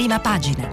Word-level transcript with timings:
prima 0.00 0.18
pagina. 0.18 0.66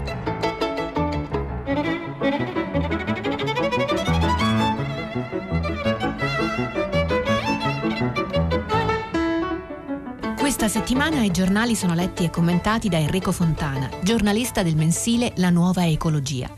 Questa 10.34 10.68
settimana 10.68 11.22
i 11.24 11.30
giornali 11.30 11.74
sono 11.74 11.92
letti 11.92 12.24
e 12.24 12.30
commentati 12.30 12.88
da 12.88 12.96
Enrico 12.96 13.30
Fontana, 13.30 13.90
giornalista 14.02 14.62
del 14.62 14.76
mensile 14.76 15.34
La 15.36 15.50
Nuova 15.50 15.86
Ecologia. 15.86 16.50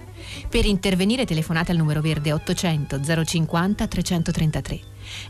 Per 0.48 0.64
intervenire 0.64 1.26
telefonate 1.26 1.72
al 1.72 1.78
numero 1.78 2.00
verde 2.00 2.32
800 2.32 3.00
050 3.24 3.86
333. 3.88 4.80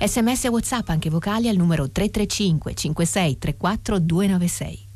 Sms 0.05 0.45
e 0.45 0.49
WhatsApp 0.49 0.91
anche 0.91 1.09
vocali 1.09 1.49
al 1.49 1.57
numero 1.57 1.91
335 1.91 2.75
56 2.75 3.39
34 3.39 3.99
296. 3.99 4.89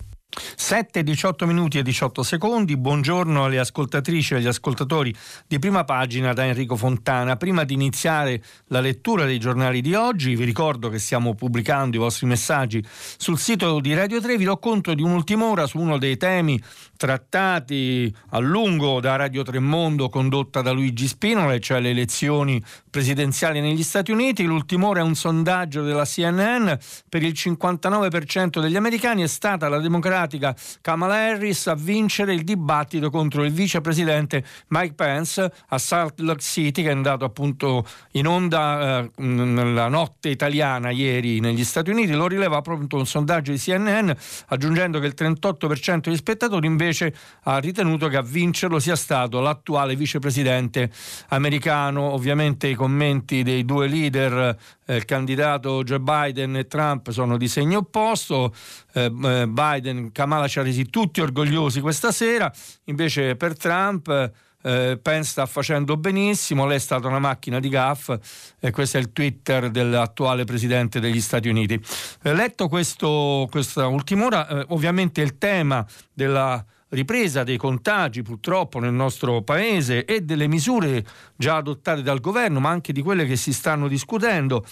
7, 0.57 1.03
18 1.03 1.46
minuti 1.46 1.79
e 1.79 1.82
18 1.82 2.23
secondi. 2.23 2.77
Buongiorno 2.77 3.45
alle 3.45 3.59
ascoltatrici 3.59 4.35
e 4.35 4.36
agli 4.39 4.46
ascoltatori 4.46 5.14
di 5.46 5.59
prima 5.59 5.85
pagina 5.85 6.32
da 6.32 6.45
Enrico 6.45 6.76
Fontana. 6.76 7.36
Prima 7.36 7.64
di 7.64 7.75
iniziare 7.75 8.43
la 8.68 8.81
lettura 8.81 9.25
dei 9.25 9.39
giornali 9.39 9.81
di 9.81 9.95
oggi, 9.95 10.35
vi 10.35 10.45
ricordo 10.45 10.89
che 10.89 10.99
stiamo 10.99 11.35
pubblicando 11.35 11.96
i 11.96 12.00
vostri 12.00 12.26
messaggi 12.26 12.85
sul 13.17 13.39
sito 13.39 13.81
di 13.81 13.95
Radio 13.95 14.21
3. 14.21 14.36
Vi 14.36 14.45
do 14.45 14.59
conto 14.59 14.95
di 14.95 15.03
un'ultima 15.03 15.45
ora 15.45 15.67
su 15.67 15.79
uno 15.79 15.99
dei 15.99 16.17
temi 16.17 16.61
trattati 16.96 18.14
a 18.31 18.39
lungo 18.39 19.01
da 19.01 19.17
Radio 19.17 19.43
Tremondo 19.43 20.09
condotta 20.09 20.62
da 20.62 20.71
Luigi 20.71 21.07
Spinola, 21.07 21.59
cioè 21.59 21.81
le 21.81 21.90
elezioni 21.90 22.62
presidenziali 22.90 23.61
negli 23.61 23.82
Stati 23.82 24.11
Uniti. 24.11 24.45
L'ultima 24.45 24.87
ora 24.87 25.01
è 25.01 25.03
un 25.03 25.14
sondaggio 25.14 25.82
della 25.82 26.04
CNN. 26.04 26.73
Per 27.09 27.23
il 27.23 27.32
59% 27.37 28.61
degli 28.61 28.76
americani 28.76 29.23
è 29.23 29.26
stata 29.26 29.68
la 29.68 29.79
democratica 30.25 30.55
Kamala 30.81 31.14
Harris 31.14 31.67
a 31.67 31.75
vincere 31.75 32.34
il 32.34 32.42
dibattito 32.42 33.11
contro 33.11 33.45
il 33.45 33.53
vicepresidente 33.53 34.45
Mike 34.69 34.95
Pence 34.95 35.53
a 35.69 35.79
Salt 35.79 36.21
Lake 36.21 36.41
City, 36.41 36.83
che 36.83 36.89
è 36.89 36.93
andato 36.93 37.25
appunto 37.25 37.87
in 38.12 38.27
onda 38.27 39.01
eh, 39.01 39.11
nella 39.23 39.89
notte 39.89 40.29
italiana 40.29 40.91
ieri 40.91 41.41
negli 41.41 41.65
Stati 41.65 41.91
Uniti. 41.91 42.13
Lo 42.13 42.27
rileva 42.27 42.61
proprio 42.61 42.89
un 42.98 43.07
sondaggio 43.07 43.53
di 43.53 43.59
CNN, 43.59 44.11
aggiungendo 44.48 44.98
che 44.98 45.07
il 45.07 45.15
38% 45.17 46.01
degli 46.01 46.17
spettatori 46.17 46.67
invece 46.67 47.15
ha 47.45 47.59
ritenuto 47.59 48.09
che 48.09 48.17
a 48.17 48.23
vincerlo 48.23 48.79
sia 48.79 48.97
stato 48.97 49.41
l'attuale 49.41 49.97
vicepresidente 49.97 50.91
americano. 51.29 52.03
Ovviamente 52.03 52.69
i 52.69 52.75
commenti 52.75 53.43
dei 53.43 53.65
due 53.65 53.87
leader, 53.87 54.57
il 54.87 55.05
candidato 55.05 55.83
Joe 55.83 56.01
Biden 56.01 56.57
e 56.57 56.67
Trump, 56.67 57.11
sono 57.11 57.37
di 57.37 57.49
segno 57.49 57.79
opposto. 57.79 58.55
Eh, 58.93 59.05
eh 59.05 59.47
Biden, 59.49 60.13
Kamala 60.13 60.49
ci 60.49 60.59
ha 60.59 60.63
resi 60.63 60.91
tutti 60.91 61.21
orgogliosi 61.21 61.81
questa 61.81 62.13
sera, 62.13 62.53
invece 62.85 63.37
per 63.37 63.57
Trump... 63.57 64.33
Eh, 64.67 64.99
Pence 65.03 65.29
sta 65.29 65.45
facendo 65.45 65.99
benissimo, 65.99 66.65
lei 66.65 66.77
è 66.77 66.81
stata 66.81 67.07
una 67.07 67.19
macchina 67.19 67.61
di 67.61 67.69
gaff 67.69 68.11
e 68.59 68.71
questo 68.71 68.97
è 68.97 69.01
il 69.01 69.13
Twitter 69.13 69.69
dell'attuale 69.69 70.45
presidente 70.45 71.01
degli 71.01 71.21
Stati 71.21 71.51
Uniti. 71.51 71.79
Eh, 72.23 72.33
letto 72.33 72.69
questa 72.69 73.87
ultima 73.87 74.25
ora, 74.25 74.48
eh, 74.48 74.65
ovviamente 74.69 75.21
il 75.21 75.37
tema 75.37 75.87
della 76.15 76.65
ripresa 76.95 77.45
dei 77.45 77.56
contagi 77.56 78.23
purtroppo 78.23 78.78
nel 78.78 78.92
nostro 78.92 79.42
paese 79.42 80.05
e 80.05 80.23
delle 80.23 80.47
misure 80.47 81.05
già 81.36 81.56
adottate 81.56 82.03
dal 82.03 82.20
governo, 82.20 82.61
ma 82.61 82.70
anche 82.70 82.92
di 82.92 83.03
quelle 83.03 83.27
che 83.27 83.36
si 83.36 83.53
stanno 83.53 83.89
discutendo 83.89 84.64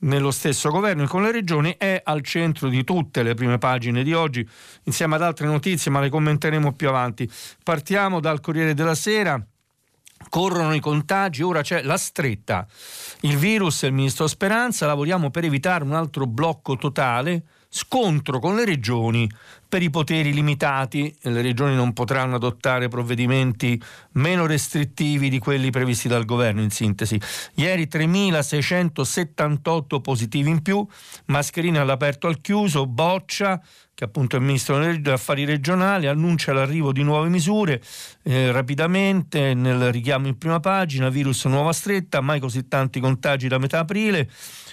nello 0.00 0.30
stesso 0.30 0.70
governo 0.70 1.04
e 1.04 1.06
con 1.06 1.22
le 1.22 1.32
regioni 1.32 1.74
è 1.76 2.00
al 2.04 2.22
centro 2.22 2.68
di 2.68 2.84
tutte 2.84 3.22
le 3.22 3.34
prime 3.34 3.58
pagine 3.58 4.02
di 4.02 4.12
oggi, 4.12 4.46
insieme 4.84 5.16
ad 5.16 5.22
altre 5.22 5.46
notizie, 5.46 5.90
ma 5.90 6.00
le 6.00 6.10
commenteremo 6.10 6.72
più 6.72 6.88
avanti. 6.88 7.28
Partiamo 7.62 8.20
dal 8.20 8.40
Corriere 8.40 8.74
della 8.74 8.94
Sera. 8.94 9.42
Corrono 10.28 10.74
i 10.74 10.80
contagi, 10.80 11.42
ora 11.42 11.62
c'è 11.62 11.82
la 11.82 11.96
stretta. 11.96 12.66
Il 13.20 13.36
virus 13.36 13.84
e 13.84 13.86
il 13.86 13.92
ministro 13.92 14.26
Speranza 14.26 14.86
lavoriamo 14.86 15.30
per 15.30 15.44
evitare 15.44 15.84
un 15.84 15.94
altro 15.94 16.26
blocco 16.26 16.76
totale 16.76 17.42
scontro 17.68 18.38
con 18.38 18.56
le 18.56 18.64
regioni 18.64 19.30
per 19.68 19.82
i 19.82 19.90
poteri 19.90 20.32
limitati. 20.32 21.14
Le 21.22 21.42
regioni 21.42 21.74
non 21.74 21.92
potranno 21.92 22.36
adottare 22.36 22.88
provvedimenti 22.88 23.78
meno 24.12 24.46
restrittivi 24.46 25.28
di 25.28 25.38
quelli 25.38 25.70
previsti 25.70 26.08
dal 26.08 26.24
governo, 26.24 26.62
in 26.62 26.70
sintesi. 26.70 27.20
Ieri 27.54 27.86
3.678 27.86 30.00
positivi 30.00 30.48
in 30.50 30.62
più, 30.62 30.86
mascherine 31.26 31.78
all'aperto 31.78 32.26
al 32.26 32.40
chiuso, 32.40 32.86
boccia, 32.86 33.62
che 33.98 34.04
appunto 34.04 34.36
è 34.36 34.38
il 34.38 34.44
ministro 34.44 34.78
degli 34.78 35.08
affari 35.08 35.44
regionali, 35.44 36.06
annuncia 36.06 36.52
l'arrivo 36.52 36.92
di 36.92 37.02
nuove 37.02 37.28
misure 37.28 37.82
eh, 38.22 38.52
rapidamente 38.52 39.54
nel 39.54 39.90
richiamo 39.90 40.28
in 40.28 40.38
prima 40.38 40.60
pagina, 40.60 41.08
virus 41.08 41.46
nuova 41.46 41.72
stretta, 41.72 42.20
mai 42.20 42.38
così 42.38 42.68
tanti 42.68 43.00
contagi 43.00 43.48
da 43.48 43.58
metà 43.58 43.80
aprile. 43.80 44.30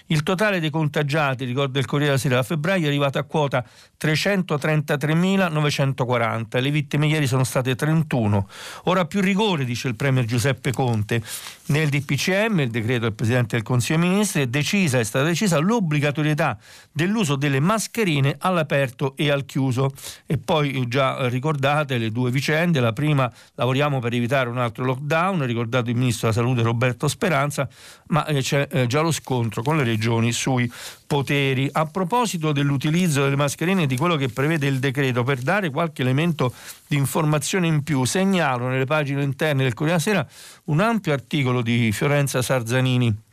Il 0.07 0.21
totale 0.21 0.59
dei 0.59 0.69
contagiati, 0.69 1.45
ricorda 1.45 1.79
il 1.79 1.85
Corriere 1.85 2.11
della 2.11 2.21
Sera, 2.21 2.35
da 2.35 2.43
febbraio 2.43 2.85
è 2.85 2.89
arrivato 2.89 3.17
a 3.17 3.23
quota 3.23 3.65
333.940. 3.99 6.61
Le 6.61 6.69
vittime 6.69 7.07
ieri 7.07 7.25
sono 7.25 7.43
state 7.43 7.73
31. 7.73 8.47
Ora 8.83 9.05
più 9.05 9.21
rigore, 9.21 9.65
dice 9.65 9.87
il 9.87 9.95
Premier 9.95 10.25
Giuseppe 10.25 10.71
Conte. 10.71 11.23
Nel 11.67 11.89
DPCM, 11.89 12.59
il 12.59 12.69
decreto 12.69 13.01
del 13.01 13.13
Presidente 13.13 13.55
del 13.55 13.65
Consiglio 13.65 13.99
dei 13.99 14.09
Ministri, 14.09 14.43
è, 14.43 14.47
decisa, 14.47 14.99
è 14.99 15.03
stata 15.03 15.25
decisa 15.25 15.57
l'obbligatorietà 15.57 16.55
dell'uso 16.91 17.35
delle 17.35 17.59
mascherine 17.59 18.35
all'aperto 18.37 19.14
e 19.15 19.29
al 19.29 19.45
chiuso. 19.45 19.91
E 20.25 20.37
poi 20.37 20.87
già 20.87 21.27
ricordate 21.27 21.97
le 21.97 22.11
due 22.11 22.31
vicende. 22.31 22.79
La 22.79 22.93
prima, 22.93 23.31
lavoriamo 23.55 23.99
per 23.99 24.13
evitare 24.13 24.49
un 24.49 24.57
altro 24.57 24.83
lockdown, 24.85 25.45
ricordato 25.45 25.89
il 25.89 25.95
Ministro 25.95 26.29
della 26.29 26.41
Salute 26.41 26.61
Roberto 26.61 27.07
Speranza, 27.07 27.67
ma 28.07 28.25
eh, 28.25 28.41
c'è 28.41 28.67
eh, 28.71 28.87
già 28.87 29.01
lo 29.01 29.11
scontro 29.11 29.61
con 29.61 29.77
le 29.77 29.83
regioni 29.83 30.31
sui 30.31 30.71
poteri. 31.07 31.69
A 31.71 31.85
proposito 31.85 32.51
dell'utilizzo 32.51 33.23
delle 33.23 33.35
mascherine 33.35 33.83
e 33.83 33.87
di 33.87 33.97
quello 33.97 34.15
che 34.15 34.29
prevede 34.29 34.67
il 34.67 34.79
decreto, 34.79 35.23
per 35.23 35.39
dare 35.39 35.69
qualche 35.69 36.01
elemento 36.01 36.53
di 36.87 36.97
informazione 36.97 37.67
in 37.67 37.83
più, 37.83 38.03
segnalo 38.05 38.67
nelle 38.67 38.85
pagine 38.85 39.23
interne 39.23 39.63
del 39.63 39.73
Corriere 39.73 39.83
della 39.85 39.99
Sera 39.99 40.27
un 40.65 40.79
ampio 40.79 41.13
articolo 41.13 41.61
di 41.61 41.91
Fiorenza 41.91 42.41
Sarzanini 42.41 43.23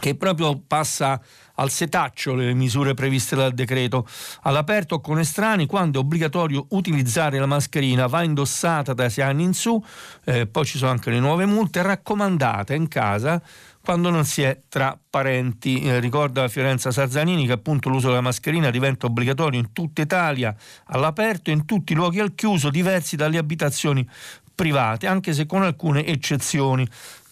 che 0.00 0.14
proprio 0.14 0.60
passa 0.66 1.20
al 1.60 1.70
setaccio 1.70 2.34
le 2.34 2.52
misure 2.54 2.94
previste 2.94 3.36
dal 3.36 3.52
decreto. 3.52 4.06
All'aperto 4.42 5.00
con 5.00 5.18
estranei, 5.18 5.66
quando 5.66 6.00
è 6.00 6.02
obbligatorio 6.02 6.66
utilizzare 6.70 7.38
la 7.38 7.46
mascherina, 7.46 8.06
va 8.06 8.22
indossata 8.22 8.94
da 8.94 9.08
6 9.08 9.24
anni 9.24 9.44
in 9.44 9.54
su, 9.54 9.82
eh, 10.24 10.46
poi 10.46 10.64
ci 10.64 10.78
sono 10.78 10.90
anche 10.90 11.10
le 11.10 11.20
nuove 11.20 11.46
multe, 11.46 11.82
raccomandata 11.82 12.74
in 12.74 12.88
casa 12.88 13.40
quando 13.82 14.10
non 14.10 14.24
si 14.24 14.42
è 14.42 14.60
tra 14.68 14.98
parenti. 15.08 15.82
Eh, 15.82 16.00
ricorda 16.00 16.48
Fiorenza 16.48 16.90
Sarzanini 16.90 17.46
che 17.46 17.52
appunto 17.52 17.88
l'uso 17.88 18.08
della 18.08 18.20
mascherina 18.20 18.70
diventa 18.70 19.06
obbligatorio 19.06 19.58
in 19.58 19.72
tutta 19.72 20.02
Italia 20.02 20.54
all'aperto 20.86 21.50
e 21.50 21.54
in 21.54 21.64
tutti 21.64 21.92
i 21.92 21.96
luoghi 21.96 22.20
al 22.20 22.34
chiuso 22.34 22.70
diversi 22.70 23.16
dalle 23.16 23.38
abitazioni 23.38 24.06
private, 24.54 25.06
anche 25.06 25.32
se 25.32 25.46
con 25.46 25.62
alcune 25.62 26.04
eccezioni. 26.04 26.86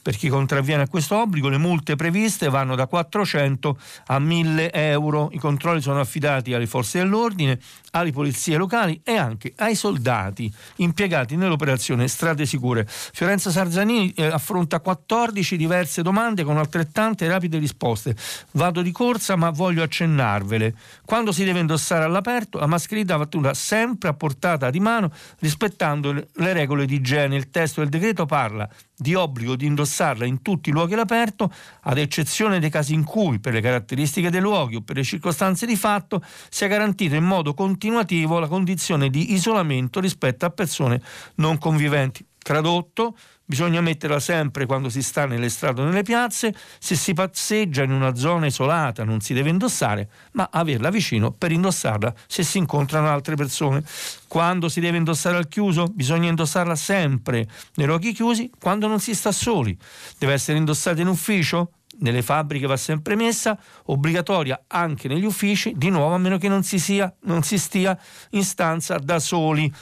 Per 0.08 0.16
chi 0.16 0.30
contravviene 0.30 0.84
a 0.84 0.88
questo 0.88 1.16
obbligo 1.16 1.50
le 1.50 1.58
multe 1.58 1.94
previste 1.94 2.48
vanno 2.48 2.74
da 2.74 2.86
400 2.86 3.78
a 4.06 4.19
1000 4.19 4.72
euro. 4.72 5.28
I 5.32 5.38
controlli 5.38 5.82
sono 5.82 6.00
affidati 6.00 6.54
alle 6.54 6.66
forze 6.66 7.00
dell'ordine, 7.00 7.58
alle 7.91 8.10
polizie 8.10 8.56
locali 8.56 8.98
e 9.04 9.19
anche 9.19 9.52
ai 9.56 9.74
soldati 9.74 10.50
impiegati 10.76 11.36
nell'operazione 11.36 12.08
Strade 12.08 12.46
Sicure. 12.46 12.86
Fiorenza 12.88 13.50
Sarzanini 13.50 14.10
eh, 14.12 14.24
affronta 14.24 14.80
14 14.80 15.58
diverse 15.58 16.00
domande 16.00 16.42
con 16.42 16.56
altrettante 16.56 17.28
rapide 17.28 17.58
risposte. 17.58 18.16
Vado 18.52 18.80
di 18.80 18.92
corsa 18.92 19.36
ma 19.36 19.50
voglio 19.50 19.82
accennarvele. 19.82 20.75
Quando 21.04 21.32
si 21.32 21.44
deve 21.44 21.60
indossare 21.60 22.04
all'aperto, 22.04 22.58
la 22.58 22.66
mascherina 22.66 23.19
va 23.19 23.52
sempre 23.52 24.08
a 24.08 24.14
portata 24.14 24.70
di 24.70 24.80
mano 24.80 25.12
rispettando 25.40 26.12
le 26.12 26.52
regole 26.54 26.87
di 26.87 26.94
igiene. 26.94 27.37
Il 27.37 27.50
testo 27.50 27.82
del 27.82 27.90
decreto 27.90 28.25
parla 28.25 28.66
di 29.00 29.15
obbligo 29.15 29.55
di 29.55 29.65
indossarla 29.67 30.27
in 30.27 30.43
tutti 30.43 30.71
i 30.71 30.73
luoghi 30.73 30.95
all'aperto, 30.95 31.53
ad 31.83 31.99
eccezione 31.99 32.59
dei 32.59 32.69
casi 32.69 32.95
in 32.95 33.05
cui, 33.05 33.39
per 33.39 33.53
le 33.53 33.61
caratteristiche 33.61 34.29
dei 34.29 34.41
luoghi 34.41 34.75
o 34.75 34.81
per 34.81 34.97
le 34.97 35.05
circostanze 35.05 35.67
di 35.67 35.77
fatto, 35.77 36.21
sia 36.50 36.67
garantita 36.67 37.15
in 37.15 37.25
modo 37.25 37.55
continuativo 37.55 38.41
la 38.41 38.49
condizione 38.49 39.09
di 39.09 39.33
isolamento 39.35 40.00
rispetto 40.00 40.45
a 40.47 40.50
persone 40.50 41.00
non 41.37 41.59
conviventi. 41.59 42.27
Tradotto, 42.39 43.17
Bisogna 43.50 43.81
metterla 43.81 44.21
sempre 44.21 44.67
quando 44.67 44.91
si 44.91 45.00
sta 45.03 45.25
nelle 45.25 45.49
strade 45.49 45.81
o 45.81 45.85
nelle 45.85 46.03
piazze, 46.03 46.55
se 46.79 46.95
si 46.95 47.15
passeggia 47.15 47.83
in 47.83 47.93
una 47.93 48.15
zona 48.15 48.45
isolata 48.45 49.05
non 49.05 49.23
si 49.23 49.33
deve 49.33 49.49
indossare, 49.49 50.11
ma 50.33 50.50
averla 50.53 50.91
vicino 50.91 51.31
per 51.31 51.50
indossarla 51.53 52.12
se 52.27 52.43
si 52.43 52.59
incontrano 52.59 53.09
altre 53.09 53.37
persone. 53.37 53.83
Quando 54.27 54.69
si 54.69 54.81
deve 54.81 54.99
indossare 54.99 55.39
al 55.39 55.49
chiuso, 55.49 55.87
bisogna 55.87 56.29
indossarla 56.29 56.77
sempre 56.77 57.49
nei 57.77 57.87
luoghi 57.87 58.12
chiusi 58.12 58.50
quando 58.61 58.87
non 58.87 59.00
si 59.00 59.15
sta 59.15 59.33
soli. 59.33 59.75
Deve 60.19 60.35
essere 60.35 60.59
indossata 60.59 61.00
in 61.00 61.09
ufficio? 61.09 61.71
Nelle 62.00 62.21
fabbriche 62.21 62.67
va 62.67 62.77
sempre 62.77 63.17
messa, 63.17 63.59
obbligatoria 63.87 64.65
anche 64.67 65.09
negli 65.09 65.25
uffici, 65.25 65.73
di 65.75 65.89
nuovo 65.89 66.15
a 66.15 66.19
meno 66.19 66.37
che 66.37 66.49
non 66.49 66.65
si, 66.65 66.79
sia, 66.79 67.11
non 67.23 67.43
si 67.43 67.56
stia 67.56 67.99
in 68.33 68.45
stanza 68.45 68.99
da 68.99 69.19
soli. 69.19 69.73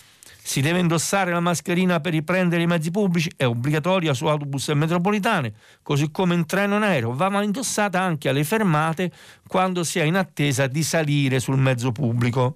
Si 0.47 0.61
deve 0.61 0.79
indossare 0.79 1.33
la 1.33 1.41
mascherina 1.41 1.99
per 1.99 2.13
riprendere 2.13 2.63
i 2.63 2.69
mezzi 2.69 2.93
pubblici, 2.93 3.29
è 3.37 3.45
obbligatoria 3.45 4.15
su 4.15 4.27
autobus 4.27 4.69
e 4.69 4.75
metropolitane, 4.75 5.53
così 5.83 6.13
come 6.13 6.35
in 6.35 6.47
treno 6.47 6.75
e 6.75 6.77
in 6.77 6.83
aereo, 6.85 7.13
va 7.15 7.43
indossata 7.43 8.01
anche 8.01 8.29
alle 8.29 8.45
fermate 8.45 9.11
quando 9.49 9.83
si 9.83 9.99
è 9.99 10.05
in 10.05 10.15
attesa 10.15 10.69
di 10.69 10.85
salire 10.85 11.41
sul 11.41 11.59
mezzo 11.59 11.91
pubblico. 11.91 12.55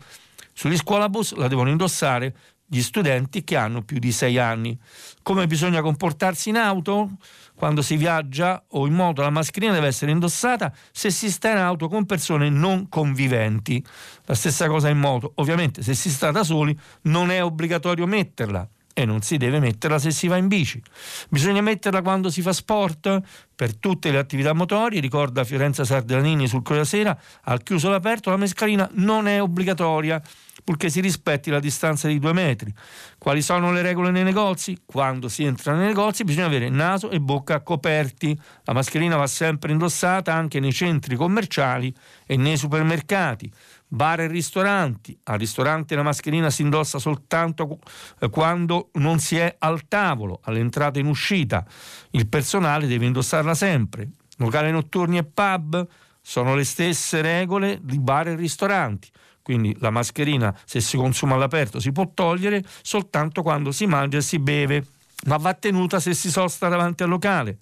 Sugli 0.52 0.76
scuolabus 0.76 1.34
la 1.34 1.48
devono 1.48 1.68
indossare 1.68 2.32
gli 2.72 2.82
studenti 2.82 3.42
che 3.42 3.56
hanno 3.56 3.82
più 3.82 3.98
di 3.98 4.12
6 4.12 4.38
anni. 4.38 4.78
Come 5.22 5.48
bisogna 5.48 5.82
comportarsi 5.82 6.50
in 6.50 6.56
auto? 6.56 7.16
Quando 7.56 7.82
si 7.82 7.96
viaggia 7.96 8.62
o 8.68 8.86
in 8.86 8.94
moto 8.94 9.22
la 9.22 9.30
mascherina 9.30 9.72
deve 9.72 9.88
essere 9.88 10.12
indossata 10.12 10.72
se 10.92 11.10
si 11.10 11.32
sta 11.32 11.50
in 11.50 11.56
auto 11.56 11.88
con 11.88 12.06
persone 12.06 12.48
non 12.48 12.88
conviventi. 12.88 13.84
La 14.26 14.36
stessa 14.36 14.68
cosa 14.68 14.88
in 14.88 14.98
moto. 14.98 15.32
Ovviamente 15.36 15.82
se 15.82 15.94
si 15.94 16.10
sta 16.10 16.30
da 16.30 16.44
soli 16.44 16.78
non 17.02 17.32
è 17.32 17.42
obbligatorio 17.42 18.06
metterla 18.06 18.68
e 18.94 19.04
non 19.04 19.22
si 19.22 19.36
deve 19.36 19.58
metterla 19.58 19.98
se 19.98 20.12
si 20.12 20.28
va 20.28 20.36
in 20.36 20.46
bici. 20.46 20.80
Bisogna 21.28 21.60
metterla 21.60 22.02
quando 22.02 22.30
si 22.30 22.40
fa 22.40 22.52
sport 22.52 23.20
per 23.54 23.74
tutte 23.76 24.12
le 24.12 24.18
attività 24.18 24.52
motorie, 24.52 25.00
ricorda 25.00 25.42
Fiorenza 25.42 25.84
Sardanini 25.84 26.46
sul 26.46 26.62
Corriere 26.62 26.86
Sera, 26.86 27.18
al 27.42 27.62
chiuso 27.62 27.88
all'aperto 27.88 28.30
la 28.30 28.36
mascherina 28.36 28.88
non 28.94 29.26
è 29.26 29.42
obbligatoria 29.42 30.22
purché 30.62 30.90
si 30.90 31.00
rispetti 31.00 31.50
la 31.50 31.60
distanza 31.60 32.08
di 32.08 32.18
due 32.18 32.32
metri. 32.32 32.72
Quali 33.18 33.42
sono 33.42 33.72
le 33.72 33.82
regole 33.82 34.10
nei 34.10 34.22
negozi? 34.22 34.78
Quando 34.84 35.28
si 35.28 35.44
entra 35.44 35.74
nei 35.74 35.86
negozi 35.88 36.24
bisogna 36.24 36.46
avere 36.46 36.68
naso 36.68 37.10
e 37.10 37.20
bocca 37.20 37.60
coperti. 37.60 38.38
La 38.64 38.72
mascherina 38.72 39.16
va 39.16 39.26
sempre 39.26 39.72
indossata 39.72 40.32
anche 40.32 40.60
nei 40.60 40.72
centri 40.72 41.16
commerciali 41.16 41.94
e 42.26 42.36
nei 42.36 42.56
supermercati. 42.56 43.50
Bar 43.88 44.20
e 44.20 44.26
ristoranti. 44.28 45.18
Al 45.24 45.38
ristorante 45.38 45.96
la 45.96 46.02
mascherina 46.02 46.48
si 46.50 46.62
indossa 46.62 46.98
soltanto 46.98 47.78
eh, 48.20 48.30
quando 48.30 48.90
non 48.94 49.18
si 49.18 49.36
è 49.36 49.56
al 49.58 49.88
tavolo, 49.88 50.40
all'entrata 50.44 50.98
e 50.98 51.02
in 51.02 51.08
uscita. 51.08 51.66
Il 52.10 52.28
personale 52.28 52.86
deve 52.86 53.06
indossarla 53.06 53.54
sempre. 53.54 54.10
Locali 54.36 54.70
notturni 54.70 55.18
e 55.18 55.24
pub 55.24 55.86
sono 56.22 56.54
le 56.54 56.64
stesse 56.64 57.20
regole 57.20 57.80
di 57.82 57.98
bar 57.98 58.28
e 58.28 58.36
ristoranti 58.36 59.10
quindi 59.42 59.76
la 59.80 59.90
mascherina 59.90 60.56
se 60.64 60.80
si 60.80 60.96
consuma 60.96 61.34
all'aperto 61.34 61.80
si 61.80 61.92
può 61.92 62.10
togliere 62.12 62.62
soltanto 62.82 63.42
quando 63.42 63.72
si 63.72 63.86
mangia 63.86 64.18
e 64.18 64.22
si 64.22 64.38
beve, 64.38 64.84
ma 65.26 65.36
va 65.36 65.54
tenuta 65.54 66.00
se 66.00 66.14
si 66.14 66.30
sosta 66.30 66.68
davanti 66.68 67.02
al 67.02 67.08
locale. 67.08 67.58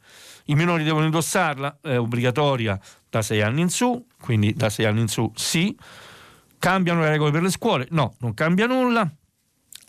I 0.47 0.55
minori 0.55 0.83
devono 0.83 1.05
indossarla, 1.05 1.79
è 1.83 1.99
obbligatoria 1.99 2.79
da 3.09 3.21
6 3.21 3.43
anni 3.43 3.61
in 3.63 3.69
su, 3.69 4.07
quindi 4.21 4.55
da 4.55 4.71
6 4.71 4.87
anni 4.87 5.01
in 5.01 5.09
su 5.09 5.31
sì. 5.35 5.77
Cambiano 6.59 7.03
le 7.03 7.11
regole 7.11 7.31
per 7.31 7.43
le 7.43 7.51
scuole? 7.51 7.87
No, 7.91 8.15
non 8.19 8.35
cambia 8.35 8.67
nulla. 8.67 9.09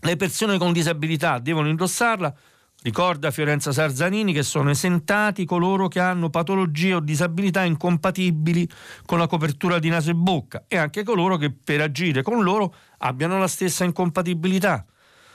Le 0.02 0.16
persone 0.16 0.58
con 0.58 0.72
disabilità 0.72 1.40
devono 1.40 1.68
indossarla, 1.68 2.34
Ricorda 2.82 3.30
Fiorenza 3.30 3.74
Sarzanini 3.74 4.32
che 4.32 4.42
sono 4.42 4.70
esentati 4.70 5.44
coloro 5.44 5.90
che 5.90 6.00
hanno 6.00 6.30
patologie 6.30 6.94
o 6.94 7.02
disabilità 7.02 7.66
incompatibili 7.66 8.70
con 9.06 9.18
la 9.18 9.28
copertura 9.28 9.80
di 9.80 9.90
naso 9.90 10.12
e 10.12 10.16
bocca 10.16 10.64
e 10.66 10.78
anche 10.78 11.04
coloro 11.04 11.36
che 11.36 11.52
per 11.52 11.82
agire 11.82 12.22
con 12.22 12.42
loro 12.42 12.74
abbiano 13.00 13.38
la 13.38 13.50
stessa 13.50 13.84
incompatibilità. 13.84 14.86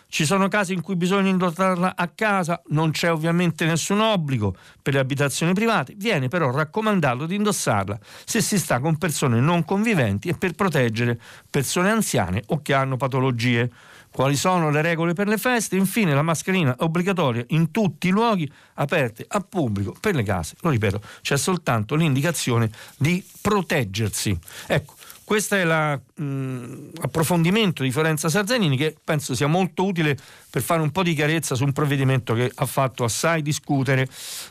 Ci 0.08 0.24
sono 0.24 0.48
casi 0.48 0.72
in 0.72 0.80
cui 0.80 0.96
bisogna 0.96 1.28
indossarla 1.28 1.96
a 1.96 2.08
casa, 2.08 2.62
non 2.68 2.92
c'è 2.92 3.12
ovviamente 3.12 3.66
nessun 3.66 4.00
obbligo 4.00 4.54
per 4.80 4.94
le 4.94 5.00
abitazioni 5.00 5.52
private, 5.52 5.94
viene 5.98 6.28
però 6.28 6.50
raccomandato 6.50 7.26
di 7.26 7.34
indossarla 7.34 7.98
se 8.24 8.40
si 8.40 8.58
sta 8.58 8.80
con 8.80 8.96
persone 8.96 9.40
non 9.40 9.66
conviventi 9.66 10.30
e 10.30 10.34
per 10.34 10.52
proteggere 10.52 11.20
persone 11.50 11.90
anziane 11.90 12.42
o 12.46 12.62
che 12.62 12.72
hanno 12.72 12.96
patologie 12.96 13.70
quali 14.14 14.36
sono 14.36 14.70
le 14.70 14.80
regole 14.80 15.12
per 15.12 15.26
le 15.26 15.38
feste, 15.38 15.74
infine 15.74 16.14
la 16.14 16.22
mascherina 16.22 16.72
obbligatoria 16.78 17.44
in 17.48 17.72
tutti 17.72 18.06
i 18.06 18.10
luoghi 18.10 18.48
aperti 18.74 19.24
al 19.26 19.44
pubblico 19.44 19.92
per 19.98 20.14
le 20.14 20.22
case. 20.22 20.54
Lo 20.60 20.70
ripeto, 20.70 21.00
c'è 21.20 21.36
soltanto 21.36 21.96
l'indicazione 21.96 22.70
di 22.96 23.24
proteggersi. 23.40 24.38
Ecco, 24.68 24.94
questo 25.24 25.56
è 25.56 25.64
l'approfondimento 25.64 27.82
di 27.82 27.90
Fiorenza 27.90 28.28
Sarzanini 28.28 28.76
che 28.76 28.94
penso 29.02 29.34
sia 29.34 29.48
molto 29.48 29.84
utile 29.84 30.16
per 30.48 30.62
fare 30.62 30.80
un 30.80 30.92
po' 30.92 31.02
di 31.02 31.14
chiarezza 31.14 31.56
su 31.56 31.64
un 31.64 31.72
provvedimento 31.72 32.34
che 32.34 32.52
ha 32.54 32.66
fatto 32.66 33.02
assai 33.02 33.42
discutere. 33.42 34.06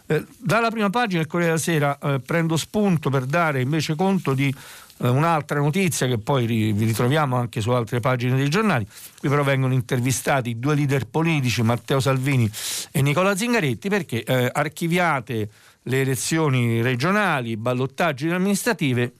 Eh, 0.07 0.25
dalla 0.39 0.71
prima 0.71 0.89
pagina 0.89 1.21
del 1.21 1.29
Corriere 1.29 1.53
della 1.53 1.63
Sera 1.63 1.97
eh, 1.99 2.19
prendo 2.19 2.57
spunto 2.57 3.09
per 3.09 3.23
dare 3.23 3.61
invece 3.61 3.95
conto 3.95 4.33
di 4.33 4.53
un'altra 4.97 5.59
notizia 5.59 6.07
che 6.07 6.17
poi 6.17 6.45
vi 6.45 6.85
ritroviamo 6.85 7.35
anche 7.35 7.61
su 7.61 7.71
altre 7.71 7.99
pagine 7.99 8.35
dei 8.35 8.49
giornali. 8.49 8.87
Qui 9.19 9.29
però 9.29 9.43
vengono 9.43 9.73
intervistati 9.73 10.59
due 10.59 10.75
leader 10.75 11.07
politici, 11.07 11.61
Matteo 11.61 11.99
Salvini 11.99 12.49
e 12.91 13.01
Nicola 13.01 13.35
Zingaretti, 13.35 13.89
perché 13.89 14.23
eh, 14.23 14.49
archiviate 14.51 15.49
le 15.83 16.01
elezioni 16.01 16.81
regionali, 16.81 17.57
ballottaggi 17.57 18.29
amministrative, 18.29 19.13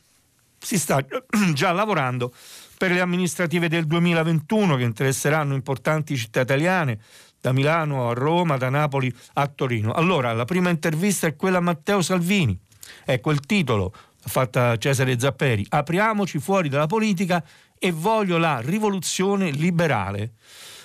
si 0.57 0.77
sta 0.77 1.03
già 1.53 1.71
lavorando 1.71 2.33
per 2.77 2.91
le 2.91 3.01
amministrative 3.01 3.67
del 3.67 3.85
2021 3.85 4.75
che 4.77 4.83
interesseranno 4.83 5.53
importanti 5.53 6.17
città 6.17 6.41
italiane, 6.41 6.99
da 7.39 7.51
Milano 7.51 8.09
a 8.09 8.13
Roma, 8.13 8.55
da 8.55 8.69
Napoli 8.69 9.13
a 9.33 9.47
Torino. 9.47 9.91
Allora, 9.91 10.31
la 10.31 10.45
prima 10.45 10.69
intervista 10.69 11.27
è 11.27 11.35
quella 11.35 11.57
a 11.57 11.61
Matteo 11.61 12.01
Salvini. 12.01 12.57
Ecco 13.05 13.31
il 13.31 13.41
titolo, 13.41 13.93
fatta 14.25 14.77
Cesare 14.77 15.19
Zapperi, 15.19 15.65
apriamoci 15.69 16.39
fuori 16.39 16.69
dalla 16.69 16.87
politica 16.87 17.43
e 17.77 17.91
voglio 17.91 18.37
la 18.37 18.59
rivoluzione 18.59 19.51
liberale. 19.51 20.33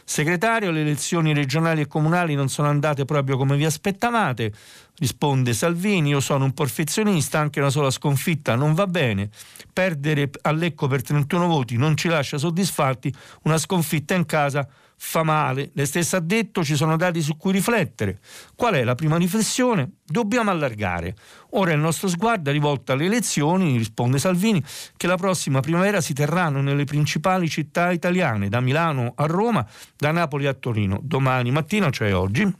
Segretario, 0.05 0.71
le 0.71 0.81
elezioni 0.81 1.35
regionali 1.35 1.83
e 1.83 1.87
comunali 1.87 2.35
non 2.35 2.49
sono 2.49 2.69
andate 2.69 3.05
proprio 3.05 3.37
come 3.37 3.57
vi 3.57 3.67
aspettavate, 3.67 4.53
risponde 4.97 5.53
Salvini, 5.53 6.09
io 6.09 6.21
sono 6.21 6.45
un 6.45 6.55
perfezionista, 6.55 7.39
anche 7.39 7.61
una 7.61 7.69
sola 7.69 7.91
sconfitta 7.91 8.55
non 8.55 8.73
va 8.73 8.87
bene, 8.87 9.29
perdere 9.71 10.31
a 10.41 10.51
Lecco 10.53 10.87
per 10.87 11.03
31 11.03 11.47
voti 11.47 11.77
non 11.77 11.95
ci 11.95 12.09
lascia 12.09 12.39
soddisfatti, 12.39 13.15
una 13.43 13.59
sconfitta 13.59 14.15
in 14.15 14.25
casa 14.25 14.67
fa 14.99 15.23
male. 15.23 15.71
Lei 15.73 15.87
stessa 15.87 16.19
ha 16.19 16.21
detto 16.21 16.65
ci 16.65 16.75
sono 16.75 16.97
dati 16.97 17.23
su 17.23 17.37
cui 17.37 17.53
riflettere. 17.53 18.19
Qual 18.55 18.75
è 18.75 18.85
la 18.85 18.95
prima 18.95 19.17
riflessione? 19.17 19.93
Dobbiamo 20.05 20.51
allargare. 20.51 21.15
Ora 21.51 21.73
il 21.73 21.79
nostro 21.79 22.09
sguardo 22.09 22.51
è 22.51 22.53
rivolto 22.53 22.93
alle 22.93 23.07
elezioni, 23.07 23.79
risponde 23.79 24.19
Salvini, 24.19 24.63
che 24.97 25.07
la 25.07 25.17
prossima 25.17 25.61
primavera 25.61 26.01
si 26.01 26.13
terranno 26.13 26.61
nelle 26.61 26.85
principali 26.85 27.49
città 27.49 27.91
italiane, 27.93 28.49
da 28.49 28.61
Milano 28.61 29.13
a 29.17 29.25
Roma, 29.27 29.67
da 29.97 30.11
Napoli 30.11 30.47
a 30.47 30.53
Torino. 30.53 30.99
Domani 31.03 31.51
mattina, 31.51 31.89
cioè 31.91 32.15
oggi, 32.15 32.53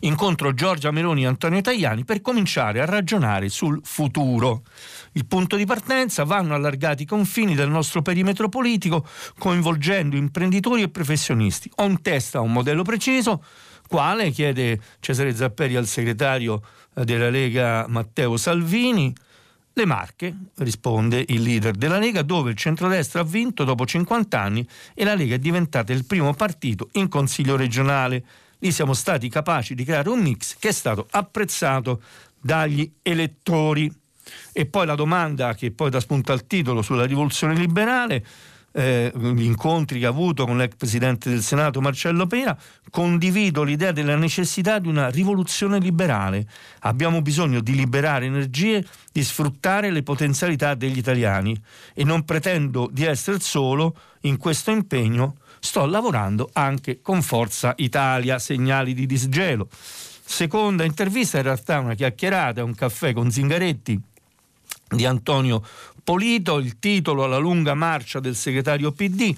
incontro 0.00 0.54
Giorgia 0.54 0.90
Meloni 0.90 1.22
e 1.22 1.26
Antonio 1.26 1.60
Tajani 1.60 2.04
per 2.04 2.20
cominciare 2.20 2.80
a 2.80 2.84
ragionare 2.84 3.48
sul 3.48 3.80
futuro. 3.82 4.62
Il 5.12 5.26
punto 5.26 5.56
di 5.56 5.64
partenza 5.64 6.24
vanno 6.24 6.54
allargati 6.54 7.04
i 7.04 7.06
confini 7.06 7.54
del 7.54 7.70
nostro 7.70 8.02
perimetro 8.02 8.48
politico, 8.48 9.06
coinvolgendo 9.38 10.16
imprenditori 10.16 10.82
e 10.82 10.88
professionisti. 10.88 11.70
Ho 11.76 11.84
in 11.84 12.02
testa 12.02 12.40
un 12.40 12.52
modello 12.52 12.82
preciso, 12.82 13.42
quale 13.88 14.30
chiede 14.30 14.80
Cesare 15.00 15.34
Zapperi 15.34 15.76
al 15.76 15.86
segretario 15.86 16.62
eh, 16.94 17.04
della 17.04 17.30
Lega 17.30 17.86
Matteo 17.88 18.36
Salvini. 18.36 19.14
Le 19.76 19.86
Marche, 19.86 20.32
risponde 20.58 21.24
il 21.28 21.42
leader 21.42 21.74
della 21.74 21.98
Lega, 21.98 22.22
dove 22.22 22.50
il 22.50 22.56
centrodestra 22.56 23.20
ha 23.20 23.24
vinto 23.24 23.64
dopo 23.64 23.84
50 23.84 24.40
anni 24.40 24.66
e 24.94 25.04
la 25.04 25.16
Lega 25.16 25.34
è 25.34 25.38
diventata 25.38 25.92
il 25.92 26.04
primo 26.04 26.32
partito 26.32 26.90
in 26.92 27.08
consiglio 27.08 27.56
regionale. 27.56 28.24
Lì 28.64 28.72
siamo 28.72 28.94
stati 28.94 29.28
capaci 29.28 29.74
di 29.74 29.84
creare 29.84 30.08
un 30.08 30.20
mix 30.20 30.56
che 30.58 30.70
è 30.70 30.72
stato 30.72 31.06
apprezzato 31.10 32.00
dagli 32.40 32.90
elettori. 33.02 33.92
E 34.54 34.64
poi 34.64 34.86
la 34.86 34.94
domanda 34.94 35.52
che 35.52 35.70
poi 35.70 35.90
dà 35.90 36.00
spunto 36.00 36.32
al 36.32 36.46
titolo 36.46 36.80
sulla 36.80 37.04
rivoluzione 37.04 37.54
liberale, 37.54 38.24
eh, 38.72 39.12
gli 39.14 39.42
incontri 39.42 39.98
che 39.98 40.06
ha 40.06 40.08
avuto 40.08 40.46
con 40.46 40.56
l'ex 40.56 40.76
presidente 40.76 41.28
del 41.28 41.42
Senato 41.42 41.82
Marcello 41.82 42.26
Pera, 42.26 42.56
condivido 42.88 43.64
l'idea 43.64 43.92
della 43.92 44.16
necessità 44.16 44.78
di 44.78 44.88
una 44.88 45.10
rivoluzione 45.10 45.78
liberale. 45.78 46.48
Abbiamo 46.80 47.20
bisogno 47.20 47.60
di 47.60 47.74
liberare 47.74 48.24
energie, 48.24 48.82
di 49.12 49.22
sfruttare 49.22 49.90
le 49.90 50.02
potenzialità 50.02 50.74
degli 50.74 50.96
italiani 50.96 51.54
e 51.92 52.02
non 52.02 52.24
pretendo 52.24 52.88
di 52.90 53.04
essere 53.04 53.40
solo 53.40 53.94
in 54.22 54.38
questo 54.38 54.70
impegno. 54.70 55.36
Sto 55.64 55.86
lavorando 55.86 56.50
anche 56.52 57.00
con 57.00 57.22
Forza 57.22 57.72
Italia, 57.78 58.38
segnali 58.38 58.92
di 58.92 59.06
disgelo. 59.06 59.66
Seconda 59.70 60.84
intervista, 60.84 61.38
in 61.38 61.44
realtà 61.44 61.78
una 61.78 61.94
chiacchierata, 61.94 62.62
un 62.62 62.74
caffè 62.74 63.14
con 63.14 63.30
Zingaretti 63.30 63.98
di 64.90 65.06
Antonio 65.06 65.66
Polito, 66.04 66.58
il 66.58 66.78
titolo 66.78 67.24
La 67.24 67.38
lunga 67.38 67.72
marcia 67.72 68.20
del 68.20 68.36
segretario 68.36 68.92
PD. 68.92 69.34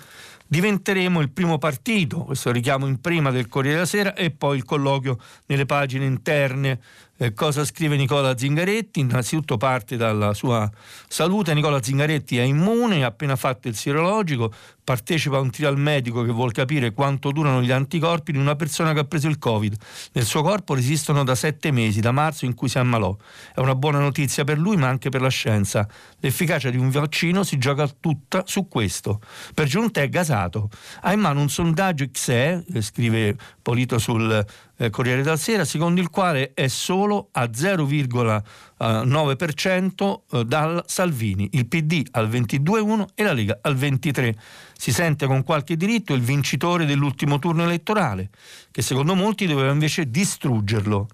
Diventeremo 0.49 1.21
il 1.21 1.31
primo 1.31 1.59
partito, 1.59 2.25
questo 2.25 2.51
richiamo 2.51 2.87
in 2.87 3.01
prima 3.01 3.31
del 3.31 3.49
Corriere 3.49 3.77
della 3.77 3.87
Sera, 3.87 4.15
e 4.15 4.31
poi 4.33 4.57
il 4.57 4.65
colloquio 4.65 5.19
nelle 5.47 5.65
pagine 5.65 6.07
interne 6.07 6.81
Eh, 7.19 7.33
cosa 7.33 7.65
scrive 7.65 7.97
Nicola 7.97 8.37
Zingaretti? 8.37 9.01
Innanzitutto 9.01 9.57
parte 9.57 9.97
dalla 9.97 10.35
sua 10.35 10.71
salute. 11.09 11.55
Nicola 11.55 11.83
Zingaretti 11.83 12.37
è 12.37 12.43
immune, 12.43 13.05
ha 13.05 13.07
appena 13.07 13.37
fatto 13.37 13.69
il 13.69 13.75
sierologico, 13.75 14.53
partecipa 14.87 15.39
a 15.39 15.41
un 15.41 15.51
trial 15.51 15.77
medico 15.77 16.23
che 16.23 16.31
vuol 16.31 16.53
capire 16.53 16.93
quanto 16.93 17.33
durano 17.33 17.61
gli 17.61 17.73
anticorpi 17.73 18.31
di 18.31 18.39
una 18.39 18.55
persona 18.55 18.93
che 18.93 19.01
ha 19.01 19.05
preso 19.05 19.27
il 19.27 19.37
Covid. 19.37 19.77
Nel 20.13 20.25
suo 20.25 20.43
corpo 20.43 20.75
resistono 20.75 21.25
da 21.25 21.35
sette 21.35 21.73
mesi, 21.73 21.99
da 21.99 22.13
marzo 22.13 22.45
in 22.45 22.55
cui 22.55 22.69
si 22.69 22.79
ammalò. 22.79 23.17
È 23.53 23.59
una 23.59 23.75
buona 23.75 23.99
notizia 23.99 24.45
per 24.45 24.59
lui 24.59 24.77
ma 24.77 24.87
anche 24.87 25.09
per 25.09 25.23
la 25.23 25.29
scienza. 25.29 25.89
L'efficacia 26.21 26.71
di 26.71 26.77
un 26.77 26.91
vaccino 26.91 27.43
si 27.43 27.59
gioca 27.59 27.89
tutta 27.89 28.45
su 28.47 28.69
questo. 28.69 29.21
Per 29.53 29.67
giunta 29.67 30.03
è 30.03 30.09
gasato. 30.09 30.71
Ha 31.01 31.13
in 31.13 31.19
mano 31.19 31.41
un 31.41 31.49
sondaggio 31.49 32.09
XE, 32.09 32.65
eh, 32.73 32.81
scrive 32.81 33.37
Polito 33.61 33.99
sul 33.99 34.47
eh, 34.77 34.91
Corriere 34.91 35.23
della 35.23 35.37
Sera, 35.37 35.65
secondo 35.65 36.01
il 36.01 36.11
quale 36.11 36.53
è 36.55 36.69
solo 36.69 37.31
a 37.33 37.43
0,1 37.43 38.43
eh, 38.79 38.85
9% 38.85 40.21
eh, 40.31 40.45
dal 40.45 40.85
Salvini, 40.87 41.49
il 41.53 41.67
PD 41.67 42.07
al 42.13 42.29
22,1% 42.29 43.07
e 43.15 43.23
la 43.23 43.33
Lega 43.33 43.59
al 43.63 43.77
23%. 43.77 44.35
Si 44.77 44.93
sente 44.93 45.27
con 45.27 45.43
qualche 45.43 45.77
diritto 45.77 46.13
il 46.13 46.21
vincitore 46.21 46.85
dell'ultimo 46.85 47.39
turno 47.39 47.65
elettorale, 47.65 48.29
che 48.71 48.83
secondo 48.83 49.15
molti 49.15 49.47
doveva 49.47 49.73
invece 49.73 50.11
distruggerlo. 50.11 51.09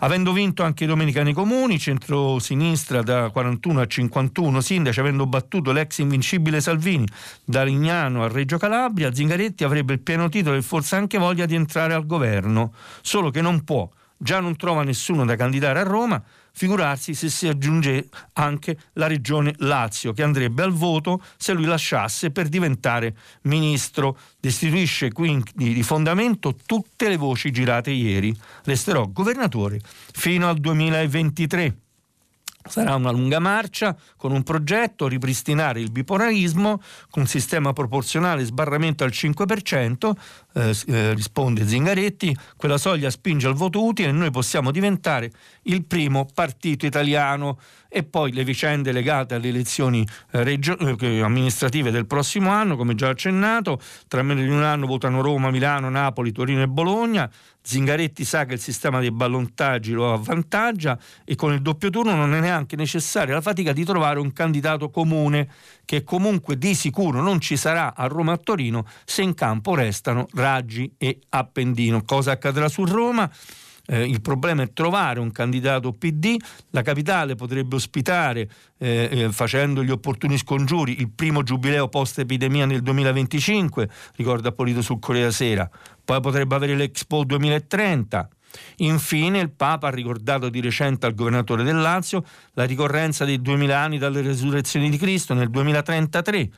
Avendo 0.00 0.32
vinto 0.32 0.62
anche 0.62 0.84
domenica 0.84 1.22
nei 1.22 1.32
comuni, 1.32 1.78
centro-sinistra 1.78 3.02
da 3.02 3.30
41 3.30 3.80
a 3.80 3.86
51 3.86 4.60
sindaci, 4.60 5.00
avendo 5.00 5.26
battuto 5.26 5.72
l'ex 5.72 5.98
invincibile 5.98 6.60
Salvini 6.60 7.06
da 7.42 7.64
Lignano 7.64 8.22
a 8.22 8.28
Reggio 8.28 8.58
Calabria, 8.58 9.12
Zingaretti 9.12 9.64
avrebbe 9.64 9.94
il 9.94 10.00
pieno 10.00 10.28
titolo 10.28 10.56
e 10.56 10.62
forse 10.62 10.96
anche 10.96 11.16
voglia 11.16 11.46
di 11.46 11.54
entrare 11.54 11.94
al 11.94 12.04
governo, 12.04 12.74
solo 13.00 13.30
che 13.30 13.40
non 13.40 13.64
può 13.64 13.88
già 14.16 14.40
non 14.40 14.56
trova 14.56 14.82
nessuno 14.82 15.24
da 15.24 15.36
candidare 15.36 15.80
a 15.80 15.84
Roma, 15.84 16.22
Figurarsi 16.56 17.12
se 17.12 17.28
si 17.28 17.46
aggiunge 17.48 18.08
anche 18.32 18.78
la 18.94 19.06
regione 19.06 19.52
Lazio, 19.58 20.14
che 20.14 20.22
andrebbe 20.22 20.62
al 20.62 20.72
voto 20.72 21.22
se 21.36 21.52
lui 21.52 21.66
lasciasse 21.66 22.30
per 22.30 22.48
diventare 22.48 23.14
ministro. 23.42 24.16
Destituisce 24.40 25.12
quindi 25.12 25.74
di 25.74 25.82
fondamento 25.82 26.56
tutte 26.64 27.10
le 27.10 27.18
voci 27.18 27.52
girate 27.52 27.90
ieri. 27.90 28.34
Resterò 28.64 29.06
governatore 29.06 29.80
fino 30.12 30.48
al 30.48 30.56
2023. 30.56 31.76
Sarà 32.66 32.94
una 32.94 33.10
lunga 33.10 33.38
marcia 33.38 33.94
con 34.16 34.32
un 34.32 34.42
progetto 34.42 35.08
ripristinare 35.08 35.80
il 35.80 35.90
bipolarismo 35.90 36.80
con 37.10 37.26
sistema 37.26 37.74
proporzionale 37.74 38.44
sbarramento 38.44 39.04
al 39.04 39.10
5%, 39.10 40.10
eh, 40.56 40.74
eh, 40.86 41.12
risponde 41.12 41.66
Zingaretti, 41.66 42.34
quella 42.56 42.78
soglia 42.78 43.10
spinge 43.10 43.46
al 43.46 43.52
voto 43.52 43.84
utile 43.84 44.08
e 44.08 44.12
noi 44.12 44.30
possiamo 44.30 44.70
diventare 44.70 45.30
il 45.64 45.84
primo 45.84 46.26
partito 46.32 46.86
italiano. 46.86 47.58
E 47.88 48.02
poi 48.02 48.32
le 48.32 48.44
vicende 48.44 48.90
legate 48.90 49.34
alle 49.34 49.48
elezioni 49.48 50.06
eh, 50.32 50.42
regio- 50.42 50.76
eh, 50.76 51.20
amministrative 51.20 51.90
del 51.90 52.06
prossimo 52.06 52.50
anno, 52.50 52.76
come 52.76 52.94
già 52.94 53.08
accennato, 53.08 53.80
tra 54.08 54.22
meno 54.22 54.40
di 54.40 54.48
un 54.48 54.62
anno 54.62 54.86
votano 54.86 55.20
Roma, 55.20 55.50
Milano, 55.50 55.88
Napoli, 55.88 56.32
Torino 56.32 56.62
e 56.62 56.68
Bologna, 56.68 57.30
Zingaretti 57.66 58.24
sa 58.24 58.44
che 58.44 58.54
il 58.54 58.60
sistema 58.60 59.00
dei 59.00 59.10
ballontaggi 59.10 59.90
lo 59.90 60.12
avvantaggia 60.12 60.96
e 61.24 61.34
con 61.34 61.52
il 61.52 61.60
doppio 61.60 61.90
turno 61.90 62.14
non 62.14 62.32
è 62.32 62.38
neanche 62.38 62.76
necessaria 62.76 63.34
la 63.34 63.40
fatica 63.40 63.72
di 63.72 63.84
trovare 63.84 64.20
un 64.20 64.32
candidato 64.32 64.88
comune 64.88 65.48
che 65.84 66.04
comunque 66.04 66.58
di 66.58 66.76
sicuro 66.76 67.20
non 67.20 67.40
ci 67.40 67.56
sarà 67.56 67.96
a 67.96 68.06
Roma 68.06 68.30
e 68.30 68.34
a 68.36 68.38
Torino 68.38 68.86
se 69.04 69.22
in 69.22 69.34
campo 69.34 69.74
restano 69.74 70.28
Raggi 70.46 70.94
e 70.96 71.18
Appendino. 71.30 72.04
Cosa 72.04 72.30
accadrà 72.30 72.68
su 72.68 72.84
Roma? 72.84 73.28
Eh, 73.88 74.04
il 74.04 74.20
problema 74.20 74.62
è 74.62 74.72
trovare 74.72 75.20
un 75.20 75.30
candidato 75.32 75.92
PD, 75.92 76.36
la 76.70 76.82
capitale 76.82 77.34
potrebbe 77.34 77.76
ospitare, 77.76 78.48
eh, 78.78 79.08
eh, 79.10 79.32
facendo 79.32 79.82
gli 79.82 79.90
opportuni 79.90 80.36
scongiuri, 80.36 81.00
il 81.00 81.10
primo 81.10 81.42
giubileo 81.42 81.88
post-epidemia 81.88 82.66
nel 82.66 82.82
2025, 82.82 83.88
ricorda 84.16 84.50
Polito 84.52 84.82
sul 84.82 84.98
Corriere 84.98 85.30
Sera, 85.30 85.68
poi 86.04 86.20
potrebbe 86.20 86.54
avere 86.54 86.74
l'Expo 86.74 87.24
2030. 87.24 88.28
Infine 88.76 89.38
il 89.38 89.50
Papa 89.50 89.88
ha 89.88 89.90
ricordato 89.90 90.48
di 90.48 90.60
recente 90.60 91.06
al 91.06 91.14
governatore 91.14 91.62
del 91.62 91.78
Lazio 91.78 92.24
la 92.54 92.64
ricorrenza 92.64 93.24
dei 93.24 93.40
2000 93.40 93.78
anni 93.78 93.98
dalle 93.98 94.22
resurrezioni 94.22 94.88
di 94.88 94.96
Cristo 94.96 95.34
nel 95.34 95.50
2033 95.50 96.50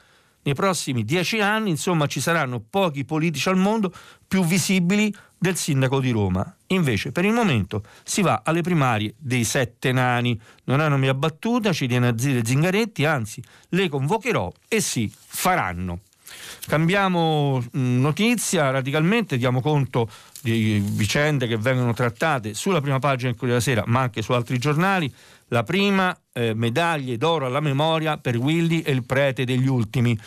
nei 0.49 0.55
prossimi 0.55 1.05
dieci 1.05 1.41
anni, 1.41 1.69
insomma, 1.69 2.07
ci 2.07 2.21
saranno 2.21 2.61
pochi 2.61 3.05
politici 3.05 3.51
al 3.51 3.57
mondo 3.57 3.93
più 4.27 4.43
visibili 4.45 5.15
del 5.37 5.57
sindaco 5.57 6.01
di 6.01 6.11
Roma. 6.11 6.57
Invece, 6.69 7.13
per 7.13 7.27
il 7.27 7.33
momento, 7.33 7.85
si 8.03 8.23
va 8.23 8.41
alle 8.43 8.63
primarie 8.63 9.15
dei 9.19 9.45
sette 9.45 9.93
nani. 9.93 10.41
Non 10.65 10.81
hanno 10.81 10.97
mia 10.97 11.13
battuta, 11.13 11.75
ci 11.75 11.87
tiene 11.87 12.09
a 12.09 12.13
dire 12.13 12.45
Zingaretti, 12.45 13.05
anzi, 13.05 13.43
le 13.71 13.91
convocherò 13.91 14.51
e 14.69 14.81
si 14.81 15.13
faranno. 15.15 16.01
Cambiamo 16.67 17.63
mm, 17.77 18.01
notizia 18.01 18.71
radicalmente, 18.71 19.37
diamo 19.37 19.61
conto 19.61 20.11
di 20.43 20.83
vicende 20.85 21.47
che 21.47 21.57
vengono 21.57 21.93
trattate 21.93 22.55
sulla 22.55 22.81
prima 22.81 22.99
pagina 22.99 23.31
del 23.31 23.39
Corriere 23.39 23.61
della 23.61 23.75
Sera, 23.75 23.85
ma 23.87 24.01
anche 24.01 24.23
su 24.23 24.33
altri 24.33 24.59
giornali. 24.59 25.13
La 25.49 25.63
prima, 25.63 26.17
eh, 26.33 26.53
medaglie 26.55 27.17
d'oro 27.17 27.47
alla 27.47 27.61
memoria 27.61 28.19
per 28.19 28.37
Willy 28.37 28.81
e 28.81 28.93
il 28.93 29.05
prete 29.05 29.45
degli 29.45 29.67
ultimi. 29.67 30.19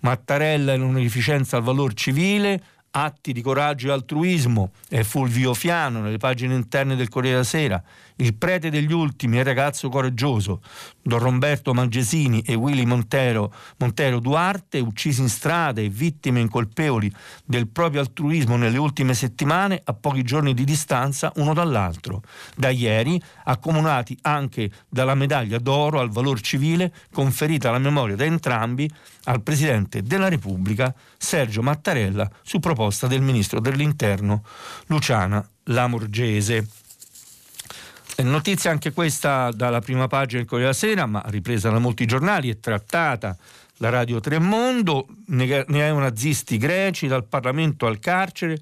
Mattarella 0.00 0.72
in 0.72 0.80
un'efficienza 0.80 1.58
al 1.58 1.62
valor 1.62 1.92
civile, 1.92 2.62
atti 2.92 3.32
di 3.32 3.42
coraggio 3.42 3.88
e 3.88 3.92
altruismo, 3.92 4.72
e 4.88 5.04
Fulvio 5.04 5.54
Fiano 5.54 6.00
nelle 6.00 6.16
pagine 6.16 6.54
interne 6.54 6.96
del 6.96 7.08
Corriere 7.08 7.36
della 7.36 7.46
Sera, 7.46 7.82
il 8.20 8.34
prete 8.34 8.70
degli 8.70 8.92
ultimi 8.92 9.38
è 9.38 9.42
ragazzo 9.42 9.88
coraggioso, 9.88 10.60
Don 11.02 11.18
Roberto 11.18 11.72
Mangesini 11.72 12.42
e 12.42 12.54
Willy 12.54 12.84
Montero, 12.84 13.52
Montero 13.78 14.20
Duarte, 14.20 14.78
uccisi 14.78 15.22
in 15.22 15.28
strada 15.28 15.80
e 15.80 15.88
vittime 15.88 16.40
incolpevoli 16.40 17.10
del 17.44 17.68
proprio 17.68 18.00
altruismo 18.00 18.56
nelle 18.56 18.78
ultime 18.78 19.14
settimane 19.14 19.80
a 19.82 19.94
pochi 19.94 20.22
giorni 20.22 20.54
di 20.54 20.64
distanza 20.64 21.32
uno 21.36 21.54
dall'altro. 21.54 22.22
Da 22.56 22.68
ieri 22.68 23.20
accomunati 23.44 24.16
anche 24.22 24.70
dalla 24.88 25.14
medaglia 25.14 25.58
d'oro 25.58 26.00
al 26.00 26.10
valor 26.10 26.40
civile 26.40 26.92
conferita 27.12 27.70
alla 27.70 27.78
memoria 27.78 28.16
da 28.16 28.24
entrambi 28.24 28.90
al 29.24 29.42
Presidente 29.42 30.02
della 30.02 30.28
Repubblica 30.28 30.94
Sergio 31.16 31.62
Mattarella 31.62 32.30
su 32.42 32.58
proposta 32.58 33.06
del 33.06 33.22
Ministro 33.22 33.60
dell'Interno 33.60 34.44
Luciana 34.86 35.46
Lamorgese. 35.64 36.66
Notizia 38.18 38.70
anche 38.70 38.92
questa 38.92 39.50
dalla 39.50 39.80
prima 39.80 40.06
pagina 40.06 40.40
del 40.40 40.48
Corriere 40.48 40.72
della 40.72 40.86
Sera, 40.86 41.06
ma 41.06 41.22
ripresa 41.26 41.70
da 41.70 41.78
molti 41.78 42.06
giornali 42.06 42.50
e 42.50 42.60
trattata 42.60 43.36
da 43.78 43.88
Radio 43.88 44.20
Tremondo, 44.20 45.06
neonazisti 45.26 46.58
greci 46.58 47.06
dal 47.06 47.24
Parlamento 47.24 47.86
al 47.86 47.98
carcere, 47.98 48.60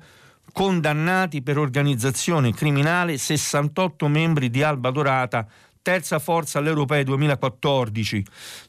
condannati 0.52 1.42
per 1.42 1.58
organizzazione 1.58 2.52
criminale 2.52 3.18
68 3.18 4.08
membri 4.08 4.48
di 4.48 4.62
Alba 4.62 4.90
Dorata 4.90 5.46
terza 5.88 6.18
forza 6.18 6.58
all'Europea 6.58 7.02
2014. 7.02 8.22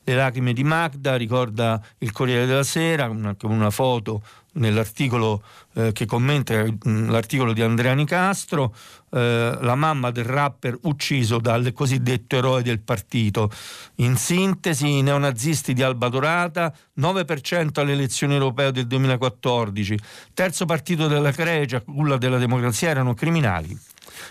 Le 0.05 0.15
lacrime 0.15 0.53
di 0.53 0.63
Magda, 0.63 1.17
ricorda 1.17 1.81
il 1.97 2.13
Corriere 2.13 2.45
della 2.45 2.63
Sera, 2.63 3.09
una, 3.09 3.35
una 3.41 3.69
foto 3.71 4.23
nell'articolo 4.53 5.43
eh, 5.73 5.91
che 5.91 6.05
commenta 6.05 6.63
mh, 6.63 6.77
mm, 6.87 7.09
l'articolo 7.09 7.51
di 7.51 7.61
Andrea 7.61 7.93
Nicastro, 7.93 8.73
eh, 9.11 9.57
la 9.59 9.75
mamma 9.75 10.11
del 10.11 10.23
rapper 10.23 10.77
ucciso 10.83 11.39
dal 11.39 11.73
cosiddetto 11.73 12.37
eroe 12.37 12.61
del 12.61 12.79
partito. 12.79 13.51
In 13.95 14.15
sintesi, 14.15 14.99
i 14.99 15.01
neonazisti 15.01 15.73
di 15.73 15.83
Alba 15.83 16.07
Dorata, 16.07 16.73
9% 16.97 17.81
alle 17.81 17.91
elezioni 17.91 18.35
europee 18.35 18.71
del 18.71 18.87
2014, 18.87 19.99
terzo 20.33 20.63
partito 20.63 21.07
della 21.07 21.31
Grecia, 21.31 21.81
culla 21.81 22.15
della 22.15 22.37
democrazia, 22.37 22.87
erano 22.87 23.13
criminali. 23.13 23.77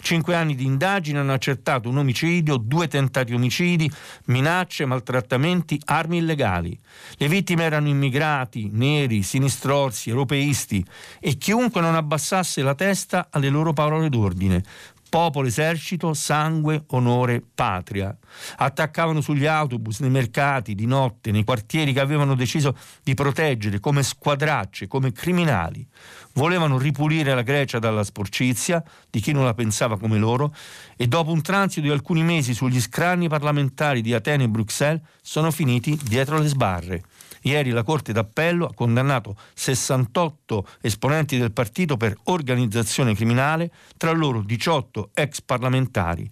Cinque 0.00 0.34
anni 0.34 0.54
di 0.54 0.64
indagine 0.64 1.18
hanno 1.18 1.32
accertato 1.32 1.88
un 1.88 1.98
omicidio, 1.98 2.56
due 2.56 2.88
tentati 2.88 3.34
omicidi, 3.34 3.90
minacce, 4.26 4.84
maltrattamenti, 4.84 5.80
armi 5.86 6.18
illegali. 6.18 6.78
Le 7.16 7.28
vittime 7.28 7.64
erano 7.64 7.88
immigrati, 7.88 8.70
neri, 8.72 9.22
sinistrorsi, 9.22 10.10
europeisti 10.10 10.84
e 11.20 11.36
chiunque 11.36 11.80
non 11.80 11.94
abbassasse 11.94 12.62
la 12.62 12.74
testa 12.74 13.28
alle 13.30 13.48
loro 13.48 13.72
parole 13.72 14.08
d'ordine 14.08 14.62
popolo, 15.08 15.48
esercito, 15.48 16.14
sangue, 16.14 16.84
onore, 16.88 17.42
patria. 17.54 18.16
Attaccavano 18.56 19.20
sugli 19.20 19.46
autobus, 19.46 20.00
nei 20.00 20.10
mercati, 20.10 20.74
di 20.74 20.86
notte, 20.86 21.30
nei 21.30 21.44
quartieri 21.44 21.92
che 21.92 22.00
avevano 22.00 22.34
deciso 22.34 22.76
di 23.02 23.14
proteggere 23.14 23.80
come 23.80 24.02
squadracce, 24.02 24.86
come 24.86 25.12
criminali. 25.12 25.86
Volevano 26.34 26.78
ripulire 26.78 27.34
la 27.34 27.42
Grecia 27.42 27.78
dalla 27.78 28.04
sporcizia 28.04 28.82
di 29.10 29.20
chi 29.20 29.32
non 29.32 29.44
la 29.44 29.54
pensava 29.54 29.98
come 29.98 30.18
loro 30.18 30.54
e 30.96 31.06
dopo 31.06 31.32
un 31.32 31.42
transito 31.42 31.86
di 31.86 31.92
alcuni 31.92 32.22
mesi 32.22 32.54
sugli 32.54 32.80
scranni 32.80 33.28
parlamentari 33.28 34.02
di 34.02 34.14
Atene 34.14 34.44
e 34.44 34.48
Bruxelles 34.48 35.02
sono 35.22 35.50
finiti 35.50 35.98
dietro 36.04 36.38
le 36.38 36.48
sbarre. 36.48 37.02
Ieri 37.42 37.70
la 37.70 37.82
Corte 37.82 38.12
d'Appello 38.12 38.66
ha 38.66 38.74
condannato 38.74 39.36
68 39.54 40.66
esponenti 40.80 41.38
del 41.38 41.52
partito 41.52 41.96
per 41.96 42.16
organizzazione 42.24 43.14
criminale, 43.14 43.70
tra 43.96 44.12
loro 44.12 44.42
18 44.42 45.10
ex 45.14 45.40
parlamentari. 45.42 46.28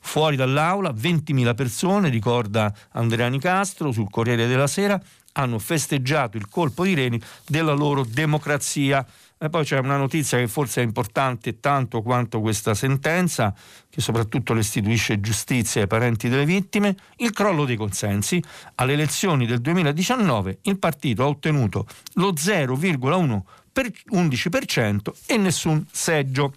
Fuori 0.00 0.36
dall'aula 0.36 0.90
20.000 0.90 1.54
persone, 1.54 2.08
ricorda 2.08 2.72
Andreani 2.92 3.38
Castro 3.38 3.92
sul 3.92 4.10
Corriere 4.10 4.46
della 4.46 4.66
Sera, 4.66 5.00
hanno 5.38 5.58
festeggiato 5.58 6.36
il 6.36 6.48
colpo 6.48 6.84
di 6.84 6.94
reni 6.94 7.20
della 7.46 7.72
loro 7.72 8.04
democrazia. 8.04 9.04
E 9.40 9.48
poi 9.50 9.64
c'è 9.64 9.78
una 9.78 9.96
notizia 9.96 10.36
che 10.36 10.48
forse 10.48 10.80
è 10.80 10.84
importante 10.84 11.60
tanto 11.60 12.02
quanto 12.02 12.40
questa 12.40 12.74
sentenza, 12.74 13.54
che 13.88 14.00
soprattutto 14.00 14.52
restituisce 14.52 15.20
giustizia 15.20 15.82
ai 15.82 15.86
parenti 15.86 16.28
delle 16.28 16.44
vittime, 16.44 16.96
il 17.18 17.30
crollo 17.30 17.64
dei 17.64 17.76
consensi. 17.76 18.42
Alle 18.76 18.94
elezioni 18.94 19.46
del 19.46 19.60
2019 19.60 20.58
il 20.62 20.76
partito 20.78 21.22
ha 21.22 21.28
ottenuto 21.28 21.86
lo 22.14 22.32
0,11% 22.32 25.12
e 25.26 25.36
nessun 25.36 25.86
seggio. 25.88 26.52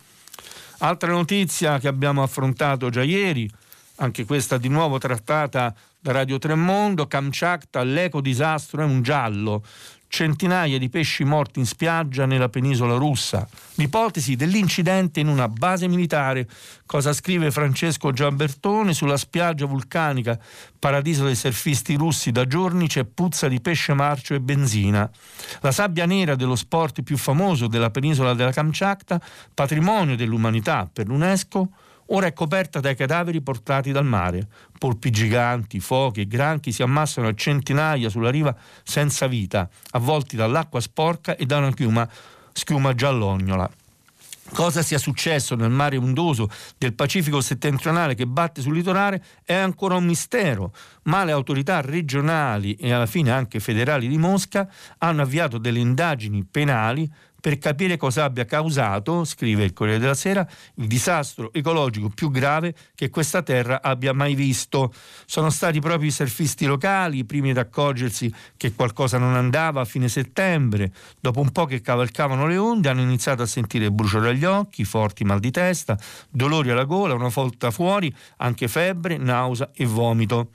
Altra 0.79 1.11
notizia 1.11 1.77
che 1.77 1.87
abbiamo 1.87 2.23
affrontato 2.23 2.89
già 2.89 3.03
ieri, 3.03 3.47
anche 3.95 4.25
questa 4.25 4.57
di 4.57 4.67
nuovo 4.67 4.97
trattata 4.97 5.73
da 5.99 6.11
Radio 6.11 6.39
Tremondo, 6.39 7.07
Kamchatka, 7.07 7.83
l'eco-disastro 7.83 8.81
è 8.81 8.85
un 8.85 9.01
giallo 9.01 9.63
centinaia 10.11 10.77
di 10.77 10.89
pesci 10.89 11.23
morti 11.23 11.59
in 11.59 11.65
spiaggia 11.65 12.25
nella 12.25 12.49
penisola 12.49 12.95
russa. 12.95 13.47
L'ipotesi 13.75 14.35
dell'incidente 14.35 15.21
in 15.21 15.29
una 15.29 15.47
base 15.47 15.87
militare. 15.87 16.47
Cosa 16.85 17.13
scrive 17.13 17.49
Francesco 17.49 18.11
Giambertone 18.11 18.93
sulla 18.93 19.15
spiaggia 19.15 19.65
vulcanica, 19.65 20.37
paradiso 20.77 21.23
dei 21.23 21.35
surfisti 21.35 21.95
russi 21.95 22.31
da 22.31 22.45
giorni 22.45 22.87
c'è 22.87 23.05
puzza 23.05 23.47
di 23.47 23.61
pesce 23.61 23.93
marcio 23.93 24.33
e 24.33 24.41
benzina. 24.41 25.09
La 25.61 25.71
sabbia 25.71 26.05
nera 26.05 26.35
dello 26.35 26.57
sport 26.57 27.03
più 27.03 27.17
famoso 27.17 27.67
della 27.67 27.89
penisola 27.89 28.33
della 28.33 28.51
Kamchatka, 28.51 29.19
patrimonio 29.53 30.17
dell'umanità 30.17 30.89
per 30.91 31.07
l'UNESCO, 31.07 31.69
ora 32.13 32.27
è 32.27 32.33
coperta 32.33 32.79
dai 32.79 32.95
cadaveri 32.95 33.41
portati 33.41 33.91
dal 33.91 34.05
mare. 34.05 34.47
Polpi 34.77 35.09
giganti, 35.09 35.79
foche 35.79 36.21
e 36.21 36.27
granchi 36.27 36.71
si 36.71 36.81
ammassano 36.81 37.27
a 37.27 37.33
centinaia 37.33 38.09
sulla 38.09 38.29
riva 38.29 38.55
senza 38.83 39.27
vita, 39.27 39.69
avvolti 39.91 40.35
dall'acqua 40.35 40.79
sporca 40.79 41.35
e 41.35 41.45
da 41.45 41.57
una 41.57 41.71
schiuma, 41.71 42.07
schiuma 42.53 42.93
giallognola. 42.93 43.69
Cosa 44.53 44.81
sia 44.81 44.97
successo 44.97 45.55
nel 45.55 45.69
mare 45.69 45.95
ondoso 45.95 46.49
del 46.77 46.93
Pacifico 46.93 47.39
settentrionale 47.39 48.15
che 48.15 48.27
batte 48.27 48.61
sul 48.61 48.73
litorale 48.73 49.23
è 49.45 49.53
ancora 49.53 49.95
un 49.95 50.03
mistero, 50.03 50.73
ma 51.03 51.23
le 51.23 51.31
autorità 51.31 51.79
regionali 51.79 52.73
e 52.75 52.91
alla 52.91 53.05
fine 53.05 53.31
anche 53.31 53.61
federali 53.61 54.09
di 54.09 54.17
Mosca 54.17 54.69
hanno 54.97 55.21
avviato 55.21 55.57
delle 55.57 55.79
indagini 55.79 56.43
penali 56.43 57.09
per 57.41 57.57
capire 57.57 57.97
cosa 57.97 58.23
abbia 58.23 58.45
causato, 58.45 59.25
scrive 59.25 59.63
il 59.63 59.73
Corriere 59.73 59.99
della 59.99 60.13
Sera, 60.13 60.47
il 60.75 60.87
disastro 60.87 61.51
ecologico 61.51 62.09
più 62.09 62.29
grave 62.29 62.75
che 62.95 63.09
questa 63.09 63.41
terra 63.41 63.81
abbia 63.81 64.13
mai 64.13 64.35
visto. 64.35 64.93
Sono 65.25 65.49
stati 65.49 65.79
proprio 65.79 66.07
i 66.07 66.11
surfisti 66.11 66.65
locali 66.65 67.17
i 67.17 67.25
primi 67.25 67.49
ad 67.49 67.57
accorgersi 67.57 68.31
che 68.55 68.73
qualcosa 68.73 69.17
non 69.17 69.35
andava 69.35 69.81
a 69.81 69.85
fine 69.85 70.07
settembre. 70.07 70.93
Dopo 71.19 71.41
un 71.41 71.51
po' 71.51 71.65
che 71.65 71.81
cavalcavano 71.81 72.45
le 72.45 72.57
onde 72.57 72.89
hanno 72.89 73.01
iniziato 73.01 73.41
a 73.41 73.47
sentire 73.47 73.91
bruciore 73.91 74.29
agli 74.29 74.45
occhi, 74.45 74.85
forti 74.85 75.23
mal 75.23 75.39
di 75.39 75.49
testa, 75.49 75.97
dolori 76.29 76.69
alla 76.69 76.85
gola, 76.85 77.15
una 77.15 77.29
volta 77.29 77.71
fuori 77.71 78.13
anche 78.37 78.67
febbre, 78.67 79.17
nausea 79.17 79.71
e 79.73 79.85
vomito 79.85 80.51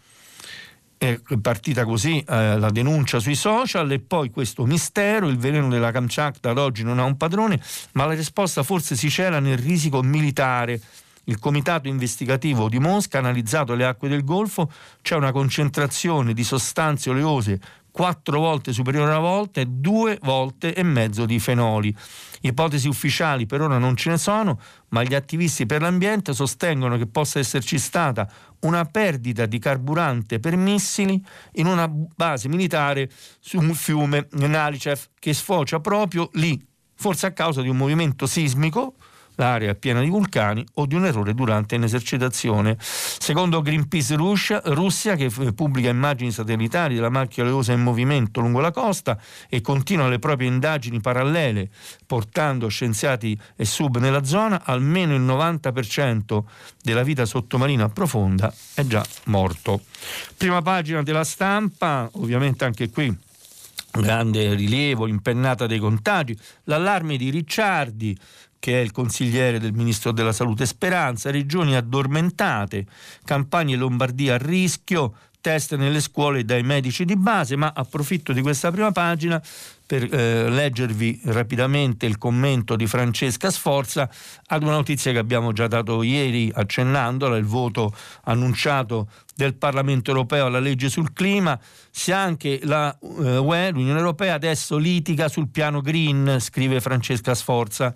è 0.99 1.19
partita 1.41 1.85
così 1.85 2.25
eh, 2.27 2.59
la 2.59 2.71
denuncia 2.71 3.19
sui 3.19 3.35
social 3.35 3.91
e 3.93 3.99
poi 3.99 4.31
questo 4.31 4.65
mistero, 4.65 5.29
il 5.29 5.39
veleno 5.39 5.69
della 5.69 5.91
Kamchatka 5.91 6.51
ad 6.51 6.59
oggi 6.59 6.83
non 6.83 6.99
ha 6.99 7.05
un 7.05 7.17
padrone, 7.17 7.61
ma 7.93 8.07
la 8.07 8.15
risposta 8.15 8.63
forse 8.63 8.97
si 8.97 9.11
cela 9.11 9.41
nel 9.41 9.59
risico 9.59 10.03
militare. 10.03 10.81
Il 11.29 11.39
comitato 11.39 11.89
investigativo 11.89 12.69
di 12.69 12.79
Mosca 12.79 13.19
ha 13.19 13.21
analizzato 13.21 13.75
le 13.75 13.85
acque 13.85 14.09
del 14.09 14.25
Golfo, 14.25 14.71
c'è 15.03 15.17
una 15.17 15.33
concentrazione 15.33 16.33
di 16.33 16.45
sostanze 16.45 17.11
oleose 17.11 17.61
quattro 17.97 18.41
volte 18.41 18.75
superiore 18.75 19.09
alla 19.09 19.21
volta 19.21 19.63
e 19.63 19.65
due 19.65 20.19
volte 20.21 20.75
e 20.75 20.83
mezzo 20.83 21.25
di 21.25 21.39
fenoli. 21.39 21.97
Ipotesi 22.43 22.89
ufficiali 22.89 23.47
per 23.47 23.63
ora 23.63 23.79
non 23.79 23.97
ce 23.97 24.11
ne 24.11 24.19
sono, 24.19 24.61
ma 24.89 25.03
gli 25.03 25.15
attivisti 25.15 25.65
per 25.65 25.81
l'ambiente 25.81 26.35
sostengono 26.35 26.99
che 26.99 27.07
possa 27.07 27.39
esserci 27.39 27.79
stata 27.79 28.31
una 28.61 28.85
perdita 28.85 29.47
di 29.47 29.59
carburante 29.59 30.41
per 30.41 30.57
missili 30.57 31.25
in 31.53 31.65
una 31.69 31.89
base 31.89 32.49
militare 32.49 33.09
sul 33.41 33.75
fiume 33.75 34.29
Nalicev 34.33 35.01
che 35.19 35.33
sfocia 35.33 35.81
proprio 35.81 36.29
lì, 36.35 36.63
forse 36.95 37.25
a 37.25 37.33
causa 37.33 37.63
di 37.63 37.71
un 37.71 37.79
movimento 37.79 38.27
sismico 38.27 38.97
l'area 39.37 39.71
è 39.71 39.75
piena 39.75 40.01
di 40.01 40.09
vulcani 40.09 40.65
o 40.75 40.87
di 40.87 40.95
un 40.95 41.07
errore 41.07 41.35
durante 41.35 41.77
un'esercitazione. 41.77 42.77
Secondo 42.79 43.63
Greenpeace 43.63 44.15
Russia, 44.17 44.61
Russia 44.65 45.15
che 45.15 45.31
pubblica 45.55 45.89
immagini 45.89 46.31
satellitari 46.31 46.95
della 46.95 47.09
macchia 47.09 47.45
oleosa 47.45 47.73
in 47.73 47.83
movimento 47.83 48.41
lungo 48.41 48.61
la 48.61 48.71
costa 48.71 49.19
e 49.49 49.61
continua 49.61 50.09
le 50.09 50.19
proprie 50.19 50.49
indagini 50.49 51.01
parallele 51.01 51.71
portando 52.07 52.69
scienziati 52.69 53.39
e 53.57 53.65
sub 53.65 53.99
nella 53.99 54.25
zona, 54.25 54.63
almeno 54.65 55.15
il 55.15 55.23
90% 55.23 56.43
della 56.83 57.03
vita 57.03 57.25
sottomarina 57.25 57.89
profonda 57.89 58.53
è 58.75 58.85
già 58.85 59.05
morto. 59.25 59.83
Prima 60.37 60.63
pagina 60.63 61.03
della 61.03 61.25
stampa, 61.25 62.09
ovviamente 62.15 62.65
anche 62.65 62.91
qui 62.91 63.25
grande 64.01 64.55
rilievo, 64.55 65.07
impennata 65.07 65.67
dei 65.67 65.79
contagi, 65.79 66.37
l'allarme 66.65 67.17
di 67.17 67.31
Ricciardi, 67.31 68.17
che 68.67 68.81
è 68.81 68.83
il 68.83 68.91
consigliere 68.91 69.61
del 69.61 69.73
ministro 69.73 70.11
della 70.11 70.33
Salute. 70.33 70.67
Speranza, 70.67 71.31
regioni 71.31 71.77
addormentate, 71.77 72.85
campagne 73.25 73.77
Lombardia 73.77 74.35
a 74.35 74.39
rischio, 74.39 75.15
test 75.41 75.77
nelle 75.77 76.01
scuole 76.01 76.45
dai 76.45 76.65
medici 76.65 77.05
di 77.05 77.15
base, 77.15 77.55
ma 77.55 77.73
approfitto 77.73 78.33
di 78.33 78.43
questa 78.43 78.73
prima 78.73 78.91
pagina 78.91 79.41
per 79.87 80.13
eh, 80.13 80.51
leggervi 80.51 81.21
rapidamente 81.27 82.07
il 82.07 82.19
commento 82.19 82.75
di 82.75 82.89
Francesca 82.89 83.53
Sforza 83.53 84.11
ad 84.47 84.65
una 84.65 84.73
notizia 84.73 85.13
che 85.13 85.19
abbiamo 85.19 85.53
già 85.53 85.69
dato 85.69 86.03
ieri 86.03 86.51
accennandola, 86.53 87.37
il 87.37 87.45
voto 87.45 87.95
annunciato 88.25 89.07
del 89.37 89.55
Parlamento 89.55 90.11
europeo 90.11 90.47
alla 90.47 90.59
legge 90.59 90.89
sul 90.89 91.13
clima, 91.13 91.61
se 91.91 92.13
anche 92.13 92.59
la 92.63 92.97
eh, 92.99 93.37
UE, 93.37 93.71
l'Unione 93.71 93.99
Europea, 93.99 94.35
adesso 94.35 94.79
litiga 94.79 95.29
sul 95.29 95.49
piano 95.49 95.83
green, 95.83 96.39
scrive 96.41 96.81
Francesca 96.81 97.35
Sforza. 97.35 97.95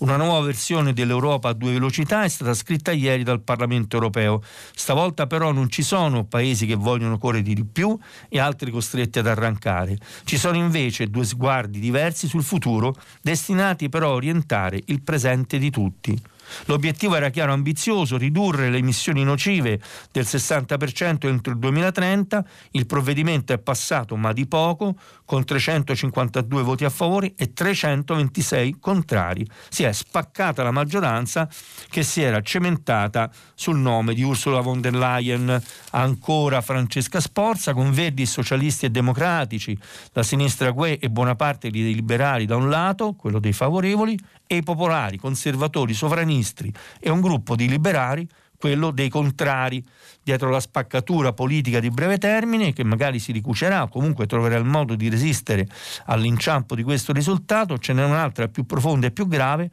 Una 0.00 0.16
nuova 0.16 0.44
versione 0.44 0.92
dell'Europa 0.92 1.48
a 1.48 1.52
due 1.54 1.72
velocità 1.72 2.24
è 2.24 2.28
stata 2.28 2.52
scritta 2.52 2.92
ieri 2.92 3.22
dal 3.22 3.40
Parlamento 3.40 3.96
europeo. 3.96 4.42
Stavolta 4.74 5.26
però 5.26 5.50
non 5.50 5.70
ci 5.70 5.82
sono 5.82 6.24
paesi 6.24 6.66
che 6.66 6.74
vogliono 6.74 7.16
correre 7.16 7.42
di 7.42 7.64
più 7.64 7.98
e 8.28 8.38
altri 8.38 8.70
costretti 8.70 9.18
ad 9.18 9.26
arrancare. 9.26 9.96
Ci 10.24 10.36
sono 10.36 10.58
invece 10.58 11.08
due 11.08 11.24
sguardi 11.24 11.80
diversi 11.80 12.28
sul 12.28 12.42
futuro, 12.42 12.94
destinati 13.22 13.88
però 13.88 14.10
a 14.10 14.14
orientare 14.14 14.78
il 14.86 15.00
presente 15.00 15.56
di 15.56 15.70
tutti. 15.70 16.31
L'obiettivo 16.66 17.16
era 17.16 17.30
chiaro 17.30 17.52
ambizioso, 17.52 18.16
ridurre 18.16 18.70
le 18.70 18.78
emissioni 18.78 19.24
nocive 19.24 19.80
del 20.10 20.24
60% 20.24 21.26
entro 21.26 21.52
il 21.52 21.58
2030, 21.58 22.44
il 22.72 22.86
provvedimento 22.86 23.52
è 23.52 23.58
passato 23.58 24.16
ma 24.16 24.32
di 24.32 24.46
poco, 24.46 24.96
con 25.24 25.44
352 25.44 26.62
voti 26.62 26.84
a 26.84 26.90
favore 26.90 27.32
e 27.36 27.52
326 27.52 28.76
contrari. 28.78 29.46
Si 29.68 29.82
è 29.82 29.92
spaccata 29.92 30.62
la 30.62 30.70
maggioranza 30.70 31.48
che 31.88 32.02
si 32.02 32.20
era 32.20 32.42
cementata 32.42 33.30
sul 33.54 33.78
nome 33.78 34.12
di 34.14 34.22
Ursula 34.22 34.60
von 34.60 34.80
der 34.80 34.94
Leyen, 34.94 35.62
ancora 35.92 36.60
Francesca 36.60 37.20
Sporza, 37.20 37.72
con 37.72 37.92
Verdi, 37.92 38.26
Socialisti 38.26 38.86
e 38.86 38.90
Democratici, 38.90 39.76
la 40.12 40.22
sinistra 40.22 40.70
GUE 40.70 40.98
e 40.98 41.08
buona 41.08 41.34
parte 41.34 41.70
dei 41.70 41.94
liberali 41.94 42.44
da 42.44 42.56
un 42.56 42.68
lato, 42.68 43.14
quello 43.14 43.38
dei 43.38 43.52
favorevoli, 43.52 44.18
e 44.52 44.56
i 44.56 44.62
popolari, 44.62 45.16
conservatori, 45.16 45.94
sovranisti 45.94 46.70
e 47.00 47.08
un 47.08 47.22
gruppo 47.22 47.56
di 47.56 47.66
liberali, 47.66 48.28
quello 48.58 48.90
dei 48.90 49.08
contrari, 49.08 49.82
dietro 50.22 50.50
la 50.50 50.60
spaccatura 50.60 51.32
politica 51.32 51.80
di 51.80 51.88
breve 51.88 52.18
termine 52.18 52.74
che 52.74 52.84
magari 52.84 53.18
si 53.18 53.32
ricucerà 53.32 53.84
o 53.84 53.88
comunque 53.88 54.26
troverà 54.26 54.56
il 54.56 54.64
modo 54.64 54.94
di 54.94 55.08
resistere 55.08 55.66
all'inciampo 56.04 56.74
di 56.74 56.82
questo 56.82 57.14
risultato, 57.14 57.78
ce 57.78 57.94
n'è 57.94 58.04
un'altra 58.04 58.48
più 58.48 58.66
profonda 58.66 59.06
e 59.06 59.10
più 59.10 59.26
grave 59.26 59.70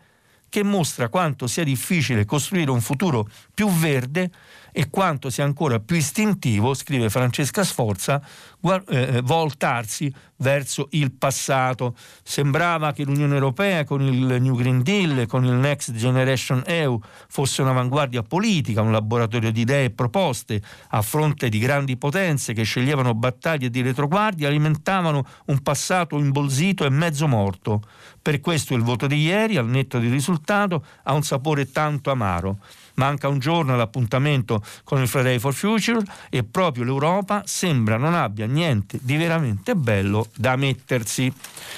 che 0.47 0.63
mostra 0.63 1.09
quanto 1.09 1.45
sia 1.45 1.65
difficile 1.65 2.23
costruire 2.23 2.71
un 2.71 2.81
futuro 2.81 3.27
più 3.53 3.69
verde 3.69 4.31
e 4.71 4.89
quanto 4.89 5.29
sia 5.29 5.43
ancora 5.43 5.79
più 5.79 5.95
istintivo, 5.95 6.73
scrive 6.73 7.09
Francesca 7.09 7.63
Sforza, 7.63 8.21
eh, 8.61 8.83
eh, 8.87 9.21
voltarsi 9.21 10.13
verso 10.37 10.87
il 10.91 11.11
passato. 11.11 11.95
Sembrava 12.23 12.91
che 12.91 13.03
l'Unione 13.03 13.33
Europea 13.33 13.83
con 13.83 14.01
il 14.01 14.41
New 14.41 14.55
Green 14.55 14.83
Deal, 14.83 15.25
con 15.27 15.45
il 15.45 15.53
Next 15.53 15.93
Generation 15.93 16.63
EU 16.65 16.99
fosse 17.27 17.61
un'avanguardia 17.61 18.23
politica, 18.23 18.81
un 18.81 18.91
laboratorio 18.91 19.51
di 19.51 19.61
idee 19.61 19.85
e 19.85 19.89
proposte 19.91 20.61
a 20.89 21.01
fronte 21.01 21.49
di 21.49 21.59
grandi 21.59 21.97
potenze 21.97 22.53
che 22.53 22.63
sceglievano 22.63 23.13
battaglie 23.13 23.69
di 23.69 23.81
retroguardia, 23.81 24.47
alimentavano 24.47 25.25
un 25.45 25.61
passato 25.61 26.17
imbolsito 26.17 26.85
e 26.85 26.89
mezzo 26.89 27.27
morto. 27.27 27.81
Per 28.21 28.41
questo 28.41 28.73
il 28.73 28.81
voto 28.81 29.07
di 29.07 29.21
ieri, 29.21 29.57
al 29.57 29.67
netto 29.67 29.99
del 29.99 30.11
risultato, 30.11 30.83
ha 31.03 31.13
un 31.13 31.23
sapore 31.23 31.71
tanto 31.71 32.11
amaro. 32.11 32.57
Manca 32.99 33.29
un 33.29 33.39
giorno 33.39 33.73
all'appuntamento 33.73 34.61
con 34.83 35.01
il 35.01 35.07
Friday 35.07 35.39
for 35.39 35.53
Future 35.53 36.03
e 36.29 36.43
proprio 36.43 36.83
l'Europa 36.83 37.43
sembra 37.45 37.95
non 37.95 38.13
abbia 38.13 38.45
niente 38.45 38.99
di 39.01 39.15
veramente 39.15 39.73
bello 39.73 40.27
da 40.35 40.57
mettersi. 40.57 41.31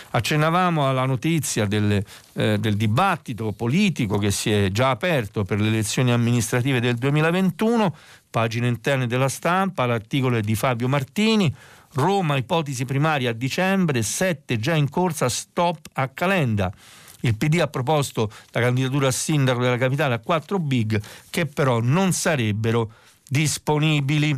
Accennavamo 0.10 0.90
alla 0.90 1.06
notizia 1.06 1.68
del, 1.68 2.04
eh, 2.34 2.58
del 2.58 2.76
dibattito 2.76 3.52
politico 3.52 4.18
che 4.18 4.32
si 4.32 4.50
è 4.50 4.72
già 4.72 4.90
aperto 4.90 5.44
per 5.44 5.62
le 5.62 5.68
elezioni 5.68 6.12
amministrative 6.12 6.80
del 6.80 6.96
2021, 6.96 7.96
pagine 8.32 8.68
interne 8.68 9.06
della 9.06 9.30
stampa, 9.30 9.86
l'articolo 9.86 10.38
è 10.38 10.42
di 10.42 10.56
Fabio 10.56 10.88
Martini. 10.88 11.54
Roma, 11.94 12.36
ipotesi 12.36 12.84
primaria 12.86 13.30
a 13.30 13.34
dicembre, 13.34 14.02
7 14.02 14.58
già 14.58 14.74
in 14.74 14.90
corsa, 14.90 15.30
stop 15.30 15.88
a 15.94 16.08
Calenda. 16.08 16.74
Il 17.22 17.36
PD 17.36 17.60
ha 17.60 17.68
proposto 17.68 18.32
la 18.52 18.60
candidatura 18.60 19.08
a 19.08 19.12
sindaco 19.12 19.62
della 19.62 19.78
capitale 19.78 20.16
a 20.16 20.20
quattro 20.20 20.60
big 20.60 21.02
che 21.30 21.46
però 21.46 21.80
non 21.80 22.12
sarebbero 22.14 22.92
disponibili. 23.28 24.38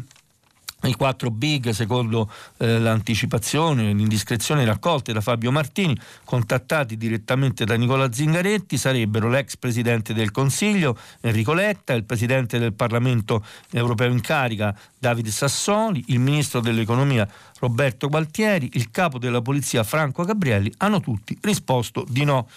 I 0.85 0.95
quattro 0.95 1.31
big, 1.31 1.69
secondo 1.69 2.29
eh, 2.57 2.77
l'anticipazione, 2.77 3.93
l'indiscrezione 3.93 4.65
raccolte 4.65 5.13
da 5.13 5.21
Fabio 5.21 5.49
Martini, 5.49 5.97
contattati 6.25 6.97
direttamente 6.97 7.63
da 7.63 7.75
Nicola 7.75 8.11
Zingaretti, 8.11 8.77
sarebbero 8.77 9.29
l'ex 9.29 9.55
presidente 9.55 10.13
del 10.13 10.31
Consiglio 10.31 10.97
Enrico 11.21 11.53
Letta, 11.53 11.93
il 11.93 12.03
presidente 12.03 12.59
del 12.59 12.73
Parlamento 12.73 13.45
europeo 13.71 14.11
in 14.11 14.19
carica 14.19 14.77
Davide 14.97 15.31
Sassoli, 15.31 16.03
il 16.07 16.19
ministro 16.19 16.59
dell'economia 16.59 17.27
Roberto 17.59 18.09
Gualtieri, 18.09 18.71
il 18.73 18.91
capo 18.91 19.17
della 19.19 19.41
polizia 19.41 19.83
Franco 19.83 20.25
Gabrielli, 20.25 20.71
hanno 20.77 20.99
tutti 20.99 21.37
risposto 21.41 22.05
di 22.07 22.25
no 22.25 22.47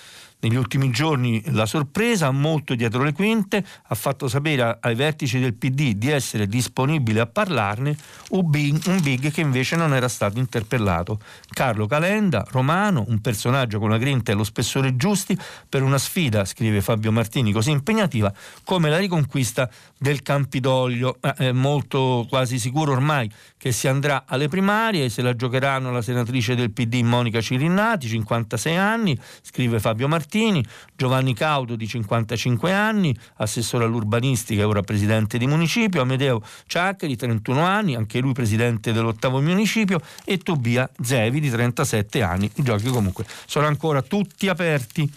negli 0.46 0.56
ultimi 0.56 0.90
giorni 0.90 1.42
la 1.46 1.66
sorpresa, 1.66 2.30
molto 2.30 2.74
dietro 2.74 3.02
le 3.02 3.12
quinte, 3.12 3.64
ha 3.88 3.94
fatto 3.94 4.28
sapere 4.28 4.78
ai 4.80 4.94
vertici 4.94 5.40
del 5.40 5.54
PD 5.54 5.94
di 5.94 6.08
essere 6.08 6.46
disponibile 6.46 7.20
a 7.20 7.26
parlarne 7.26 7.96
un 8.30 8.48
big, 8.48 9.30
che 9.32 9.40
invece 9.40 9.76
non 9.76 9.92
era 9.92 10.08
stato 10.08 10.38
interpellato. 10.38 11.18
Carlo 11.50 11.86
Calenda, 11.86 12.44
romano, 12.48 13.04
un 13.08 13.20
personaggio 13.20 13.80
con 13.80 13.90
la 13.90 13.98
grinta 13.98 14.30
e 14.30 14.34
lo 14.34 14.44
spessore 14.44 14.96
giusti 14.96 15.36
per 15.68 15.82
una 15.82 15.98
sfida, 15.98 16.44
scrive 16.44 16.80
Fabio 16.80 17.10
Martini, 17.10 17.52
così 17.52 17.72
impegnativa 17.72 18.32
come 18.64 18.88
la 18.88 18.98
riconquista 18.98 19.68
del 19.98 20.22
Campidoglio. 20.22 21.18
È 21.20 21.52
molto 21.52 22.26
quasi 22.28 22.58
sicuro 22.58 22.92
ormai 22.92 23.30
che 23.56 23.72
si 23.72 23.88
andrà 23.88 24.24
alle 24.26 24.48
primarie, 24.48 25.08
se 25.08 25.22
la 25.22 25.34
giocheranno 25.34 25.90
la 25.90 26.02
senatrice 26.02 26.54
del 26.54 26.70
PD 26.70 27.00
Monica 27.02 27.40
Cirinnati, 27.40 28.06
56 28.08 28.76
anni, 28.76 29.18
scrive 29.42 29.80
Fabio 29.80 30.08
Martini, 30.08 30.64
Giovanni 30.94 31.34
Caudo 31.34 31.74
di 31.74 31.86
55 31.86 32.72
anni, 32.72 33.16
assessore 33.36 33.84
all'urbanistica 33.84 34.62
e 34.62 34.64
ora 34.64 34.82
presidente 34.82 35.38
di 35.38 35.46
municipio, 35.46 36.02
Amedeo 36.02 36.42
Ciacchi 36.66 37.06
di 37.06 37.16
31 37.16 37.62
anni, 37.62 37.94
anche 37.96 38.20
lui 38.20 38.32
presidente 38.32 38.92
dell'ottavo 38.92 39.40
municipio 39.40 40.00
e 40.24 40.38
Tobia 40.38 40.88
Zevi 41.02 41.40
di 41.40 41.50
37 41.50 42.22
anni. 42.22 42.50
I 42.54 42.62
giochi 42.62 42.88
comunque 42.88 43.24
sono 43.46 43.66
ancora 43.66 44.02
tutti 44.02 44.48
aperti. 44.48 45.10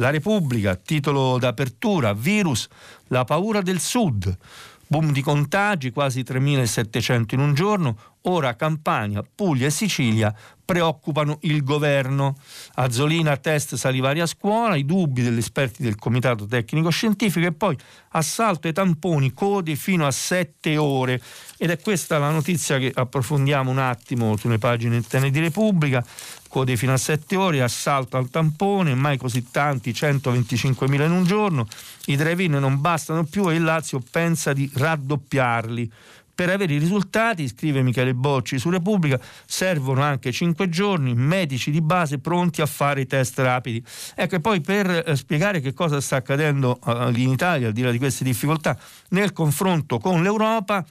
La 0.00 0.08
Repubblica, 0.08 0.76
titolo 0.76 1.38
d'apertura, 1.38 2.14
virus, 2.14 2.66
la 3.08 3.24
paura 3.24 3.60
del 3.60 3.80
Sud. 3.80 4.34
Boom 4.86 5.12
di 5.12 5.20
contagi, 5.20 5.90
quasi 5.90 6.22
3.700 6.22 7.34
in 7.34 7.40
un 7.40 7.52
giorno, 7.52 7.96
ora 8.22 8.56
Campania, 8.56 9.22
Puglia 9.22 9.66
e 9.66 9.70
Sicilia 9.70 10.34
preoccupano 10.64 11.38
il 11.42 11.62
governo. 11.62 12.36
Azzolina 12.74 13.36
test 13.36 13.74
salivari 13.74 14.20
a 14.20 14.26
scuola, 14.26 14.74
i 14.74 14.84
dubbi 14.84 15.20
degli 15.22 15.38
esperti 15.38 15.82
del 15.82 15.96
Comitato 15.96 16.46
Tecnico 16.46 16.90
Scientifico 16.90 17.46
e 17.46 17.52
poi 17.52 17.76
assalto 18.10 18.68
ai 18.68 18.72
tamponi, 18.72 19.32
code 19.32 19.74
fino 19.76 20.06
a 20.06 20.10
sette 20.12 20.76
ore. 20.76 21.20
Ed 21.58 21.70
è 21.70 21.78
questa 21.78 22.18
la 22.18 22.30
notizia 22.30 22.78
che 22.78 22.90
approfondiamo 22.94 23.70
un 23.70 23.78
attimo 23.78 24.36
sulle 24.36 24.58
pagine 24.58 24.96
interne 24.96 25.30
di 25.30 25.40
Repubblica. 25.40 26.04
Code 26.50 26.76
fino 26.76 26.92
a 26.92 26.96
sette 26.96 27.36
ore, 27.36 27.62
assalto 27.62 28.16
al 28.16 28.28
tampone, 28.28 28.96
mai 28.96 29.16
così 29.16 29.52
tanti, 29.52 29.92
125.000 29.92 31.04
in 31.04 31.12
un 31.12 31.24
giorno. 31.24 31.68
I 32.06 32.16
drive-in 32.16 32.54
non 32.54 32.80
bastano 32.80 33.22
più 33.22 33.48
e 33.48 33.54
il 33.54 33.62
Lazio 33.62 34.02
pensa 34.10 34.52
di 34.52 34.68
raddoppiarli. 34.74 35.92
Per 36.34 36.50
avere 36.50 36.74
i 36.74 36.78
risultati, 36.78 37.46
scrive 37.46 37.82
Michele 37.82 38.14
Bocci 38.14 38.58
su 38.58 38.68
Repubblica, 38.68 39.20
servono 39.46 40.02
anche 40.02 40.32
5 40.32 40.68
giorni, 40.68 41.14
medici 41.14 41.70
di 41.70 41.80
base 41.80 42.18
pronti 42.18 42.62
a 42.62 42.66
fare 42.66 43.02
i 43.02 43.06
test 43.06 43.38
rapidi. 43.38 43.84
Ecco, 44.16 44.34
e 44.34 44.40
poi 44.40 44.60
per 44.60 45.04
eh, 45.06 45.14
spiegare 45.14 45.60
che 45.60 45.72
cosa 45.72 46.00
sta 46.00 46.16
accadendo 46.16 46.80
eh, 46.84 47.12
in 47.14 47.28
Italia, 47.28 47.68
al 47.68 47.72
di 47.72 47.82
là 47.82 47.92
di 47.92 47.98
queste 47.98 48.24
difficoltà, 48.24 48.76
nel 49.10 49.32
confronto 49.32 49.98
con 49.98 50.20
l'Europa, 50.20 50.84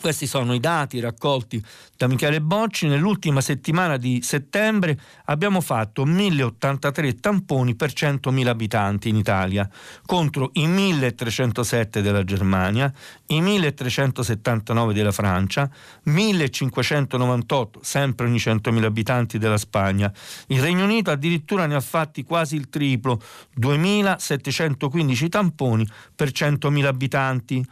questi 0.00 0.26
sono 0.26 0.54
i 0.54 0.60
dati 0.60 1.00
raccolti 1.00 1.62
da 1.96 2.06
Michele 2.06 2.40
Bocci. 2.40 2.86
Nell'ultima 2.86 3.40
settimana 3.40 3.96
di 3.96 4.20
settembre 4.22 4.98
abbiamo 5.26 5.60
fatto 5.60 6.04
1083 6.04 7.14
tamponi 7.14 7.74
per 7.74 7.92
100.000 7.92 8.46
abitanti 8.46 9.08
in 9.08 9.16
Italia, 9.16 9.68
contro 10.04 10.50
i 10.54 10.66
1307 10.66 12.02
della 12.02 12.24
Germania, 12.24 12.92
i 13.26 13.40
1379 13.40 14.94
della 14.94 15.12
Francia, 15.12 15.68
1598 16.04 17.80
sempre 17.82 18.26
ogni 18.26 18.38
100.000 18.38 18.84
abitanti 18.84 19.38
della 19.38 19.58
Spagna. 19.58 20.12
Il 20.48 20.60
Regno 20.60 20.84
Unito 20.84 21.10
addirittura 21.10 21.66
ne 21.66 21.74
ha 21.74 21.80
fatti 21.80 22.22
quasi 22.22 22.56
il 22.56 22.68
triplo, 22.68 23.20
2715 23.54 25.28
tamponi 25.28 25.88
per 26.14 26.28
100.000 26.28 26.84
abitanti. 26.84 27.66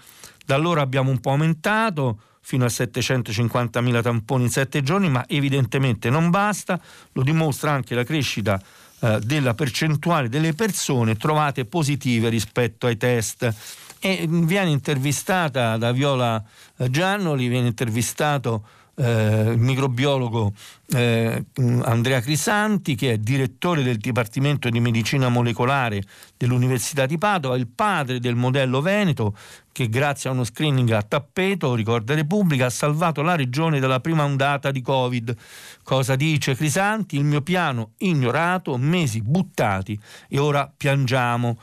Da 0.44 0.54
allora 0.54 0.82
abbiamo 0.82 1.10
un 1.10 1.20
po' 1.20 1.30
aumentato 1.30 2.18
fino 2.40 2.66
a 2.66 2.68
750.000 2.68 4.02
tamponi 4.02 4.44
in 4.44 4.50
sette 4.50 4.82
giorni, 4.82 5.08
ma 5.08 5.24
evidentemente 5.26 6.10
non 6.10 6.28
basta, 6.28 6.78
lo 7.12 7.22
dimostra 7.22 7.70
anche 7.70 7.94
la 7.94 8.04
crescita 8.04 8.60
eh, 9.00 9.18
della 9.22 9.54
percentuale 9.54 10.28
delle 10.28 10.52
persone 10.52 11.16
trovate 11.16 11.64
positive 11.64 12.28
rispetto 12.28 12.86
ai 12.86 12.96
test. 12.96 13.52
E 13.98 14.26
viene 14.28 14.68
intervistata 14.68 15.78
da 15.78 15.92
Viola 15.92 16.42
eh, 16.76 16.90
Giannoli, 16.90 17.48
viene 17.48 17.68
intervistato 17.68 18.62
eh, 18.96 19.50
il 19.52 19.58
microbiologo 19.58 20.52
eh, 20.92 21.44
Andrea 21.82 22.20
Crisanti, 22.20 22.94
che 22.94 23.12
è 23.12 23.18
direttore 23.18 23.82
del 23.82 23.96
Dipartimento 23.96 24.68
di 24.68 24.80
Medicina 24.80 25.28
Molecolare 25.28 26.02
dell'Università 26.36 27.06
di 27.06 27.18
Padova, 27.18 27.56
il 27.56 27.66
padre 27.66 28.20
del 28.20 28.36
modello 28.36 28.80
Veneto, 28.80 29.36
che 29.74 29.88
grazie 29.88 30.30
a 30.30 30.32
uno 30.32 30.44
screening 30.44 30.88
a 30.92 31.02
tappeto, 31.02 31.74
ricorda 31.74 32.14
Repubblica, 32.14 32.66
ha 32.66 32.70
salvato 32.70 33.22
la 33.22 33.34
regione 33.34 33.80
dalla 33.80 33.98
prima 33.98 34.22
ondata 34.22 34.70
di 34.70 34.80
Covid. 34.80 35.36
Cosa 35.82 36.14
dice 36.14 36.54
Crisanti? 36.54 37.16
Il 37.16 37.24
mio 37.24 37.42
piano 37.42 37.94
ignorato, 37.98 38.76
mesi 38.78 39.20
buttati 39.20 39.98
e 40.28 40.38
ora 40.38 40.72
piangiamo. 40.74 41.58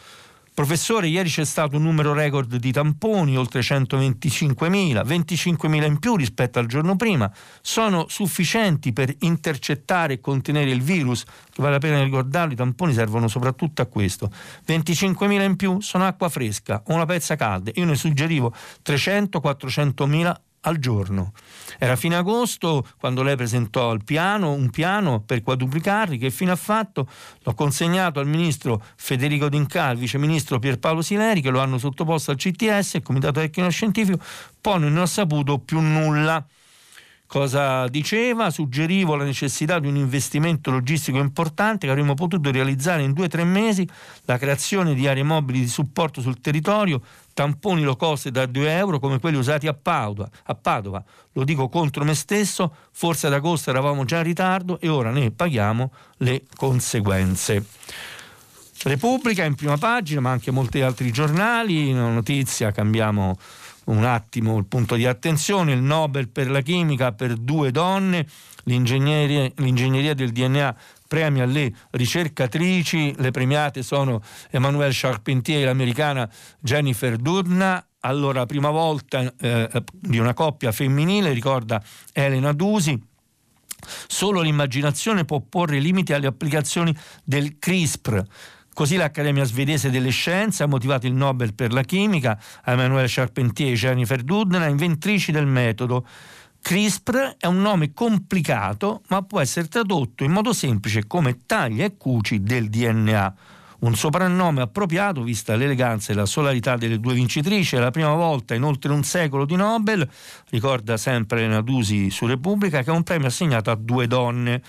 Professore, 0.62 1.08
ieri 1.08 1.28
c'è 1.28 1.44
stato 1.44 1.78
un 1.78 1.82
numero 1.82 2.14
record 2.14 2.56
di 2.58 2.72
tamponi, 2.72 3.36
oltre 3.36 3.62
125.000, 3.62 5.04
25.000 5.04 5.86
in 5.86 5.98
più 5.98 6.16
rispetto 6.16 6.60
al 6.60 6.68
giorno 6.68 6.96
prima. 6.96 7.34
Sono 7.62 8.06
sufficienti 8.08 8.94
per 8.94 9.12
intercettare 9.22 10.14
e 10.14 10.20
contenere 10.20 10.70
il 10.70 10.84
virus? 10.84 11.24
Vale 11.56 11.72
la 11.72 11.80
pena 11.80 12.04
ricordarlo, 12.04 12.54
i 12.54 12.56
tamponi 12.56 12.94
servono 12.94 13.28
soprattutto 13.28 13.82
a 13.82 13.88
questo. 13.88 14.30
25.000 14.68 15.42
in 15.42 15.56
più 15.56 15.82
sono 15.82 16.06
acqua 16.06 16.30
fresca 16.30 16.84
o 16.86 16.94
una 16.94 17.08
pezza 17.08 17.36
calda. 17.36 17.72
Io 17.74 17.86
ne 17.86 17.96
suggerivo 17.96 18.54
300-400.000 18.86 20.36
al 20.62 20.78
giorno. 20.78 21.34
Era 21.78 21.96
fine 21.96 22.16
agosto 22.16 22.88
quando 22.98 23.24
lei 23.24 23.36
presentò 23.36 23.92
il 23.94 24.04
piano, 24.04 24.52
un 24.52 24.70
piano 24.70 25.22
per 25.22 25.42
quadruplicarli, 25.42 26.18
che 26.18 26.30
fine 26.30 26.52
ha 26.52 26.56
fatto? 26.56 27.08
L'ho 27.44 27.54
consegnato 27.54 28.20
al 28.20 28.28
ministro 28.28 28.84
Federico 28.96 29.50
D'Inca, 29.50 29.86
al 29.86 29.98
vice 29.98 30.18
ministro 30.18 30.60
Pierpaolo 30.60 31.02
Sileri, 31.02 31.42
che 31.42 31.50
lo 31.50 31.60
hanno 31.60 31.78
sottoposto 31.78 32.32
al 32.32 32.38
CTS, 32.38 32.96
il 32.96 33.04
Comitato 33.04 33.40
Tecnico 33.40 33.70
Scientifico, 33.70 34.20
poi 34.60 34.80
non 34.80 34.98
ho 34.98 35.06
saputo 35.06 35.58
più 35.60 35.80
nulla. 35.80 36.46
Cosa 37.32 37.88
diceva? 37.88 38.50
Suggerivo 38.50 39.16
la 39.16 39.24
necessità 39.24 39.80
di 39.80 39.88
un 39.88 39.96
investimento 39.96 40.70
logistico 40.70 41.18
importante 41.18 41.86
che 41.86 41.92
avremmo 41.94 42.14
potuto 42.14 42.52
realizzare 42.52 43.04
in 43.04 43.14
due 43.14 43.26
o 43.26 43.30
tre 43.30 43.46
mesi, 43.46 43.88
la 44.26 44.38
creazione 44.38 44.94
di 44.94 45.08
aree 45.08 45.24
mobili 45.24 45.62
di 45.62 45.70
supporto 45.70 46.20
sul 46.20 46.42
territorio, 46.42 47.02
tamponi 47.34 47.84
low 47.84 47.96
cost 47.96 48.30
da 48.30 48.46
2 48.46 48.76
euro 48.76 49.00
come 49.00 49.20
quelli 49.20 49.38
usati 49.38 49.68
a 49.68 49.74
Padova, 49.74 50.30
a 50.44 50.56
Padova. 50.56 51.04
Lo 51.34 51.44
dico 51.44 51.70
contro 51.70 52.04
me 52.04 52.14
stesso, 52.14 52.76
forse 52.92 53.28
ad 53.28 53.34
agosto 53.34 53.70
eravamo 53.70 54.06
già 54.06 54.18
in 54.18 54.24
ritardo 54.24 54.80
e 54.80 54.90
ora 54.90 55.12
ne 55.12 55.32
paghiamo 55.32 55.92
le 56.18 56.44
conseguenze. 56.56 57.66
Repubblica 58.84 59.44
in 59.44 59.56
prima 59.56 59.78
pagina, 59.78 60.22
ma 60.22 60.32
anche 60.32 60.50
molti 60.50 60.82
altri 60.82 61.12
giornali, 61.12 61.92
una 61.92 62.10
notizia, 62.10 62.72
cambiamo 62.72 63.38
un 63.86 64.06
attimo 64.06 64.58
il 64.58 64.66
punto 64.66 64.96
di 64.96 65.06
attenzione, 65.06 65.74
il 65.74 65.82
Nobel 65.82 66.30
per 66.30 66.50
la 66.50 66.62
chimica 66.62 67.12
per 67.12 67.36
due 67.36 67.72
donne, 67.72 68.26
l'ingegneria, 68.64 69.52
l'ingegneria 69.56 70.14
del 70.14 70.32
DNA 70.32 70.76
premia 71.12 71.44
le 71.44 71.74
ricercatrici, 71.90 73.14
le 73.18 73.32
premiate 73.32 73.84
sono 73.84 74.22
Emmanuelle 74.50 74.94
Charpentier 74.96 75.60
e 75.60 75.66
l'americana 75.66 76.30
Jennifer 76.62 77.18
Doudna, 77.18 77.86
allora 78.00 78.46
prima 78.46 78.70
volta 78.70 79.30
eh, 79.38 79.84
di 79.92 80.20
una 80.20 80.34
coppia 80.34 80.72
femminile, 80.72 81.34
ricorda 81.34 81.84
Elena 82.14 82.54
Dusi, 82.54 82.98
solo 84.08 84.40
l'immaginazione 84.40 85.26
può 85.26 85.42
porre 85.42 85.80
limiti 85.80 86.14
alle 86.14 86.28
applicazioni 86.28 86.96
del 87.26 87.60
CRISPR. 87.60 88.24
Così 88.74 88.96
l'Accademia 88.96 89.44
svedese 89.44 89.90
delle 89.90 90.12
scienze 90.12 90.64
ha 90.64 90.68
motivato 90.68 91.08
il 91.08 91.14
Nobel 91.14 91.54
per 91.54 91.74
la 91.74 91.84
chimica 91.84 92.40
a 92.64 92.72
Emmanuelle 92.72 93.10
Charpentier 93.10 93.74
e 93.74 93.76
Jennifer 93.76 94.22
Doudna, 94.22 94.66
inventrici 94.66 95.34
del 95.34 95.46
metodo 95.46 96.08
CRISPR 96.62 97.36
è 97.40 97.48
un 97.48 97.60
nome 97.60 97.92
complicato, 97.92 99.02
ma 99.10 99.24
può 99.24 99.40
essere 99.40 99.68
tradotto 99.68 100.24
in 100.24 100.32
modo 100.32 100.54
semplice 100.54 101.08
come 101.08 101.40
taglia 101.46 101.86
e 101.86 101.98
cuci 101.98 102.44
del 102.44 102.70
DNA. 102.70 103.36
Un 103.80 103.96
soprannome 103.96 104.62
appropriato, 104.62 105.24
vista 105.24 105.56
l'eleganza 105.56 106.12
e 106.12 106.16
la 106.16 106.28
solarità 106.28 106.78
delle 106.78 107.00
due 107.00 107.16
vincitrici, 107.16 107.76
è 107.76 107.80
la 107.80 107.90
prima 107.90 108.14
volta 108.14 108.54
in 108.54 108.64
oltre 108.64 108.92
un 108.92 109.04
secolo 109.04 109.44
di 109.46 109.56
Nobel, 109.56 110.08
ricorda 110.50 110.98
sempre 110.98 111.40
Elena 111.40 111.62
Dusi 111.62 112.12
su 112.12 112.28
Repubblica, 112.28 112.84
che 112.84 112.92
è 112.92 112.94
un 112.94 113.04
premio 113.04 113.28
assegnato 113.28 113.72
a 113.72 113.76
due 113.76 114.06
donne. 114.06 114.62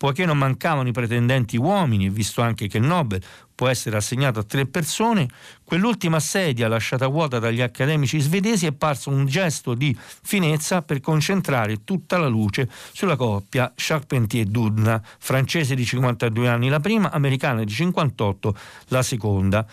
Poiché 0.00 0.24
non 0.24 0.38
mancavano 0.38 0.88
i 0.88 0.92
pretendenti 0.92 1.58
uomini, 1.58 2.06
e 2.06 2.08
visto 2.08 2.40
anche 2.40 2.68
che 2.68 2.78
Nobel 2.78 3.22
può 3.54 3.68
essere 3.68 3.98
assegnato 3.98 4.38
a 4.38 4.44
tre 4.44 4.64
persone, 4.64 5.28
quell'ultima 5.62 6.18
sedia 6.20 6.68
lasciata 6.68 7.06
vuota 7.06 7.38
dagli 7.38 7.60
accademici 7.60 8.18
svedesi 8.18 8.64
è 8.64 8.72
parso 8.72 9.10
un 9.10 9.26
gesto 9.26 9.74
di 9.74 9.94
finezza 10.22 10.80
per 10.80 11.02
concentrare 11.02 11.84
tutta 11.84 12.16
la 12.16 12.28
luce 12.28 12.70
sulla 12.92 13.16
coppia 13.16 13.70
Charpentier-Dudna, 13.76 15.02
francese 15.18 15.74
di 15.74 15.84
52 15.84 16.48
anni 16.48 16.70
la 16.70 16.80
prima, 16.80 17.10
americana 17.10 17.62
di 17.62 17.70
58 17.70 18.56
la 18.88 19.02
seconda. 19.02 19.66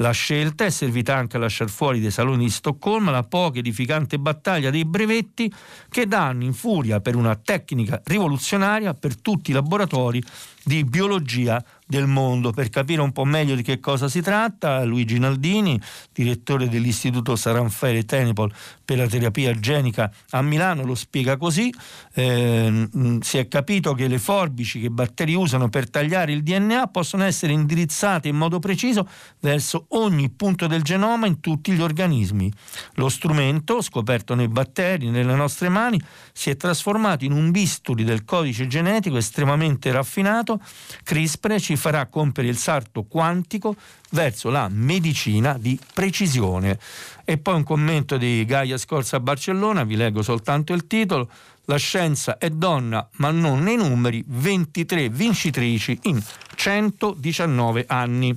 La 0.00 0.12
scelta 0.12 0.64
è 0.64 0.70
servita 0.70 1.14
anche 1.14 1.36
a 1.36 1.40
lasciare 1.40 1.70
fuori 1.70 2.00
dai 2.00 2.10
saloni 2.10 2.44
di 2.44 2.50
Stoccolma 2.50 3.10
la 3.10 3.22
poca 3.22 3.58
edificante 3.58 4.18
battaglia 4.18 4.70
dei 4.70 4.86
brevetti 4.86 5.52
che 5.90 6.06
danno 6.06 6.44
in 6.44 6.54
furia 6.54 7.00
per 7.00 7.16
una 7.16 7.36
tecnica 7.36 8.00
rivoluzionaria 8.04 8.94
per 8.94 9.20
tutti 9.20 9.50
i 9.50 9.54
laboratori 9.54 10.22
di 10.64 10.84
biologia 10.84 11.62
del 11.90 12.06
mondo. 12.06 12.52
Per 12.52 12.70
capire 12.70 13.02
un 13.02 13.10
po' 13.10 13.24
meglio 13.24 13.56
di 13.56 13.62
che 13.62 13.80
cosa 13.80 14.08
si 14.08 14.22
tratta, 14.22 14.84
Luigi 14.84 15.18
Naldini, 15.18 15.78
direttore 16.12 16.68
dell'Istituto 16.68 17.34
Saranfere 17.34 18.04
Tenepol 18.04 18.52
per 18.84 18.96
la 18.96 19.06
terapia 19.06 19.52
genica 19.58 20.10
a 20.30 20.40
Milano, 20.40 20.84
lo 20.84 20.94
spiega 20.94 21.36
così. 21.36 21.74
Eh, 22.14 22.88
si 23.20 23.38
è 23.38 23.48
capito 23.48 23.92
che 23.92 24.06
le 24.06 24.18
forbici 24.18 24.78
che 24.78 24.86
i 24.86 24.90
batteri 24.90 25.34
usano 25.34 25.68
per 25.68 25.90
tagliare 25.90 26.32
il 26.32 26.42
DNA 26.42 26.86
possono 26.86 27.24
essere 27.24 27.52
indirizzate 27.52 28.28
in 28.28 28.36
modo 28.36 28.60
preciso 28.60 29.08
verso 29.40 29.86
ogni 29.88 30.30
punto 30.30 30.68
del 30.68 30.82
genoma 30.82 31.26
in 31.26 31.40
tutti 31.40 31.72
gli 31.72 31.80
organismi. 31.82 32.52
Lo 32.94 33.08
strumento, 33.08 33.82
scoperto 33.82 34.34
nei 34.34 34.48
batteri, 34.48 35.10
nelle 35.10 35.34
nostre 35.34 35.68
mani, 35.68 36.00
si 36.32 36.50
è 36.50 36.56
trasformato 36.56 37.24
in 37.24 37.32
un 37.32 37.50
bisturi 37.50 38.04
del 38.04 38.24
codice 38.24 38.68
genetico 38.68 39.16
estremamente 39.16 39.90
raffinato. 39.90 40.60
CRISPR 41.02 41.60
ci 41.60 41.78
farà 41.80 42.06
compiere 42.06 42.48
il 42.48 42.58
salto 42.58 43.04
quantico 43.04 43.74
verso 44.10 44.50
la 44.50 44.68
medicina 44.70 45.56
di 45.58 45.78
precisione. 45.92 46.78
E 47.24 47.38
poi 47.38 47.54
un 47.54 47.64
commento 47.64 48.18
di 48.18 48.44
Gaia 48.44 48.76
Scorza 48.76 49.16
a 49.16 49.20
Barcellona, 49.20 49.82
vi 49.84 49.96
leggo 49.96 50.22
soltanto 50.22 50.74
il 50.74 50.86
titolo. 50.86 51.28
La 51.70 51.76
scienza 51.76 52.36
è 52.36 52.50
donna, 52.50 53.08
ma 53.18 53.30
non 53.30 53.62
nei 53.62 53.76
numeri, 53.76 54.24
23 54.26 55.08
vincitrici 55.08 55.96
in 56.02 56.20
119 56.56 57.84
anni. 57.86 58.36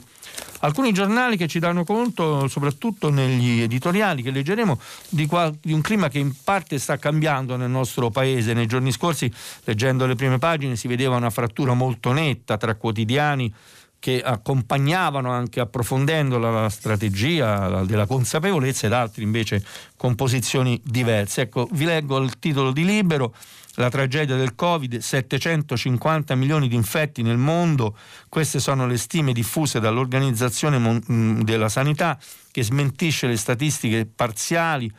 Alcuni 0.60 0.94
giornali 0.94 1.36
che 1.36 1.48
ci 1.48 1.58
danno 1.58 1.84
conto, 1.84 2.48
soprattutto 2.48 3.10
negli 3.10 3.62
editoriali 3.62 4.22
che 4.22 4.30
leggeremo, 4.30 4.80
di, 5.10 5.28
un 5.30 5.82
clima 5.82 6.10
che 6.10 6.20
in 6.20 6.32
parte 6.44 6.78
sta 6.78 6.98
cambiando 6.98 7.56
nel 7.56 7.72
nostro 7.72 8.12
paese. 8.12 8.54
Nei 8.54 8.68
giorni 8.68 8.92
scorsi, 8.92 9.34
leggendo 9.64 10.06
le 10.06 10.14
prime 10.14 10.38
pagine, 10.38 10.76
si 10.76 10.88
vedeva 10.88 11.16
una 11.16 11.32
frattura 11.32 11.74
molto 11.74 12.12
netta 12.12 12.58
tra 12.58 12.76
quotidiani 12.76 13.52
che 14.04 14.22
accompagnavano 14.22 15.32
anche 15.32 15.62
approfondendo 15.62 16.38
la 16.38 16.68
strategia 16.68 17.86
della 17.86 18.06
consapevolezza 18.06 18.86
ed 18.86 18.92
altri 18.92 19.24
invece 19.24 19.64
con 19.96 20.14
posizioni 20.16 20.78
diverse. 20.84 21.44
Ecco, 21.44 21.70
vi 21.72 21.86
leggo 21.86 22.18
il 22.18 22.38
titolo 22.38 22.74
di 22.74 22.84
Libero 22.84 23.34
la 23.76 23.90
tragedia 23.90 24.36
del 24.36 24.56
Covid, 24.56 24.98
750 24.98 26.36
milioni 26.36 26.68
di 26.68 26.76
infetti 26.76 27.22
nel 27.22 27.38
mondo, 27.38 27.96
queste 28.28 28.60
sono 28.60 28.88
le 28.88 28.98
stime 28.98 29.32
diffuse 29.32 29.80
dall'Organizzazione 29.80 31.00
della 31.42 31.70
Sanità 31.70 32.20
che 32.52 32.62
smentisce 32.62 33.28
le 33.28 33.38
statistiche 33.38 34.06
parziali. 34.06 34.92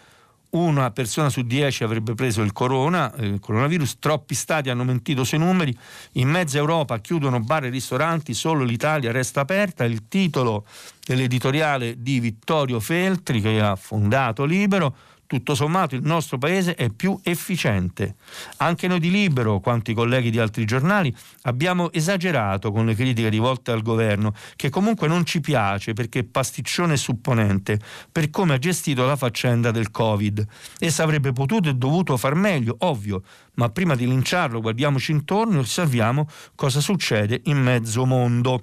Una 0.54 0.92
persona 0.92 1.30
su 1.30 1.42
dieci 1.42 1.82
avrebbe 1.82 2.14
preso 2.14 2.40
il, 2.40 2.52
corona, 2.52 3.12
il 3.18 3.40
coronavirus, 3.40 3.98
troppi 3.98 4.36
stati 4.36 4.70
hanno 4.70 4.84
mentito 4.84 5.24
sui 5.24 5.38
numeri, 5.38 5.76
in 6.12 6.28
mezza 6.28 6.58
Europa 6.58 7.00
chiudono 7.00 7.40
bar 7.40 7.64
e 7.64 7.70
ristoranti, 7.70 8.34
solo 8.34 8.62
l'Italia 8.62 9.10
resta 9.10 9.40
aperta. 9.40 9.82
Il 9.82 10.06
titolo 10.06 10.64
dell'editoriale 11.04 12.00
di 12.00 12.20
Vittorio 12.20 12.78
Feltri 12.78 13.40
che 13.40 13.60
ha 13.60 13.74
fondato 13.74 14.44
Libero 14.44 14.94
tutto 15.34 15.56
sommato 15.56 15.96
il 15.96 16.02
nostro 16.02 16.38
paese 16.38 16.74
è 16.74 16.90
più 16.90 17.18
efficiente. 17.24 18.14
Anche 18.58 18.86
noi 18.86 19.00
di 19.00 19.10
Libero, 19.10 19.58
quanto 19.58 19.90
i 19.90 19.94
colleghi 19.94 20.30
di 20.30 20.38
altri 20.38 20.64
giornali, 20.64 21.12
abbiamo 21.42 21.90
esagerato 21.92 22.70
con 22.70 22.86
le 22.86 22.94
critiche 22.94 23.28
rivolte 23.28 23.72
al 23.72 23.82
governo, 23.82 24.32
che 24.54 24.70
comunque 24.70 25.08
non 25.08 25.24
ci 25.24 25.40
piace 25.40 25.92
perché 25.92 26.20
è 26.20 26.24
pasticcione 26.24 26.92
e 26.92 26.96
supponente, 26.96 27.80
per 28.12 28.30
come 28.30 28.54
ha 28.54 28.58
gestito 28.58 29.04
la 29.04 29.16
faccenda 29.16 29.72
del 29.72 29.90
Covid. 29.90 30.46
Essa 30.78 31.02
avrebbe 31.02 31.32
potuto 31.32 31.68
e 31.68 31.74
dovuto 31.74 32.16
far 32.16 32.34
meglio, 32.34 32.76
ovvio, 32.80 33.22
ma 33.54 33.68
prima 33.70 33.96
di 33.96 34.06
linciarlo 34.06 34.60
guardiamoci 34.60 35.10
intorno 35.12 35.56
e 35.56 35.60
osserviamo 35.60 36.28
cosa 36.54 36.80
succede 36.80 37.40
in 37.44 37.60
mezzo 37.60 38.04
mondo 38.06 38.62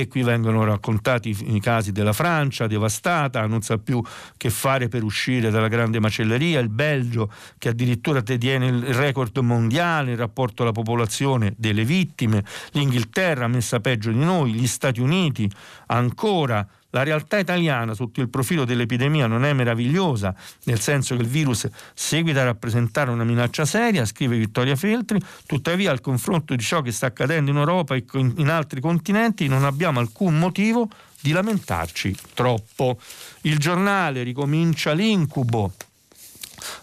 e 0.00 0.08
qui 0.08 0.22
vengono 0.22 0.64
raccontati 0.64 1.36
i 1.54 1.60
casi 1.60 1.92
della 1.92 2.12
Francia 2.12 2.66
devastata, 2.66 3.46
non 3.46 3.62
sa 3.62 3.78
più 3.78 4.02
che 4.36 4.50
fare 4.50 4.88
per 4.88 5.02
uscire 5.02 5.50
dalla 5.50 5.68
grande 5.68 6.00
macelleria, 6.00 6.60
il 6.60 6.68
Belgio 6.68 7.30
che 7.58 7.70
addirittura 7.70 8.20
detiene 8.20 8.66
il 8.66 8.94
record 8.94 9.36
mondiale 9.38 10.12
in 10.12 10.16
rapporto 10.16 10.62
alla 10.62 10.72
popolazione 10.72 11.54
delle 11.56 11.84
vittime, 11.84 12.44
l'Inghilterra 12.72 13.48
messa 13.48 13.80
peggio 13.80 14.10
di 14.10 14.24
noi, 14.24 14.52
gli 14.52 14.66
Stati 14.66 15.00
Uniti 15.00 15.50
ancora 15.86 16.66
la 16.90 17.02
realtà 17.02 17.38
italiana 17.38 17.94
sotto 17.94 18.20
il 18.20 18.28
profilo 18.28 18.64
dell'epidemia 18.64 19.26
non 19.26 19.44
è 19.44 19.52
meravigliosa, 19.52 20.34
nel 20.64 20.80
senso 20.80 21.16
che 21.16 21.22
il 21.22 21.28
virus 21.28 21.68
seguita 21.94 22.40
a 22.40 22.44
rappresentare 22.44 23.10
una 23.10 23.24
minaccia 23.24 23.64
seria, 23.64 24.04
scrive 24.04 24.38
Vittoria 24.38 24.76
Feltri, 24.76 25.20
tuttavia 25.46 25.90
al 25.90 26.00
confronto 26.00 26.54
di 26.54 26.62
ciò 26.62 26.80
che 26.80 26.92
sta 26.92 27.06
accadendo 27.06 27.50
in 27.50 27.56
Europa 27.56 27.94
e 27.94 28.04
in 28.12 28.48
altri 28.48 28.80
continenti 28.80 29.48
non 29.48 29.64
abbiamo 29.64 30.00
alcun 30.00 30.38
motivo 30.38 30.88
di 31.20 31.32
lamentarci 31.32 32.16
troppo. 32.34 32.98
Il 33.42 33.58
giornale 33.58 34.22
ricomincia 34.22 34.92
l'incubo, 34.92 35.72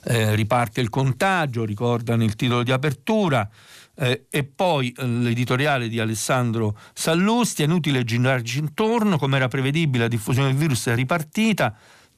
eh, 0.03 0.35
riparte 0.35 0.81
il 0.81 0.89
contagio, 0.89 1.65
ricordano 1.65 2.23
il 2.23 2.35
titolo 2.35 2.63
di 2.63 2.71
apertura. 2.71 3.47
Eh, 3.97 4.25
e 4.29 4.43
poi 4.43 4.93
eh, 4.97 5.05
l'editoriale 5.05 5.87
di 5.87 5.99
Alessandro 5.99 6.77
Sallusti, 6.93 7.61
è 7.61 7.65
inutile 7.65 8.03
girarci 8.03 8.59
intorno, 8.59 9.17
come 9.17 9.37
era 9.37 9.47
prevedibile 9.47 10.03
la 10.03 10.09
diffusione 10.09 10.49
del 10.49 10.57
virus 10.57 10.87
è 10.87 10.95
ripartita, 10.95 11.75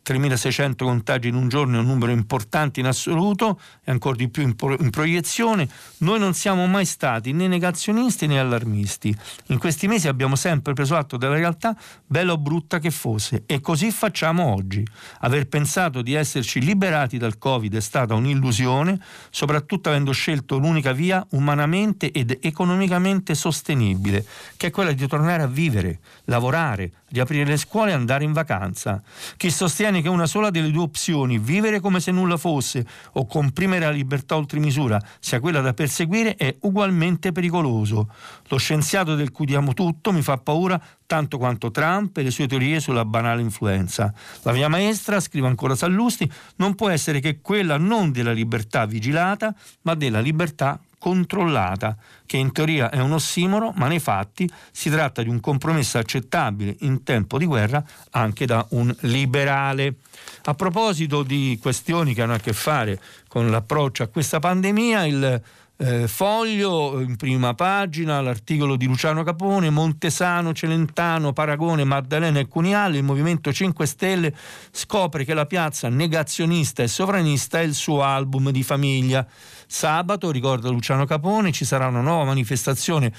3.600 0.07 0.85
contagi 0.85 1.27
in 1.27 1.35
un 1.35 1.49
giorno 1.49 1.75
è 1.75 1.79
un 1.81 1.85
numero 1.85 2.13
importante 2.13 2.79
in 2.79 2.85
assoluto 2.85 3.59
e 3.83 3.91
ancora 3.91 4.15
di 4.15 4.29
più 4.29 4.41
in, 4.41 4.55
pro- 4.55 4.77
in, 4.79 4.89
proiezione. 4.89 5.67
Noi 5.97 6.17
non 6.17 6.33
siamo 6.33 6.65
mai 6.65 6.85
stati 6.85 7.33
né 7.33 7.49
negazionisti 7.49 8.25
né 8.25 8.39
allarmisti. 8.39 9.13
In 9.47 9.57
questi 9.57 9.85
mesi 9.87 10.07
abbiamo 10.07 10.37
sempre 10.37 10.71
preso 10.71 10.95
atto 10.95 11.17
della 11.17 11.35
realtà, 11.35 11.75
bella 12.05 12.31
o 12.31 12.37
brutta 12.37 12.79
che 12.79 12.89
fosse, 12.89 13.43
e 13.45 13.59
così 13.59 13.91
facciamo 13.91 14.53
oggi. 14.53 14.87
Aver 15.19 15.47
pensato 15.47 16.01
di 16.01 16.13
esserci 16.13 16.61
liberati 16.61 17.17
dal 17.17 17.37
Covid 17.37 17.75
è 17.75 17.81
stata 17.81 18.13
un'illusione, 18.13 18.97
soprattutto 19.29 19.89
avendo 19.89 20.13
scelto 20.13 20.57
l'unica 20.57 20.93
via 20.93 21.25
umanamente 21.31 22.11
ed 22.11 22.37
economicamente 22.41 23.35
sostenibile, 23.35 24.25
che 24.55 24.67
è 24.67 24.71
quella 24.71 24.93
di 24.93 25.05
tornare 25.05 25.43
a 25.43 25.47
vivere, 25.47 25.99
lavorare, 26.25 26.91
riaprire 27.17 27.45
le 27.45 27.57
scuole 27.57 27.91
e 27.91 27.93
andare 27.93 28.23
in 28.23 28.33
vacanza. 28.33 29.01
Chi 29.37 29.49
sostiene 29.49 30.01
che 30.01 30.09
una 30.09 30.27
sola 30.27 30.51
delle 30.51 30.69
due 30.69 30.83
opzioni, 30.83 31.39
vivere 31.39 31.79
come 31.79 31.99
se 31.99 32.11
nulla 32.11 32.37
fosse 32.37 32.85
o 33.13 33.25
comprimere 33.25 33.85
la 33.85 33.91
libertà 33.91 34.35
oltre 34.35 34.59
misura, 34.59 35.01
sia 35.19 35.39
quella 35.39 35.61
da 35.61 35.73
perseguire, 35.73 36.35
è 36.35 36.55
ugualmente 36.61 37.31
pericoloso. 37.31 38.09
Lo 38.49 38.57
scienziato 38.57 39.15
del 39.15 39.31
cui 39.31 39.45
diamo 39.45 39.73
tutto 39.73 40.11
mi 40.11 40.21
fa 40.21 40.37
paura 40.37 40.79
tanto 41.07 41.37
quanto 41.37 41.71
Trump 41.71 42.17
e 42.17 42.23
le 42.23 42.31
sue 42.31 42.47
teorie 42.47 42.79
sulla 42.79 43.05
banale 43.05 43.41
influenza. 43.41 44.13
La 44.43 44.51
via 44.51 44.67
maestra, 44.67 45.19
scrive 45.19 45.47
ancora 45.47 45.75
Sallusti, 45.75 46.29
non 46.57 46.75
può 46.75 46.89
essere 46.89 47.19
che 47.19 47.39
quella 47.41 47.77
non 47.77 48.11
della 48.11 48.33
libertà 48.33 48.85
vigilata, 48.85 49.55
ma 49.83 49.95
della 49.95 50.19
libertà 50.19 50.79
controllata, 50.99 51.95
che 52.25 52.37
in 52.37 52.51
teoria 52.51 52.89
è 52.89 52.99
un 52.99 53.13
ossimoro, 53.13 53.71
ma 53.75 53.87
nei 53.87 53.99
fatti 53.99 54.49
si 54.71 54.89
tratta 54.89 55.21
di 55.21 55.29
un 55.29 55.39
compromesso 55.39 55.97
accettabile 55.97 56.75
in 56.79 57.03
tempo 57.03 57.37
di 57.37 57.45
guerra 57.45 57.83
anche 58.11 58.45
da 58.45 58.65
un 58.71 58.93
liberale. 59.01 59.95
A 60.43 60.53
proposito 60.53 61.23
di 61.23 61.57
questioni 61.61 62.13
che 62.13 62.21
hanno 62.21 62.33
a 62.33 62.39
che 62.39 62.53
fare 62.53 62.99
con 63.27 63.49
l'approccio 63.49 64.03
a 64.03 64.07
questa 64.07 64.39
pandemia, 64.39 65.05
il 65.05 65.41
eh, 65.79 66.07
Foglio 66.07 66.99
in 66.99 67.15
prima 67.15 67.53
pagina, 67.53 68.19
l'articolo 68.19 68.75
di 68.75 68.87
Luciano 68.87 69.23
Capone, 69.23 69.69
Montesano, 69.69 70.53
Celentano, 70.53 71.33
Paragone, 71.33 71.83
Maddalena 71.83 72.39
e 72.39 72.47
Cuniale, 72.47 72.97
il 72.97 73.03
Movimento 73.03 73.53
5 73.53 73.85
Stelle 73.85 74.33
scopre 74.71 75.23
che 75.23 75.33
la 75.33 75.45
piazza 75.45 75.87
negazionista 75.87 76.81
e 76.81 76.87
sovranista 76.87 77.59
è 77.59 77.63
il 77.63 77.75
suo 77.75 78.01
album 78.01 78.49
di 78.49 78.63
famiglia. 78.63 79.25
Sabato, 79.67 80.31
ricorda 80.31 80.69
Luciano 80.69 81.05
Capone, 81.05 81.51
ci 81.51 81.65
sarà 81.65 81.87
una 81.87 82.01
nuova 82.01 82.23
manifestazione 82.23 83.11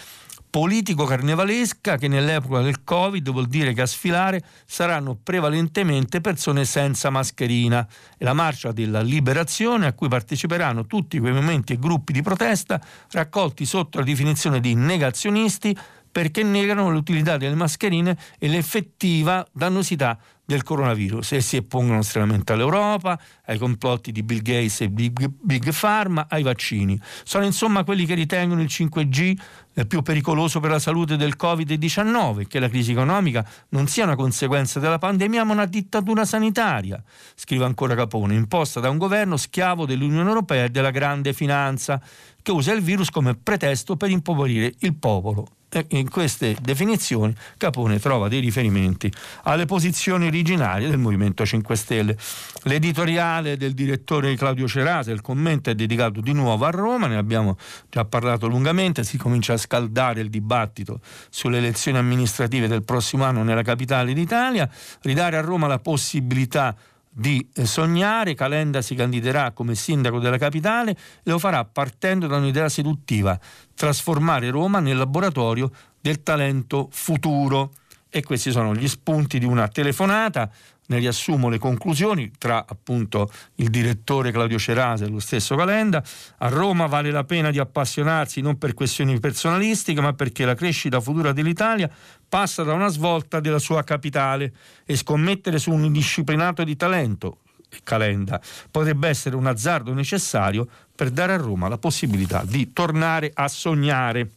politico-carnevalesca 0.51 1.99
che 1.99 2.09
nell'epoca 2.09 2.63
del 2.63 2.83
Covid 2.83 3.31
vuol 3.31 3.47
dire 3.47 3.75
che 3.75 3.83
a 3.83 3.87
sfilare 3.87 4.43
saranno 4.65 5.15
prevalentemente 5.23 6.23
persone 6.23 6.65
senza 6.65 7.11
mascherina. 7.11 7.87
E 8.17 8.25
la 8.25 8.33
marcia 8.33 8.73
della 8.73 9.03
liberazione 9.03 9.87
a 9.87 9.93
cui 9.93 10.09
parteciperanno 10.09 10.87
tutti 10.87 11.19
quei 11.19 11.33
momenti 11.33 11.75
e 11.75 11.79
gruppi 11.79 12.13
di 12.13 12.23
protesta 12.23 12.81
raccolti 13.11 13.67
sotto 13.67 13.99
la 13.99 14.05
definizione 14.05 14.61
di 14.61 14.75
negazionisti 14.75 15.77
perché 16.11 16.43
negano 16.43 16.91
l'utilità 16.91 17.37
delle 17.37 17.55
mascherine 17.55 18.17
e 18.39 18.49
l'effettiva 18.49 19.47
dannosità 19.53 20.19
del 20.49 20.63
coronavirus 20.63 21.33
e 21.33 21.41
si 21.43 21.59
oppongono 21.59 21.99
estremamente 21.99 22.55
all'Europa, 22.55 23.21
ai 23.45 23.59
complotti 23.59 24.13
di 24.13 24.23
Bill 24.23 24.41
Gates 24.41 24.81
e 24.81 24.89
Big, 24.89 25.31
Big 25.43 25.71
Pharma, 25.79 26.27
ai 26.27 26.43
vaccini. 26.43 26.99
Sono 27.23 27.45
insomma 27.45 27.85
quelli 27.85 28.07
che 28.07 28.15
ritengono 28.15 28.63
il 28.63 28.69
5G 28.71 29.39
eh, 29.75 29.85
più 29.85 30.01
pericoloso 30.01 30.59
per 30.59 30.71
la 30.71 30.79
salute 30.79 31.19
del 31.19 31.35
Covid-19, 31.39 32.47
che 32.47 32.61
la 32.61 32.71
crisi 32.71 32.93
economica 32.93 33.47
non 33.71 33.89
sia 33.89 34.05
una 34.05 34.17
conseguenza 34.17 34.81
della 34.81 34.97
pandemia 34.97 35.45
ma 35.45 35.53
una 35.53 35.67
dittatura 35.67 36.25
sanitaria, 36.25 37.03
scrive 37.35 37.67
ancora 37.67 37.95
Capone, 37.95 38.35
imposta 38.35 38.81
da 38.81 38.89
un 38.89 38.97
governo 38.97 39.37
schiavo 39.37 39.85
dell'Unione 39.85 40.29
Europea 40.31 40.65
e 40.65 40.71
della 40.71 40.91
grande 40.91 41.35
finanza, 41.35 42.01
che 42.41 42.53
usa 42.53 42.73
il 42.73 42.81
virus 42.81 43.11
come 43.11 43.35
pretesto 43.35 43.99
per 43.99 44.09
impoverire 44.09 44.73
il 44.79 44.95
popolo 44.95 45.58
in 45.89 46.09
queste 46.09 46.57
definizioni 46.61 47.35
Capone 47.59 47.99
trova 47.99 48.29
dei 48.29 48.41
riferimenti 48.41 49.13
alle 49.43 49.67
posizioni 49.67 50.27
originarie 50.27 50.89
del 50.89 50.99
Movimento 50.99 51.45
5 51.45 51.77
Stelle. 51.77 52.17
L'editoriale 52.63 53.57
del 53.57 53.75
direttore 53.75 54.35
Claudio 54.35 54.67
Cerase, 54.67 55.13
il 55.13 55.21
commento 55.21 55.71
è 55.71 55.75
dedicato 55.75 56.21
di 56.21 56.33
nuovo 56.33 56.65
a 56.65 56.71
Roma, 56.71 57.07
ne 57.07 57.17
abbiamo 57.17 57.59
già 57.91 58.05
parlato 58.05 58.47
lungamente, 58.47 59.05
si 59.05 59.19
comincia 59.19 59.53
a 59.55 59.59
scaldare 59.59 60.21
il 60.21 60.31
dibattito 60.31 61.01
sulle 61.29 61.59
elezioni 61.59 61.99
amministrative 61.99 62.67
del 62.67 62.83
prossimo 62.83 63.25
anno 63.25 63.43
nella 63.43 63.63
capitale 63.63 64.15
d'Italia, 64.15 64.69
ridare 65.03 65.37
a 65.37 65.41
Roma 65.41 65.67
la 65.67 65.79
possibilità 65.79 66.75
di 67.19 67.45
sognare, 67.65 68.35
Calenda 68.35 68.81
si 68.81 68.95
candiderà 68.95 69.51
come 69.51 69.75
sindaco 69.75 70.21
della 70.21 70.39
capitale 70.39 70.93
e 70.93 70.97
lo 71.25 71.41
farà 71.41 71.65
partendo 71.65 72.29
da 72.29 72.37
un'idea 72.37 72.69
seduttiva, 72.69 73.37
trasformare 73.75 74.51
Roma 74.51 74.79
nel 74.79 74.97
laboratorio 74.97 75.69
del 76.01 76.23
talento 76.23 76.89
futuro. 76.93 77.73
E 78.09 78.23
questi 78.23 78.53
sono 78.53 78.73
gli 78.73 78.87
spunti 78.87 79.41
di 79.41 79.45
una 79.45 79.67
telefonata 79.67 80.49
ne 80.89 80.99
riassumo 80.99 81.49
le 81.49 81.59
conclusioni 81.59 82.31
tra 82.39 82.65
appunto 82.67 83.31
il 83.57 83.71
direttore 83.71 84.31
Claudio 84.31 84.59
Cerase 84.59 85.05
e 85.05 85.09
lo 85.09 85.21
stesso 85.21 85.57
Calenda. 85.57 86.03
A 86.39 86.49
Roma 86.49 86.87
vale 86.87 87.11
la 87.11 87.25
pena 87.25 87.51
di 87.51 87.59
appassionarsi 87.59 88.41
non 88.41 88.59
per 88.59 88.75
questioni 88.75 89.19
personalistiche, 89.21 90.01
ma 90.01 90.13
perché 90.13 90.45
la 90.45 90.55
crescita 90.55 91.01
futura 91.01 91.33
dell'Italia 91.33 91.91
passa 92.29 92.63
da 92.63 92.73
una 92.73 92.89
svolta 92.89 93.41
della 93.41 93.59
sua 93.59 93.83
capitale 93.85 94.53
e 94.85 94.97
scommettere 94.97 95.59
su 95.59 95.73
un 95.73 95.85
indisciplinato 95.85 96.65
di 96.65 96.77
talento, 96.77 97.39
Calenda, 97.83 98.41
potrebbe 98.71 99.09
essere 99.09 99.37
un 99.37 99.47
azzardo 99.47 99.93
necessario 99.93 100.67
per 100.95 101.11
dare 101.11 101.35
a 101.35 101.37
Roma 101.37 101.69
la 101.69 101.79
possibilità 101.79 102.43
di 102.45 102.73
tornare 102.73 103.31
a 103.33 103.47
sognare. 103.49 104.31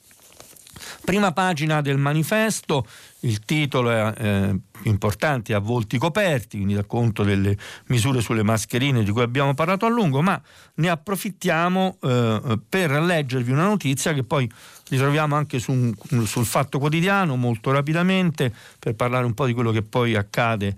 Prima 1.03 1.31
pagina 1.31 1.81
del 1.81 1.97
manifesto, 1.97 2.85
il 3.21 3.39
titolo 3.41 3.91
è 3.91 4.13
eh, 4.17 4.59
importante, 4.83 5.53
a 5.53 5.59
volti 5.59 5.97
coperti, 5.97 6.57
quindi 6.57 6.73
dà 6.73 6.83
conto 6.85 7.23
delle 7.23 7.55
misure 7.87 8.21
sulle 8.21 8.43
mascherine 8.43 9.03
di 9.03 9.11
cui 9.11 9.21
abbiamo 9.21 9.53
parlato 9.53 9.85
a 9.85 9.89
lungo, 9.89 10.21
ma 10.21 10.41
ne 10.75 10.89
approfittiamo 10.89 11.97
eh, 12.01 12.59
per 12.67 12.91
leggervi 12.91 13.51
una 13.51 13.65
notizia 13.65 14.13
che 14.13 14.23
poi 14.23 14.49
ritroviamo 14.89 15.35
anche 15.35 15.59
su 15.59 15.93
sul 16.25 16.45
Fatto 16.45 16.79
Quotidiano 16.79 17.35
molto 17.35 17.71
rapidamente 17.71 18.53
per 18.77 18.95
parlare 18.95 19.25
un 19.25 19.33
po' 19.33 19.45
di 19.45 19.53
quello 19.53 19.71
che 19.71 19.83
poi 19.83 20.15
accade 20.15 20.77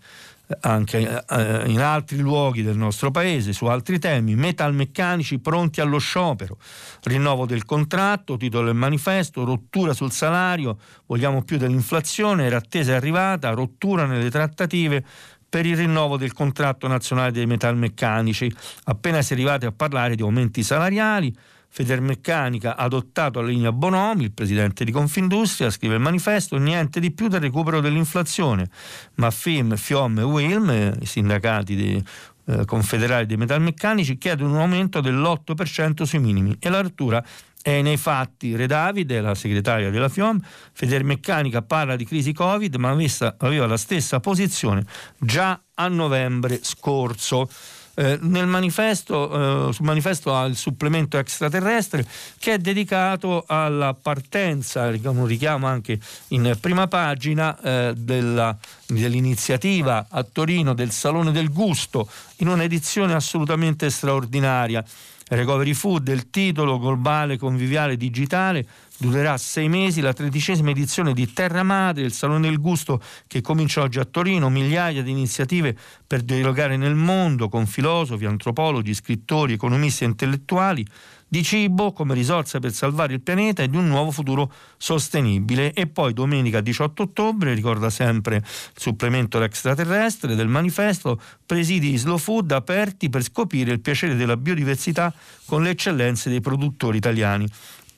anche 0.62 1.24
eh, 1.30 1.64
in 1.68 1.80
altri 1.80 2.18
luoghi 2.18 2.64
del 2.64 2.78
nostro 2.78 3.12
paese 3.12 3.54
su 3.54 3.66
altri 3.66 4.00
temi, 4.00 4.36
metalmeccanici 4.36 5.40
pronti 5.40 5.82
allo 5.82 5.98
sciopero, 5.98 6.58
rinnovo 7.04 7.46
del 7.46 7.66
contratto, 7.66 8.38
titolo 8.38 8.66
del 8.66 8.76
manifesto, 8.76 9.44
rottura 9.44 9.94
sul 9.94 10.12
salario, 10.12 10.78
vogliamo 11.06 11.44
più 11.44 11.58
dell'inflazione, 11.58 12.46
era 12.46 12.58
attesa 12.58 12.92
e 12.92 12.96
arrivata, 12.96 13.52
rottura 13.52 14.06
nelle 14.06 14.30
trattative 14.30 15.04
per 15.48 15.66
il 15.66 15.78
rinnovo 15.78 16.18
del 16.18 16.34
contratto 16.34 16.88
nazionale 16.88 17.32
dei 17.32 17.46
metalmeccanici, 17.46 18.52
appena 18.86 19.22
si 19.22 19.34
è 19.34 19.36
arrivati 19.36 19.66
a 19.66 19.72
parlare 19.72 20.16
di 20.16 20.24
aumenti 20.24 20.64
salariali, 20.64 21.36
Federmeccanica 21.76 22.76
ha 22.76 22.84
adottato 22.84 23.42
la 23.42 23.48
linea 23.48 23.72
Bonomi, 23.72 24.26
il 24.26 24.32
presidente 24.32 24.86
di 24.86 24.92
Confindustria, 24.92 25.72
scrive 25.72 25.96
il 25.96 26.02
manifesto, 26.02 26.56
niente 26.58 27.00
di 27.00 27.10
più 27.10 27.28
del 27.28 27.40
recupero 27.40 27.82
dell'inflazione, 27.82 28.70
ma 29.16 29.32
FIM, 29.32 29.76
FIOM 29.76 30.20
e 30.20 30.22
WILM, 30.22 30.98
i 31.02 31.06
sindacati 31.08 31.76
dei, 31.76 32.06
eh, 32.46 32.66
confederali 32.66 33.26
dei 33.26 33.38
metalmeccanici, 33.38 34.20
chiedono 34.20 34.54
un 34.54 34.60
aumento 34.60 35.02
dell'8% 35.02 36.04
sui 36.04 36.20
minimi 36.20 36.56
e 36.60 36.70
la 36.70 36.82
rottura 36.82 37.26
è 37.60 37.82
nei 37.82 37.98
fatti. 37.98 38.56
Re 38.56 38.68
Davide, 38.68 39.20
la 39.20 39.34
segretaria 39.34 39.90
della 39.90 40.10
FIOM, 40.10 40.40
Federmeccanica 40.74 41.64
parla 41.64 41.96
di 41.96 42.06
crisi 42.06 42.34
Covid, 42.34 42.76
ma 42.76 42.96
aveva 43.38 43.66
la 43.66 43.78
stessa 43.78 44.20
posizione 44.20 44.86
già 45.18 45.60
a 45.74 45.88
novembre 45.88 46.60
scorso. 46.62 47.50
Eh, 47.96 48.18
nel 48.22 48.48
manifesto, 48.48 49.70
eh, 49.70 49.74
sul 49.74 49.86
manifesto 49.86 50.36
ha 50.36 50.46
il 50.46 50.56
supplemento 50.56 51.20
extraterrestre 51.20 52.04
che 52.40 52.54
è 52.54 52.58
dedicato 52.58 53.44
alla 53.46 53.94
partenza, 53.94 54.88
un 54.88 55.26
richiamo 55.28 55.68
anche 55.68 56.00
in 56.30 56.58
prima 56.60 56.88
pagina 56.88 57.56
eh, 57.62 57.94
della, 57.96 58.58
dell'iniziativa 58.88 60.08
a 60.10 60.24
Torino 60.24 60.74
del 60.74 60.90
Salone 60.90 61.32
del 61.32 61.52
Gusto 61.52 62.10
in 62.38 62.48
un'edizione 62.48 63.14
assolutamente 63.14 63.92
straordinaria. 63.92 64.84
Recovery 65.28 65.74
Food, 65.74 66.08
il 66.08 66.30
titolo 66.30 66.80
globale 66.80 67.38
conviviale 67.38 67.96
digitale, 67.96 68.66
durerà 69.04 69.38
sei 69.38 69.68
mesi 69.68 70.00
la 70.00 70.14
tredicesima 70.14 70.70
edizione 70.70 71.14
di 71.14 71.34
Terra 71.34 71.62
Madre, 71.62 72.06
il 72.06 72.14
Salone 72.14 72.48
del 72.48 72.62
Gusto 72.62 73.02
che 73.28 73.42
comincia 73.42 73.82
oggi 73.82 74.00
a 74.00 74.06
Torino, 74.06 74.50
migliaia 74.50 75.04
di 75.04 75.12
iniziative 75.12 75.76
per 76.08 76.22
dialogare 76.22 76.78
nel 76.78 76.96
mondo 76.96 77.50
con 77.50 77.68
filosofi, 77.68 78.24
antropologi, 78.24 78.94
scrittori, 78.94 79.54
economisti 79.54 80.06
e 80.06 80.08
intellettuali 80.08 80.88
di 81.28 81.44
cibo 81.44 81.92
come 81.92 82.14
risorsa 82.14 82.60
per 82.60 82.72
salvare 82.72 83.14
il 83.14 83.22
pianeta 83.22 83.64
e 83.64 83.68
di 83.68 83.76
un 83.76 83.88
nuovo 83.88 84.12
futuro 84.12 84.54
sostenibile. 84.78 85.74
E 85.74 85.88
poi 85.88 86.14
domenica 86.14 86.62
18 86.62 87.04
ottobre, 87.04 87.54
ricorda 87.54 87.90
sempre 87.90 88.36
il 88.36 88.44
supplemento 88.74 89.40
l'extraterrestre 89.40 90.36
del 90.36 90.48
manifesto, 90.48 91.20
presidi 91.46 91.98
slow 91.98 92.20
food 92.20 92.52
aperti 92.52 93.10
per 93.10 93.24
scoprire 93.24 93.72
il 93.72 93.82
piacere 93.82 94.16
della 94.16 94.38
biodiversità 94.38 95.12
con 95.46 95.64
le 95.64 95.72
eccellenze 95.72 96.30
dei 96.30 96.40
produttori 96.40 96.98
italiani. 96.98 97.50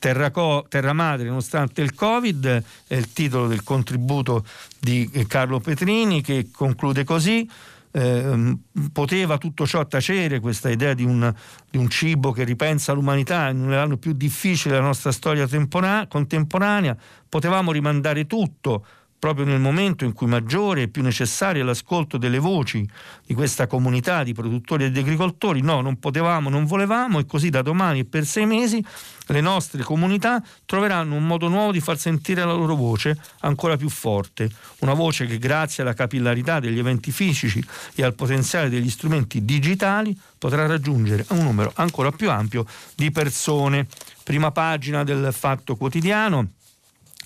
Terra, 0.06 0.30
co- 0.30 0.64
terra, 0.68 0.92
madre 0.92 1.26
nonostante 1.26 1.82
il 1.82 1.92
Covid 1.92 2.62
è 2.86 2.94
il 2.94 3.12
titolo 3.12 3.48
del 3.48 3.64
contributo 3.64 4.44
di 4.78 5.10
Carlo 5.26 5.58
Petrini 5.58 6.22
che 6.22 6.50
conclude 6.52 7.02
così. 7.02 7.50
Eh, 7.90 8.56
poteva 8.92 9.36
tutto 9.36 9.66
ciò 9.66 9.84
tacere 9.84 10.38
questa 10.38 10.70
idea 10.70 10.94
di 10.94 11.02
un, 11.02 11.34
di 11.68 11.76
un, 11.78 11.88
cibo 11.88 12.30
che 12.30 12.44
ripensa 12.44 12.92
l'umanità 12.92 13.50
nell'anno 13.50 13.96
più 13.96 14.12
difficile 14.12 14.74
della 14.74 14.86
nostra 14.86 15.10
storia 15.10 15.48
tempora- 15.48 16.06
contemporanea, 16.06 16.96
potevamo 17.28 17.72
rimandare 17.72 18.28
tutto 18.28 18.86
proprio 19.18 19.44
nel 19.44 19.60
momento 19.60 20.04
in 20.04 20.12
cui 20.12 20.26
maggiore 20.26 20.82
e 20.82 20.88
più 20.88 21.02
necessario 21.02 21.62
è 21.62 21.64
l'ascolto 21.64 22.18
delle 22.18 22.38
voci 22.38 22.88
di 23.24 23.34
questa 23.34 23.66
comunità 23.66 24.22
di 24.22 24.32
produttori 24.32 24.84
ed 24.84 24.96
agricoltori. 24.96 25.62
No, 25.62 25.80
non 25.80 25.98
potevamo, 25.98 26.48
non 26.48 26.64
volevamo 26.66 27.18
e 27.18 27.26
così 27.26 27.50
da 27.50 27.62
domani 27.62 28.04
per 28.04 28.24
sei 28.24 28.46
mesi 28.46 28.84
le 29.28 29.40
nostre 29.40 29.82
comunità 29.82 30.42
troveranno 30.64 31.14
un 31.14 31.26
modo 31.26 31.48
nuovo 31.48 31.72
di 31.72 31.80
far 31.80 31.98
sentire 31.98 32.44
la 32.44 32.52
loro 32.52 32.76
voce 32.76 33.18
ancora 33.40 33.76
più 33.76 33.88
forte, 33.88 34.48
una 34.80 34.94
voce 34.94 35.26
che 35.26 35.38
grazie 35.38 35.82
alla 35.82 35.94
capillarità 35.94 36.60
degli 36.60 36.78
eventi 36.78 37.10
fisici 37.10 37.64
e 37.94 38.04
al 38.04 38.14
potenziale 38.14 38.68
degli 38.68 38.90
strumenti 38.90 39.44
digitali 39.44 40.16
potrà 40.38 40.66
raggiungere 40.66 41.24
un 41.30 41.42
numero 41.42 41.72
ancora 41.74 42.12
più 42.12 42.30
ampio 42.30 42.66
di 42.94 43.10
persone. 43.10 43.86
Prima 44.22 44.50
pagina 44.50 45.02
del 45.04 45.32
Fatto 45.32 45.76
Quotidiano. 45.76 46.50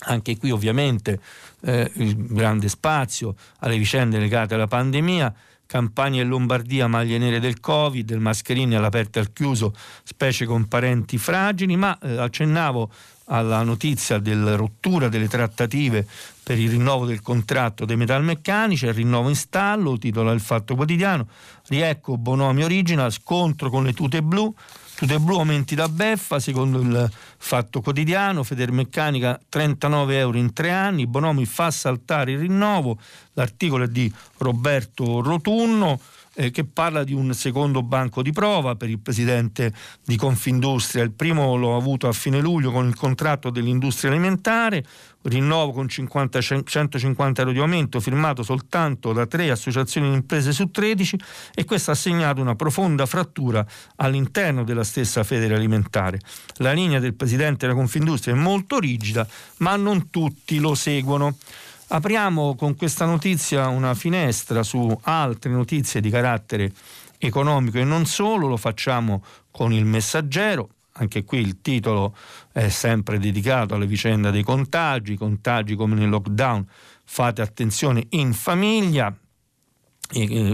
Anche 0.05 0.35
qui 0.37 0.49
ovviamente 0.49 1.19
eh, 1.63 1.91
grande 1.95 2.69
spazio 2.69 3.35
alle 3.59 3.77
vicende 3.77 4.19
legate 4.19 4.55
alla 4.55 4.67
pandemia, 4.67 5.33
Campania 5.65 6.21
e 6.21 6.25
Lombardia, 6.25 6.87
maglie 6.87 7.17
nere 7.17 7.39
del 7.39 7.61
Covid, 7.61 8.09
il 8.09 8.19
mascherine 8.19 8.75
all'aperto 8.75 9.19
e 9.19 9.21
al 9.21 9.31
chiuso, 9.31 9.73
specie 10.03 10.45
con 10.45 10.67
parenti 10.67 11.17
fragili, 11.17 11.77
ma 11.77 11.97
eh, 11.99 12.17
accennavo 12.17 12.91
alla 13.25 13.63
notizia 13.63 14.19
della 14.19 14.55
rottura 14.55 15.07
delle 15.07 15.29
trattative 15.29 16.05
per 16.43 16.59
il 16.59 16.71
rinnovo 16.71 17.05
del 17.05 17.21
contratto 17.21 17.85
dei 17.85 17.95
metalmeccanici, 17.95 18.85
il 18.85 18.93
rinnovo 18.93 19.29
in 19.29 19.35
stallo, 19.35 19.97
titola 19.97 20.33
il 20.33 20.41
Fatto 20.41 20.75
Quotidiano, 20.75 21.27
riecco 21.67 22.17
Bonomi 22.17 22.63
Original, 22.63 23.09
scontro 23.09 23.69
con 23.69 23.85
le 23.85 23.93
tute 23.93 24.21
blu, 24.21 24.53
Tute 25.01 25.17
blu 25.17 25.39
aumenti 25.39 25.73
da 25.73 25.89
beffa, 25.89 26.39
secondo 26.39 26.79
il 26.79 27.11
Fatto 27.37 27.81
Quotidiano, 27.81 28.43
Federmeccanica 28.43 29.41
39 29.49 30.19
euro 30.19 30.37
in 30.37 30.53
tre 30.53 30.69
anni, 30.69 31.07
Bonomi 31.07 31.43
fa 31.45 31.71
saltare 31.71 32.33
il 32.33 32.37
rinnovo, 32.37 32.99
l'articolo 33.33 33.85
è 33.85 33.87
di 33.87 34.13
Roberto 34.37 35.23
Rotunno 35.23 35.99
eh, 36.35 36.51
che 36.51 36.63
parla 36.63 37.03
di 37.03 37.13
un 37.13 37.33
secondo 37.33 37.83
banco 37.83 38.21
di 38.21 38.31
prova 38.31 38.75
per 38.75 38.89
il 38.89 38.99
presidente 38.99 39.73
di 40.03 40.15
Confindustria. 40.15 41.03
Il 41.03 41.11
primo 41.11 41.55
l'ho 41.55 41.75
avuto 41.75 42.07
a 42.07 42.13
fine 42.13 42.39
luglio 42.39 42.71
con 42.71 42.87
il 42.87 42.95
contratto 42.95 43.49
dell'industria 43.49 44.11
alimentare, 44.11 44.83
rinnovo 45.23 45.71
con 45.71 45.87
50, 45.87 46.41
150 46.63 47.41
euro 47.41 47.53
di 47.53 47.59
aumento 47.59 47.99
firmato 47.99 48.43
soltanto 48.43 49.13
da 49.13 49.25
tre 49.27 49.51
associazioni 49.51 50.09
di 50.09 50.15
imprese 50.15 50.51
su 50.51 50.71
13 50.71 51.19
e 51.53 51.65
questo 51.65 51.91
ha 51.91 51.95
segnato 51.95 52.41
una 52.41 52.55
profonda 52.55 53.05
frattura 53.05 53.65
all'interno 53.97 54.63
della 54.63 54.83
stessa 54.83 55.23
fede 55.23 55.53
alimentare. 55.53 56.19
La 56.55 56.71
linea 56.71 56.99
del 56.99 57.13
presidente 57.13 57.65
della 57.65 57.77
Confindustria 57.77 58.33
è 58.33 58.37
molto 58.37 58.79
rigida, 58.79 59.27
ma 59.57 59.75
non 59.75 60.09
tutti 60.09 60.59
lo 60.59 60.75
seguono. 60.75 61.35
Apriamo 61.93 62.55
con 62.55 62.77
questa 62.77 63.03
notizia 63.03 63.67
una 63.67 63.93
finestra 63.95 64.63
su 64.63 64.97
altre 65.01 65.51
notizie 65.51 65.99
di 65.99 66.09
carattere 66.09 66.71
economico 67.17 67.79
e 67.79 67.83
non 67.83 68.05
solo, 68.05 68.47
lo 68.47 68.55
facciamo 68.55 69.21
con 69.51 69.73
il 69.73 69.83
messaggero. 69.83 70.69
Anche 70.93 71.25
qui 71.25 71.39
il 71.39 71.59
titolo 71.59 72.15
è 72.53 72.69
sempre 72.69 73.19
dedicato 73.19 73.75
alle 73.75 73.87
vicende 73.87 74.31
dei 74.31 74.41
contagi, 74.41 75.17
contagi 75.17 75.75
come 75.75 75.95
nel 75.95 76.07
lockdown, 76.07 76.65
fate 77.03 77.41
attenzione 77.41 78.05
in 78.11 78.31
famiglia, 78.31 79.13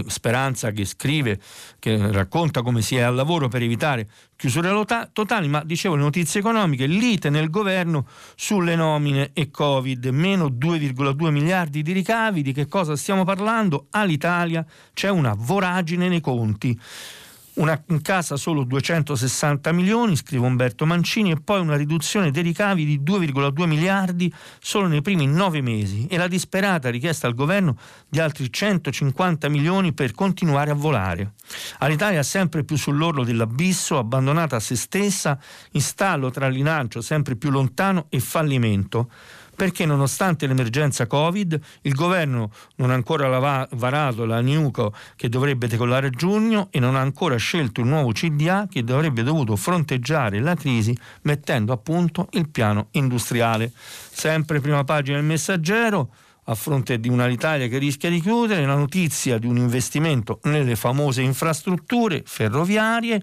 Speranza 0.06 0.70
che 0.70 0.84
scrive, 0.84 1.40
che 1.78 2.12
racconta 2.12 2.62
come 2.62 2.80
si 2.80 2.96
è 2.96 3.00
al 3.00 3.14
lavoro 3.14 3.48
per 3.48 3.62
evitare 3.62 4.08
chiusure 4.36 4.70
totali, 5.12 5.48
ma 5.48 5.64
dicevo 5.64 5.96
le 5.96 6.02
notizie 6.02 6.38
economiche, 6.38 6.86
lite 6.86 7.28
nel 7.28 7.50
governo 7.50 8.06
sulle 8.36 8.76
nomine 8.76 9.30
e 9.32 9.50
Covid, 9.50 10.06
meno 10.06 10.46
2,2 10.46 11.30
miliardi 11.30 11.82
di 11.82 11.92
ricavi, 11.92 12.42
di 12.42 12.52
che 12.52 12.68
cosa 12.68 12.94
stiamo 12.94 13.24
parlando? 13.24 13.86
All'Italia 13.90 14.64
c'è 14.94 15.08
una 15.08 15.34
voragine 15.36 16.08
nei 16.08 16.20
conti 16.20 16.78
una 17.58 17.80
in 17.88 18.02
casa 18.02 18.36
solo 18.36 18.64
260 18.64 19.72
milioni, 19.72 20.16
scrive 20.16 20.46
Umberto 20.46 20.86
Mancini, 20.86 21.32
e 21.32 21.40
poi 21.40 21.60
una 21.60 21.76
riduzione 21.76 22.30
dei 22.30 22.42
ricavi 22.42 22.84
di 22.84 23.00
2,2 23.00 23.66
miliardi 23.66 24.32
solo 24.60 24.86
nei 24.86 25.02
primi 25.02 25.26
nove 25.26 25.60
mesi 25.60 26.06
e 26.08 26.16
la 26.16 26.28
disperata 26.28 26.90
richiesta 26.90 27.26
al 27.26 27.34
governo 27.34 27.76
di 28.08 28.20
altri 28.20 28.50
150 28.50 29.48
milioni 29.48 29.92
per 29.92 30.12
continuare 30.12 30.70
a 30.70 30.74
volare. 30.74 31.32
All'Italia 31.78 32.22
sempre 32.22 32.64
più 32.64 32.76
sull'orlo 32.76 33.24
dell'abisso, 33.24 33.98
abbandonata 33.98 34.56
a 34.56 34.60
se 34.60 34.76
stessa, 34.76 35.38
in 35.72 35.80
stallo 35.80 36.30
tra 36.30 36.48
l'inancio 36.48 37.00
sempre 37.00 37.36
più 37.36 37.50
lontano 37.50 38.06
e 38.08 38.20
fallimento 38.20 39.10
perché 39.58 39.84
nonostante 39.86 40.46
l'emergenza 40.46 41.08
Covid 41.08 41.60
il 41.82 41.92
governo 41.92 42.52
non 42.76 42.92
ha 42.92 42.94
ancora 42.94 43.66
varato 43.70 44.24
la 44.24 44.40
NUCO 44.40 44.94
che 45.16 45.28
dovrebbe 45.28 45.66
decollare 45.66 46.06
a 46.06 46.10
giugno 46.10 46.68
e 46.70 46.78
non 46.78 46.94
ha 46.94 47.00
ancora 47.00 47.34
scelto 47.38 47.80
il 47.80 47.88
nuovo 47.88 48.12
CDA 48.12 48.68
che 48.70 48.84
avrebbe 48.88 49.24
dovuto 49.24 49.56
fronteggiare 49.56 50.38
la 50.38 50.54
crisi 50.54 50.96
mettendo 51.22 51.72
a 51.72 51.76
punto 51.76 52.28
il 52.34 52.48
piano 52.50 52.86
industriale. 52.92 53.72
Sempre 53.74 54.60
prima 54.60 54.84
pagina 54.84 55.16
del 55.16 55.26
messaggero 55.26 56.12
a 56.44 56.54
fronte 56.54 57.00
di 57.00 57.08
un'Alitalia 57.08 57.66
che 57.66 57.78
rischia 57.78 58.10
di 58.10 58.20
chiudere, 58.20 58.64
la 58.64 58.76
notizia 58.76 59.38
di 59.38 59.48
un 59.48 59.56
investimento 59.56 60.38
nelle 60.44 60.76
famose 60.76 61.22
infrastrutture 61.22 62.22
ferroviarie, 62.24 63.20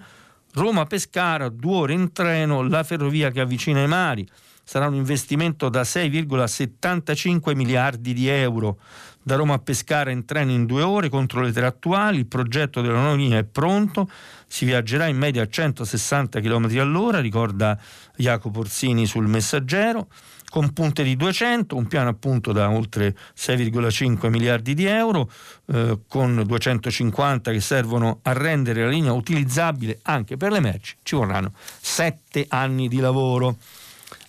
Roma-Pescara, 0.52 1.48
due 1.48 1.76
ore 1.76 1.94
in 1.94 2.12
treno, 2.12 2.62
la 2.62 2.84
ferrovia 2.84 3.32
che 3.32 3.40
avvicina 3.40 3.82
i 3.82 3.88
mari 3.88 4.28
sarà 4.66 4.88
un 4.88 4.96
investimento 4.96 5.70
da 5.70 5.84
6,75 5.84 7.56
miliardi 7.56 8.14
di 8.14 8.28
euro. 8.28 8.80
Da 9.22 9.36
Roma 9.36 9.54
a 9.54 9.60
Pescara 9.60 10.12
in 10.12 10.26
treno 10.26 10.52
in 10.52 10.66
due 10.66 10.82
ore 10.82 11.10
contro 11.10 11.42
le 11.42 11.52
tre 11.52 11.66
attuali, 11.66 12.18
il 12.18 12.28
progetto 12.28 12.82
della 12.82 13.00
nuova 13.00 13.16
linea 13.16 13.40
è 13.40 13.44
pronto, 13.44 14.10
si 14.48 14.66
viaggerà 14.66 15.08
in 15.08 15.18
media 15.18 15.44
a 15.44 15.48
160 15.48 16.40
km 16.42 16.78
all'ora, 16.80 17.22
ricorda 17.22 17.80
Jacopo 18.16 18.60
Orsini 18.60 19.06
sul 19.06 19.28
messaggero, 19.28 20.08
con 20.50 20.74
punte 20.74 21.04
di 21.04 21.16
200, 21.16 21.76
un 21.76 21.88
piano 21.88 22.10
appunto 22.10 22.52
da 22.52 22.70
oltre 22.70 23.16
6,5 23.36 24.30
miliardi 24.30 24.74
di 24.74 24.86
euro, 24.86 25.30
eh, 25.68 26.00
con 26.08 26.44
250 26.46 27.52
che 27.52 27.62
servono 27.62 28.20
a 28.22 28.34
rendere 28.34 28.84
la 28.84 28.90
linea 28.90 29.12
utilizzabile 29.12 30.00
anche 30.04 30.38
per 30.38 30.52
le 30.52 30.60
merci, 30.60 30.96
ci 31.04 31.16
vorranno 31.16 31.52
sette 31.56 32.46
anni 32.48 32.88
di 32.88 33.00
lavoro. 33.00 33.58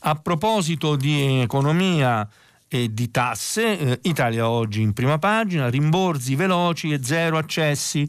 A 0.08 0.14
proposito 0.14 0.94
di 0.94 1.40
economia 1.40 2.28
e 2.68 2.94
di 2.94 3.10
tasse, 3.10 3.76
eh, 3.76 3.98
Italia 4.02 4.48
oggi 4.48 4.80
in 4.80 4.92
prima 4.92 5.18
pagina, 5.18 5.68
rimborsi 5.68 6.36
veloci 6.36 6.92
e 6.92 7.02
zero 7.02 7.38
accessi. 7.38 8.08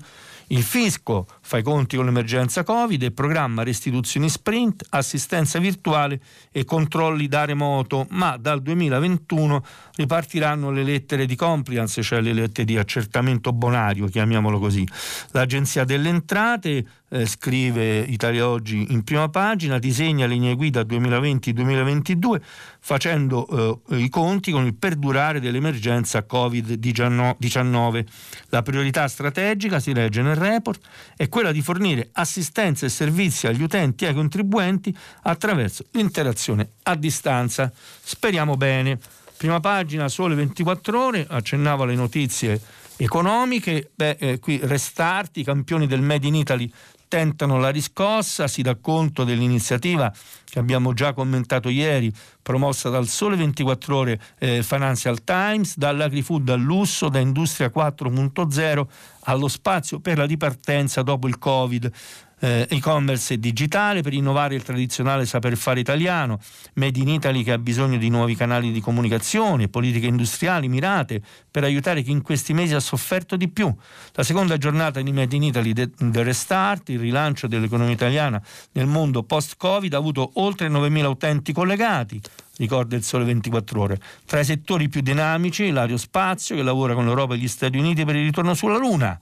Il 0.49 0.61
fisco 0.61 1.25
fa 1.47 1.59
i 1.59 1.63
conti 1.63 1.95
con 1.95 2.03
l'emergenza 2.03 2.65
Covid 2.65 3.01
e 3.03 3.11
programma 3.11 3.63
restituzioni 3.63 4.27
sprint, 4.27 4.85
assistenza 4.89 5.59
virtuale 5.59 6.19
e 6.51 6.65
controlli 6.65 7.29
da 7.29 7.45
remoto, 7.45 8.05
ma 8.09 8.35
dal 8.35 8.61
2021 8.61 9.63
ripartiranno 9.95 10.71
le 10.71 10.83
lettere 10.83 11.25
di 11.25 11.37
compliance, 11.37 12.01
cioè 12.01 12.19
le 12.19 12.33
lettere 12.33 12.65
di 12.65 12.77
accertamento 12.77 13.53
bonario, 13.53 14.07
chiamiamolo 14.07 14.59
così. 14.59 14.85
L'Agenzia 15.31 15.85
delle 15.85 16.09
Entrate 16.09 16.85
eh, 17.09 17.25
scrive 17.25 17.99
Italia 17.99 18.49
Oggi 18.49 18.87
in 18.89 19.03
prima 19.05 19.29
pagina, 19.29 19.79
disegna 19.79 20.25
linee 20.25 20.55
guida 20.55 20.81
2020-2022 20.81 22.41
facendo 22.79 23.81
eh, 23.89 23.97
i 23.97 24.09
conti 24.09 24.51
con 24.51 24.65
il 24.65 24.75
perdurare 24.75 25.39
dell'emergenza 25.39 26.25
Covid-19. 26.29 28.05
La 28.49 28.61
priorità 28.61 29.07
strategica, 29.07 29.79
si 29.79 29.93
legge 29.93 30.21
nel 30.21 30.35
report, 30.35 30.81
è 31.15 31.27
di 31.51 31.61
fornire 31.61 32.09
assistenza 32.13 32.85
e 32.85 32.89
servizi 32.89 33.47
agli 33.47 33.61
utenti 33.61 34.05
e 34.05 34.07
ai 34.07 34.13
contribuenti 34.13 34.95
attraverso 35.23 35.85
l'interazione 35.91 36.71
a 36.83 36.95
distanza. 36.95 37.71
Speriamo 38.01 38.55
bene. 38.57 38.99
Prima 39.37 39.59
pagina, 39.59 40.07
sole 40.09 40.33
24 40.33 40.99
ore, 40.99 41.27
accennavo 41.29 41.83
alle 41.83 41.93
notizie 41.93 42.59
economiche, 42.97 43.91
beh, 43.93 44.17
eh, 44.19 44.39
qui 44.39 44.59
Restarti, 44.61 45.43
campioni 45.43 45.85
del 45.85 46.01
Made 46.01 46.25
in 46.25 46.35
Italy 46.35 46.71
tentano 47.07 47.57
la 47.57 47.69
riscossa, 47.69 48.47
si 48.47 48.61
dà 48.61 48.75
conto 48.75 49.23
dell'iniziativa 49.23 50.13
che 50.45 50.59
abbiamo 50.59 50.93
già 50.93 51.13
commentato 51.13 51.69
ieri, 51.69 52.11
promossa 52.41 52.89
dal 52.89 53.07
Sole 53.07 53.35
24 53.35 53.95
Ore 53.95 54.19
eh, 54.39 54.63
Financial 54.63 55.23
Times, 55.23 55.77
dall'agrifood 55.77 56.49
al 56.49 56.61
lusso, 56.61 57.09
da 57.09 57.19
Industria 57.19 57.71
4.0 57.73 58.85
allo 59.23 59.47
spazio 59.47 59.99
per 59.99 60.17
la 60.17 60.25
ripartenza 60.25 61.01
dopo 61.01 61.27
il 61.27 61.37
Covid 61.37 61.91
eh, 62.39 62.67
e-commerce 62.69 63.35
e 63.35 63.39
digitale 63.39 64.01
per 64.01 64.13
innovare 64.13 64.55
il 64.55 64.63
tradizionale 64.63 65.25
saper 65.25 65.57
fare 65.57 65.79
italiano, 65.79 66.39
Made 66.73 66.99
in 66.99 67.09
Italy 67.09 67.43
che 67.43 67.53
ha 67.53 67.57
bisogno 67.57 67.97
di 67.97 68.09
nuovi 68.09 68.35
canali 68.35 68.71
di 68.71 68.81
comunicazione, 68.81 69.67
politiche 69.67 70.07
industriali 70.07 70.67
mirate 70.67 71.21
per 71.49 71.63
aiutare 71.63 72.01
chi 72.01 72.11
in 72.11 72.21
questi 72.21 72.53
mesi 72.53 72.73
ha 72.73 72.79
sofferto 72.79 73.35
di 73.35 73.47
più. 73.47 73.73
La 74.13 74.23
seconda 74.23 74.57
giornata 74.57 75.01
di 75.01 75.11
Made 75.11 75.35
in 75.35 75.43
Italy 75.43 75.73
del 75.73 76.23
Restart, 76.23 76.89
il 76.89 76.99
rilancio 76.99 77.47
dell'economia 77.47 77.93
italiana 77.93 78.41
nel 78.73 78.85
mondo 78.85 79.23
post-Covid 79.23 79.93
ha 79.93 79.97
avuto 79.97 80.31
oltre 80.35 80.69
9.000 80.69 81.05
utenti 81.05 81.53
collegati, 81.53 82.21
ricorda 82.57 82.95
il 82.95 83.03
Sole 83.03 83.25
24 83.25 83.81
Ore. 83.81 83.99
Tra 84.25 84.39
i 84.39 84.45
settori 84.45 84.89
più 84.89 85.01
dinamici 85.01 85.71
l'aerospazio 85.71 86.55
che 86.55 86.63
lavora 86.63 86.93
con 86.93 87.05
l'Europa 87.05 87.33
e 87.33 87.37
gli 87.37 87.47
Stati 87.47 87.77
Uniti 87.77 88.05
per 88.05 88.15
il 88.15 88.25
ritorno 88.25 88.53
sulla 88.53 88.77
Luna 88.77 89.19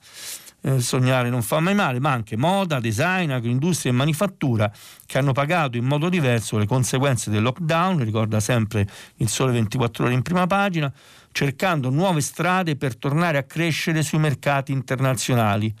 eh, 0.62 0.80
sognare 0.80 1.30
non 1.30 1.42
fa 1.42 1.60
mai 1.60 1.74
male, 1.74 2.00
ma 2.00 2.10
anche 2.10 2.36
moda, 2.36 2.80
design, 2.80 3.30
agroindustria 3.30 3.92
e 3.92 3.94
manifattura 3.94 4.72
che 5.06 5.18
hanno 5.18 5.32
pagato 5.32 5.76
in 5.76 5.84
modo 5.84 6.08
diverso 6.08 6.58
le 6.58 6.66
conseguenze 6.66 7.30
del 7.30 7.42
lockdown, 7.42 8.02
ricorda 8.04 8.40
sempre 8.40 8.86
il 9.16 9.28
Sole 9.28 9.52
24 9.52 10.06
ore 10.06 10.14
in 10.14 10.22
prima 10.22 10.46
pagina, 10.46 10.92
cercando 11.32 11.90
nuove 11.90 12.20
strade 12.20 12.76
per 12.76 12.96
tornare 12.96 13.38
a 13.38 13.44
crescere 13.44 14.02
sui 14.02 14.18
mercati 14.18 14.72
internazionali. 14.72 15.72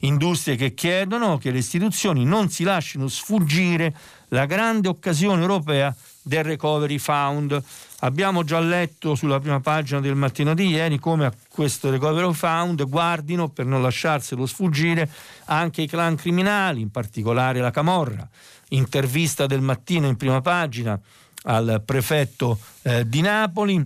Industrie 0.00 0.56
che 0.56 0.74
chiedono 0.74 1.38
che 1.38 1.52
le 1.52 1.58
istituzioni 1.58 2.24
non 2.24 2.48
si 2.48 2.64
lasciano 2.64 3.06
sfuggire 3.06 3.94
la 4.28 4.46
grande 4.46 4.88
occasione 4.88 5.42
europea 5.42 5.94
del 6.22 6.44
Recovery 6.44 6.98
Fund. 6.98 7.62
Abbiamo 8.00 8.44
già 8.44 8.60
letto 8.60 9.14
sulla 9.14 9.40
prima 9.40 9.60
pagina 9.60 10.00
del 10.00 10.14
mattino 10.14 10.54
di 10.54 10.68
ieri 10.68 10.98
come 10.98 11.26
a 11.26 11.32
questo 11.48 11.90
Recovery 11.90 12.32
Fund 12.32 12.88
guardino 12.88 13.48
per 13.48 13.66
non 13.66 13.82
lasciarselo 13.82 14.46
sfuggire 14.46 15.10
anche 15.46 15.82
i 15.82 15.86
clan 15.86 16.16
criminali, 16.16 16.80
in 16.80 16.90
particolare 16.90 17.60
la 17.60 17.70
Camorra. 17.70 18.28
Intervista 18.68 19.46
del 19.46 19.60
mattino 19.60 20.06
in 20.06 20.16
prima 20.16 20.40
pagina 20.40 20.98
al 21.44 21.82
prefetto 21.84 22.58
eh, 22.82 23.08
di 23.08 23.20
Napoli. 23.20 23.84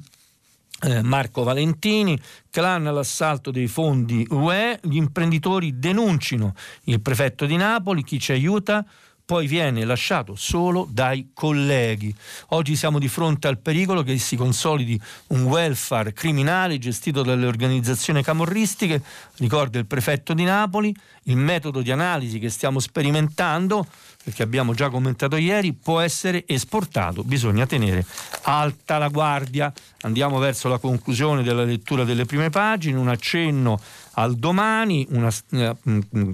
Eh, 0.82 1.00
Marco 1.00 1.42
Valentini, 1.42 2.20
clan 2.50 2.86
all'assalto 2.86 3.50
dei 3.50 3.66
fondi 3.66 4.26
UE, 4.28 4.78
gli 4.82 4.96
imprenditori 4.96 5.78
denuncino 5.78 6.54
il 6.84 7.00
prefetto 7.00 7.46
di 7.46 7.56
Napoli, 7.56 8.04
chi 8.04 8.20
ci 8.20 8.32
aiuta? 8.32 8.84
Poi 9.26 9.48
viene 9.48 9.84
lasciato 9.84 10.36
solo 10.36 10.86
dai 10.88 11.30
colleghi. 11.34 12.14
Oggi 12.50 12.76
siamo 12.76 13.00
di 13.00 13.08
fronte 13.08 13.48
al 13.48 13.58
pericolo 13.58 14.04
che 14.04 14.16
si 14.18 14.36
consolidi 14.36 14.98
un 15.28 15.42
welfare 15.42 16.12
criminale 16.12 16.78
gestito 16.78 17.22
dalle 17.22 17.44
organizzazioni 17.44 18.22
camorristiche, 18.22 19.02
ricorda 19.38 19.80
il 19.80 19.86
prefetto 19.86 20.32
di 20.32 20.44
Napoli, 20.44 20.94
il 21.24 21.36
metodo 21.36 21.82
di 21.82 21.90
analisi 21.90 22.38
che 22.38 22.50
stiamo 22.50 22.78
sperimentando, 22.78 23.84
perché 24.22 24.44
abbiamo 24.44 24.74
già 24.74 24.90
commentato 24.90 25.36
ieri, 25.36 25.72
può 25.72 25.98
essere 25.98 26.44
esportato, 26.46 27.24
bisogna 27.24 27.66
tenere 27.66 28.06
alta 28.42 28.98
la 28.98 29.08
guardia. 29.08 29.72
Andiamo 30.02 30.38
verso 30.38 30.68
la 30.68 30.78
conclusione 30.78 31.42
della 31.42 31.64
lettura 31.64 32.04
delle 32.04 32.26
prime 32.26 32.50
pagine, 32.50 32.96
un 32.96 33.08
accenno 33.08 33.80
al 34.12 34.36
domani, 34.36 35.04
una, 35.10 35.32
eh, 35.50 35.76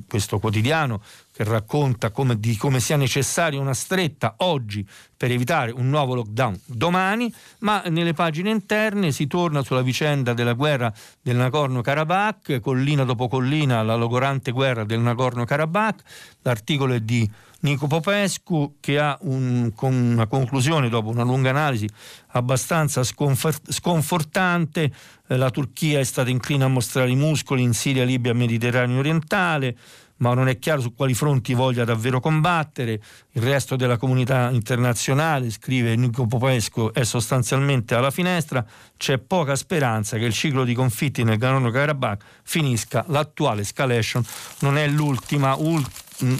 questo 0.07 0.38
quotidiano 0.38 1.01
che 1.33 1.45
racconta 1.45 2.11
come, 2.11 2.39
di 2.39 2.57
come 2.57 2.78
sia 2.78 2.97
necessaria 2.97 3.59
una 3.59 3.74
stretta 3.74 4.35
oggi 4.39 4.87
per 5.16 5.30
evitare 5.30 5.70
un 5.70 5.89
nuovo 5.89 6.14
lockdown 6.14 6.61
domani, 6.66 7.33
ma 7.61 7.83
nelle 7.87 8.12
pagine 8.12 8.51
interne 8.51 9.12
si 9.12 9.26
torna 9.26 9.62
sulla 9.62 9.83
vicenda 9.83 10.35
della 10.35 10.53
guerra 10.53 10.93
del 11.20 11.37
Nagorno-Karabakh, 11.37 12.61
collina 12.61 13.05
dopo 13.05 13.28
collina, 13.28 13.83
la 13.83 13.95
logorante 13.95 14.51
guerra 14.51 14.85
del 14.85 15.01
Nagorno-Karabakh, 15.01 16.03
l'articolo 16.43 16.95
è 16.95 17.01
di 17.01 17.30
Nico 17.61 17.87
Popescu 17.87 18.78
che 18.80 18.99
ha 18.99 19.16
un, 19.22 19.72
una 19.80 20.26
conclusione 20.26 20.89
dopo 20.89 21.11
una 21.11 21.22
lunga 21.22 21.51
analisi 21.51 21.89
abbastanza 22.33 23.03
sconfortante, 23.05 24.93
eh, 25.28 25.37
la 25.37 25.51
Turchia 25.51 26.01
è 26.01 26.05
stata 26.05 26.28
inclina 26.30 26.64
a 26.64 26.68
mostrare 26.68 27.11
i 27.11 27.16
muscoli 27.16 27.62
in 27.62 27.72
Siria, 27.72 28.05
Libia 28.05 28.35
Mediterraneo 28.35 28.99
orientale, 28.99 29.76
ma 30.23 30.35
non 30.35 30.49
è 30.49 30.59
chiaro 30.59 30.81
su 30.81 30.95
quali 30.95 31.14
fronti 31.14 31.53
voglia 31.53 31.85
davvero 31.85 32.20
combattere. 32.20 33.01
Il 33.33 33.43
resto 33.43 33.75
della 33.75 33.97
comunità 33.97 34.51
internazionale, 34.51 35.51
scrive 35.51 35.97
Nico 35.97 36.27
Popesco, 36.27 36.95
è 36.95 37.03
sostanzialmente 37.03 37.97
alla 37.97 38.12
finestra. 38.12 38.64
C'è 38.97 39.18
poca 39.18 39.57
speranza 39.57 40.16
che 40.18 40.25
il 40.25 40.33
ciclo 40.33 40.62
di 40.62 40.75
conflitti 40.75 41.25
nel 41.25 41.39
Nagorno-Karabakh 41.39 42.23
finisca. 42.45 43.05
L'attuale 43.09 43.62
escalation 43.62 44.25
non 44.61 44.79
è 44.79 44.87
l'ultima. 44.87 45.57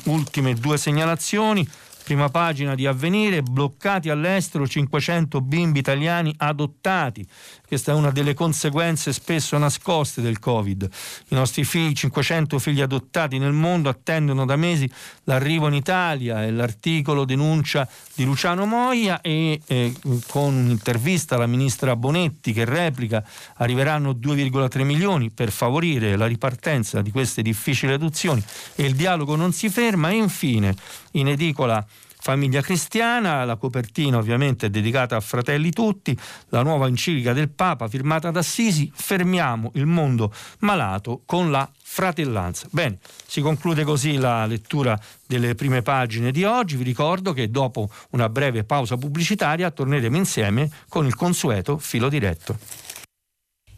ultime 0.05 0.55
due 0.55 0.79
segnalazioni 0.79 1.67
Prima 2.05 2.29
pagina 2.29 2.75
di 2.75 2.87
avvenire, 2.87 3.43
bloccati 3.43 4.09
all'estero 4.09 4.67
500 4.67 5.41
bimbi 5.41 5.79
italiani 5.79 6.35
adottati. 6.37 7.25
Questa 7.73 7.93
è 7.93 7.95
una 7.95 8.11
delle 8.11 8.35
conseguenze 8.35 9.15
spesso 9.15 9.57
nascoste 9.57 10.21
del 10.21 10.39
Covid. 10.39 10.91
I 11.29 11.35
nostri 11.35 11.65
figli, 11.65 11.95
500 11.95 12.59
figli 12.59 12.83
adottati 12.83 13.39
nel 13.39 13.55
mondo, 13.55 13.89
attendono 13.89 14.45
da 14.45 14.57
mesi 14.57 14.87
l'arrivo 15.25 15.69
in 15.69 15.73
Italia 15.73 16.45
e 16.45 16.51
l'articolo 16.51 17.25
denuncia 17.25 17.89
di 18.15 18.25
Luciano 18.25 18.67
Moia 18.67 19.23
e 19.23 19.59
eh, 19.67 19.95
con 20.29 20.55
un'intervista 20.55 21.37
alla 21.37 21.47
ministra 21.47 21.97
Bonetti 21.97 22.53
che 22.53 22.67
replica 22.67 23.25
arriveranno 23.55 24.11
2,3 24.11 24.83
milioni 24.83 25.31
per 25.31 25.51
favorire 25.51 26.15
la 26.17 26.27
ripartenza 26.27 27.01
di 27.01 27.11
queste 27.11 27.41
difficili 27.41 27.95
adozioni 27.95 28.45
e 28.75 28.85
il 28.85 28.95
dialogo 28.95 29.35
non 29.35 29.55
si 29.55 29.71
ferma 29.71 30.11
e 30.11 30.17
infine 30.17 30.77
in 31.13 31.29
edicola 31.29 31.83
Famiglia 32.23 32.61
Cristiana, 32.61 33.45
la 33.45 33.57
copertina 33.57 34.17
ovviamente 34.17 34.67
è 34.67 34.71
dedicata 34.71 35.17
a 35.17 35.21
Fratelli 35.21 35.73
Tutti, 35.73 36.17
la 36.51 36.63
nuova 36.63 36.87
enciclica 36.87 37.33
del 37.33 37.49
Papa 37.49 37.89
firmata 37.89 38.31
da 38.31 38.39
Assisi, 38.39 38.89
fermiamo 38.95 39.73
il 39.75 39.87
mondo 39.87 40.33
malato 40.61 41.23
con 41.27 41.51
la 41.51 41.69
fratellanza. 41.83 42.69
Bene, 42.71 42.99
si 43.27 43.41
conclude 43.41 43.83
così 43.83 44.19
la 44.19 44.47
lettura 44.47 44.97
delle 45.27 45.57
prime 45.57 45.83
pagine 45.83 46.31
di 46.31 46.45
oggi. 46.45 46.77
Vi 46.77 46.85
ricordo 46.85 47.33
che 47.33 47.51
dopo 47.51 47.91
una 48.11 48.29
breve 48.29 48.63
pausa 48.63 48.97
pubblicitaria 48.97 49.73
torneremo 49.73 50.17
insieme 50.17 50.71
con 50.89 51.07
il 51.07 51.17
consueto 51.17 51.77
filo 51.79 52.09
diretto. 52.09 52.57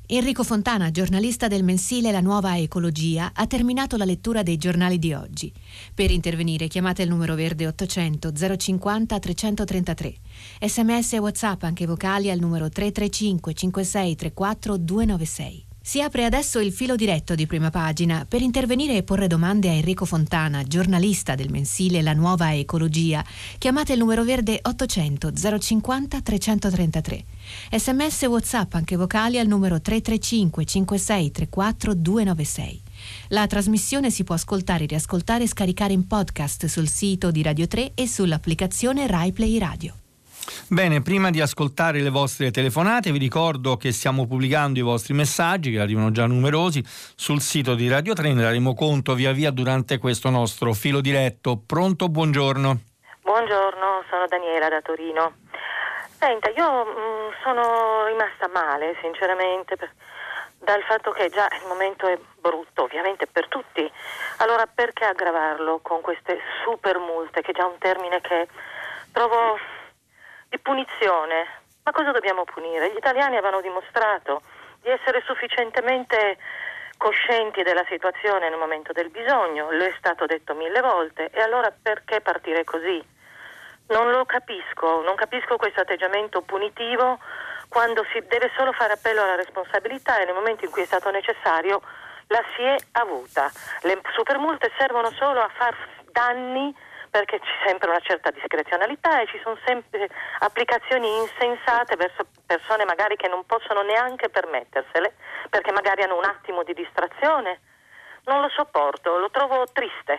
Enrico 0.07 0.45
Fontana, 0.45 0.91
giornalista 0.91 1.49
del 1.49 1.65
mensile 1.65 2.13
La 2.13 2.21
Nuova 2.21 2.59
Ecologia, 2.59 3.31
ha 3.35 3.47
terminato 3.47 3.97
la 3.97 4.05
lettura 4.05 4.43
dei 4.43 4.59
giornali 4.59 4.99
di 4.99 5.15
oggi. 5.15 5.51
Per 5.95 6.11
intervenire 6.11 6.69
chiamate 6.69 7.03
il 7.03 7.09
numero 7.09 7.35
verde 7.35 7.67
800 7.67 8.31
050 8.59 9.19
333. 9.19 10.15
Sms 10.61 11.15
e 11.15 11.19
WhatsApp 11.19 11.63
anche 11.63 11.87
vocali 11.87 12.31
al 12.31 12.39
numero 12.39 12.69
335 12.69 13.55
56 13.55 14.15
34 14.15 14.77
296. 14.77 15.67
Si 15.87 16.01
apre 16.01 16.24
adesso 16.24 16.61
il 16.61 16.72
filo 16.72 16.97
diretto 16.97 17.35
di 17.35 17.47
prima 17.47 17.68
pagina 17.68 18.24
per 18.26 18.41
intervenire 18.41 18.97
e 18.97 19.03
porre 19.03 19.26
domande 19.26 19.68
a 19.68 19.72
Enrico 19.72 20.07
Fontana, 20.07 20.62
giornalista 20.62 21.35
del 21.35 21.51
mensile 21.51 22.01
La 22.01 22.14
Nuova 22.14 22.55
Ecologia. 22.57 23.22
Chiamate 23.59 23.93
il 23.93 23.99
numero 23.99 24.24
verde 24.24 24.59
800 24.62 25.30
050 25.59 26.22
333. 26.22 27.24
Sms 27.70 28.22
e 28.22 28.26
WhatsApp 28.26 28.72
anche 28.72 28.97
vocali 28.97 29.39
al 29.39 29.47
numero 29.47 29.78
335 29.78 30.64
56 30.64 31.30
34 31.30 31.95
296. 31.95 32.82
La 33.28 33.47
trasmissione 33.47 34.11
si 34.11 34.24
può 34.24 34.37
ascoltare, 34.37 34.87
riascoltare 34.87 35.45
e 35.45 35.49
scaricare 35.49 35.93
in 35.93 36.07
podcast 36.07 36.64
sul 36.64 36.89
sito 36.89 37.30
di 37.30 37.43
Radio 37.43 37.66
3 37.66 37.93
e 37.93 38.09
sull'applicazione 38.09 39.07
RaiPlay 39.07 39.59
Radio. 39.59 40.04
Bene, 40.69 41.03
prima 41.03 41.31
di 41.31 41.41
ascoltare 41.41 42.01
le 42.01 42.11
vostre 42.11 42.51
telefonate 42.51 43.13
vi 43.13 43.19
ricordo 43.19 43.77
che 43.77 43.93
stiamo 43.93 44.27
pubblicando 44.27 44.79
i 44.79 44.83
vostri 44.83 45.15
messaggi, 45.15 45.71
che 45.71 45.81
arrivano 45.81 46.11
già 46.11 46.27
numerosi, 46.27 46.83
sul 46.85 47.41
sito 47.41 47.75
di 47.75 47.89
Radio 47.89 48.13
3, 48.13 48.33
ne 48.33 48.43
daremo 48.43 48.75
conto 48.75 49.15
via 49.15 49.33
via 49.33 49.51
durante 49.51 49.99
questo 49.99 50.31
nostro 50.31 50.73
filo 50.73 51.01
diretto. 51.01 51.61
Pronto, 51.67 52.09
buongiorno. 52.09 52.81
Buongiorno, 53.23 54.05
sono 54.11 54.27
Daniela 54.27 54.69
da 54.69 54.81
Torino. 54.83 55.35
Senta, 56.19 56.51
io 56.51 56.85
mh, 56.85 56.89
mm, 56.89 57.31
sono 57.43 58.07
rimasta 58.07 58.49
male, 58.53 58.97
sinceramente, 59.01 59.77
per, 59.77 59.91
dal 60.59 60.83
fatto 60.83 61.11
che 61.13 61.29
già 61.29 61.47
il 61.61 61.69
momento 61.69 62.07
è 62.07 62.19
brutto, 62.41 62.85
ovviamente 62.85 63.27
per 63.27 63.49
tutti. 63.49 63.91
Allora 64.39 64.67
perché 64.67 65.05
aggravarlo 65.05 65.81
con 65.83 66.01
queste 66.01 66.39
super 66.65 66.99
multe, 66.99 67.43
che 67.43 67.53
è 67.53 67.55
già 67.55 67.67
un 67.67 67.79
termine 67.79 68.21
che 68.21 68.49
trovo 69.13 69.59
di 70.55 70.59
punizione. 70.61 71.63
Ma 71.83 71.91
cosa 71.91 72.13
dobbiamo 72.13 72.45
punire? 72.45 72.91
Gli 72.93 72.97
italiani 72.97 73.37
avevano 73.37 73.61
dimostrato 73.61 74.43
di 74.81 74.89
essere 74.89 75.23
sufficientemente 75.27 76.39
coscienti 76.97 77.63
della 77.63 77.85
situazione 77.89 78.49
nel 78.49 78.59
momento 78.59 78.93
del 78.93 79.11
bisogno, 79.11 79.73
lo 79.73 79.85
è 79.85 79.93
stato 79.99 80.27
detto 80.27 80.55
mille 80.55 80.81
volte 80.81 81.29
e 81.31 81.41
allora 81.41 81.73
perché 81.73 82.21
partire 82.21 82.63
così? 82.63 83.03
Non 83.89 84.11
lo 84.11 84.25
capisco, 84.25 85.03
non 85.03 85.17
capisco 85.17 85.57
questo 85.57 85.81
atteggiamento 85.81 86.41
punitivo 86.43 87.19
quando 87.69 88.05
si 88.13 88.21
deve 88.27 88.51
solo 88.57 88.73
fare 88.73 88.93
appello 88.93 89.23
alla 89.23 89.35
responsabilità 89.35 90.21
e 90.21 90.25
nel 90.25 90.35
momento 90.35 90.65
in 90.65 90.71
cui 90.71 90.83
è 90.83 90.87
stato 90.87 91.11
necessario 91.11 91.83
la 92.29 92.43
si 92.55 92.63
è 92.63 92.77
avuta. 92.93 93.51
Le 93.83 94.01
supermulte 94.15 94.71
servono 94.79 95.11
solo 95.11 95.41
a 95.41 95.51
far 95.53 95.77
danni 96.13 96.75
perché 97.15 97.39
c'è 97.39 97.69
sempre 97.71 97.89
una 97.89 98.01
certa 98.01 98.33
discrezionalità 98.33 99.23
e 99.23 99.29
ci 99.29 99.39
sono 99.45 99.57
sempre 99.65 100.11
applicazioni 100.41 101.07
insensate 101.23 101.95
verso 101.95 102.27
persone 102.45 102.85
magari 102.85 103.15
che 103.15 103.29
non 103.29 103.47
possono 103.47 103.83
neanche 103.83 104.29
permettersele 104.31 105.15
perché 105.49 105.71
magari 105.71 106.03
hanno 106.03 106.19
un 106.19 106.25
attimo 106.25 106.65
di 106.65 106.75
distrazione. 106.75 107.61
Non 108.25 108.41
lo 108.41 108.49
sopporto, 108.49 109.17
lo 109.17 109.31
trovo 109.31 109.62
triste. 109.73 110.19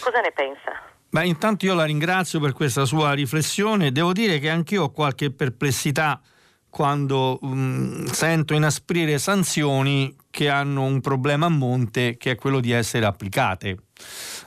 Cosa 0.00 0.20
ne 0.20 0.32
pensa? 0.32 0.82
Beh, 1.08 1.24
intanto 1.24 1.64
io 1.64 1.72
la 1.72 1.86
ringrazio 1.86 2.40
per 2.40 2.52
questa 2.52 2.84
sua 2.84 3.14
riflessione. 3.14 3.90
Devo 3.90 4.12
dire 4.12 4.38
che 4.38 4.50
anch'io 4.50 4.84
ho 4.84 4.90
qualche 4.90 5.32
perplessità 5.32 6.20
quando 6.68 7.38
um, 7.40 8.04
sento 8.04 8.52
inasprire 8.52 9.16
sanzioni 9.16 10.14
che 10.30 10.50
hanno 10.50 10.84
un 10.84 11.00
problema 11.00 11.46
a 11.46 11.50
monte 11.50 12.18
che 12.18 12.32
è 12.32 12.34
quello 12.34 12.60
di 12.60 12.72
essere 12.72 13.06
applicate. 13.06 13.76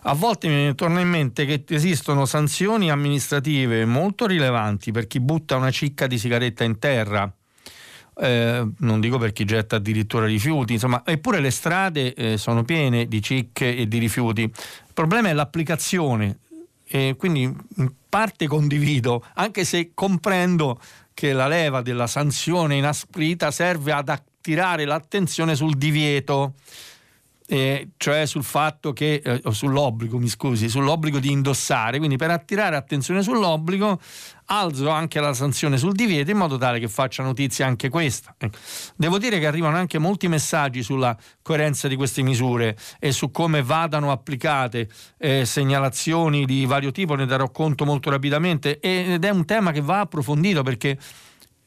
A 0.08 0.14
volte 0.14 0.48
mi 0.48 0.76
torna 0.76 1.00
in 1.00 1.10
mente 1.10 1.46
che 1.46 1.64
esistono 1.70 2.26
sanzioni 2.26 2.92
amministrative 2.92 3.86
molto 3.86 4.28
rilevanti 4.28 4.92
per 4.92 5.08
chi 5.08 5.20
butta 5.20 5.56
una 5.56 5.72
cicca 5.72 6.06
di 6.06 6.20
sigaretta 6.20 6.64
in 6.64 6.78
terra. 6.78 7.32
Eh, 8.18 8.66
non 8.78 9.00
dico 9.00 9.18
per 9.18 9.34
chi 9.34 9.46
getta 9.46 9.78
addirittura 9.78 10.26
rifiuti, 10.26 10.74
insomma, 10.74 11.02
eppure 11.06 11.40
le 11.40 11.50
strade 11.50 12.14
eh, 12.14 12.38
sono 12.38 12.64
piene 12.64 13.08
di 13.08 13.22
cicche 13.22 13.76
e 13.76 13.88
di 13.88 13.98
rifiuti. 13.98 14.44
Il 14.44 14.94
problema 14.94 15.30
è 15.30 15.34
l'applicazione 15.34 16.38
e 16.88 17.16
quindi 17.18 17.42
in 17.42 17.92
parte 18.08 18.48
condivido, 18.48 19.26
anche 19.34 19.66
se 19.66 19.92
comprendo 19.94 20.80
che 21.16 21.34
la 21.34 21.48
leva 21.48 21.82
della 21.82 22.08
sanzione 22.08 22.76
inasprita 22.76 23.50
serve 23.50 23.92
ad 23.92 24.10
attirare 24.10 24.86
l'attenzione 24.86 25.56
sul 25.56 25.76
divieto 25.76 26.54
eh, 27.48 27.90
cioè 27.98 28.26
sul 28.26 28.44
fatto 28.44 28.92
che, 28.94 29.22
eh, 29.24 29.42
sull'obbligo, 29.52 30.18
mi 30.18 30.28
scusi, 30.28 30.68
sull'obbligo 30.68 31.20
di 31.20 31.32
indossare, 31.32 31.98
quindi 31.98 32.18
per 32.18 32.32
attirare 32.32 32.76
attenzione 32.76 33.22
sull'obbligo 33.22 34.00
alzo 34.48 34.90
anche 34.90 35.20
la 35.20 35.34
sanzione 35.34 35.78
sul 35.78 35.94
divieto 35.94 36.30
in 36.32 36.38
modo 36.38 36.58
tale 36.58 36.80
che 36.80 36.88
faccia 36.88 37.24
notizia 37.24 37.66
anche 37.66 37.90
questa. 37.90 38.34
Ecco. 38.38 38.58
Devo 38.96 39.18
dire 39.18 39.40
che 39.40 39.48
arrivano 39.48 39.78
anche 39.78 40.00
molti 40.00 40.28
messaggi 40.28 40.84
sulla 40.84 41.16
coerenza 41.42 41.88
di 41.88 41.96
queste 41.96 42.22
misure 42.22 42.78
e 43.00 43.12
su 43.12 43.32
come 43.32 43.62
vadano 43.62 44.12
applicate 44.12 44.90
eh, 45.18 45.46
segnalazioni 45.46 46.46
di 46.46 46.66
vario 46.66 46.92
tipo, 46.92 47.16
ne 47.16 47.26
darò 47.26 47.50
conto 47.52 47.86
molto 47.86 48.10
rapidamente 48.10 48.80
ed 48.80 49.24
è 49.24 49.30
un 49.30 49.46
tema 49.46 49.72
che 49.72 49.82
va 49.82 50.02
approfondito 50.02 50.64
perché 50.64 50.98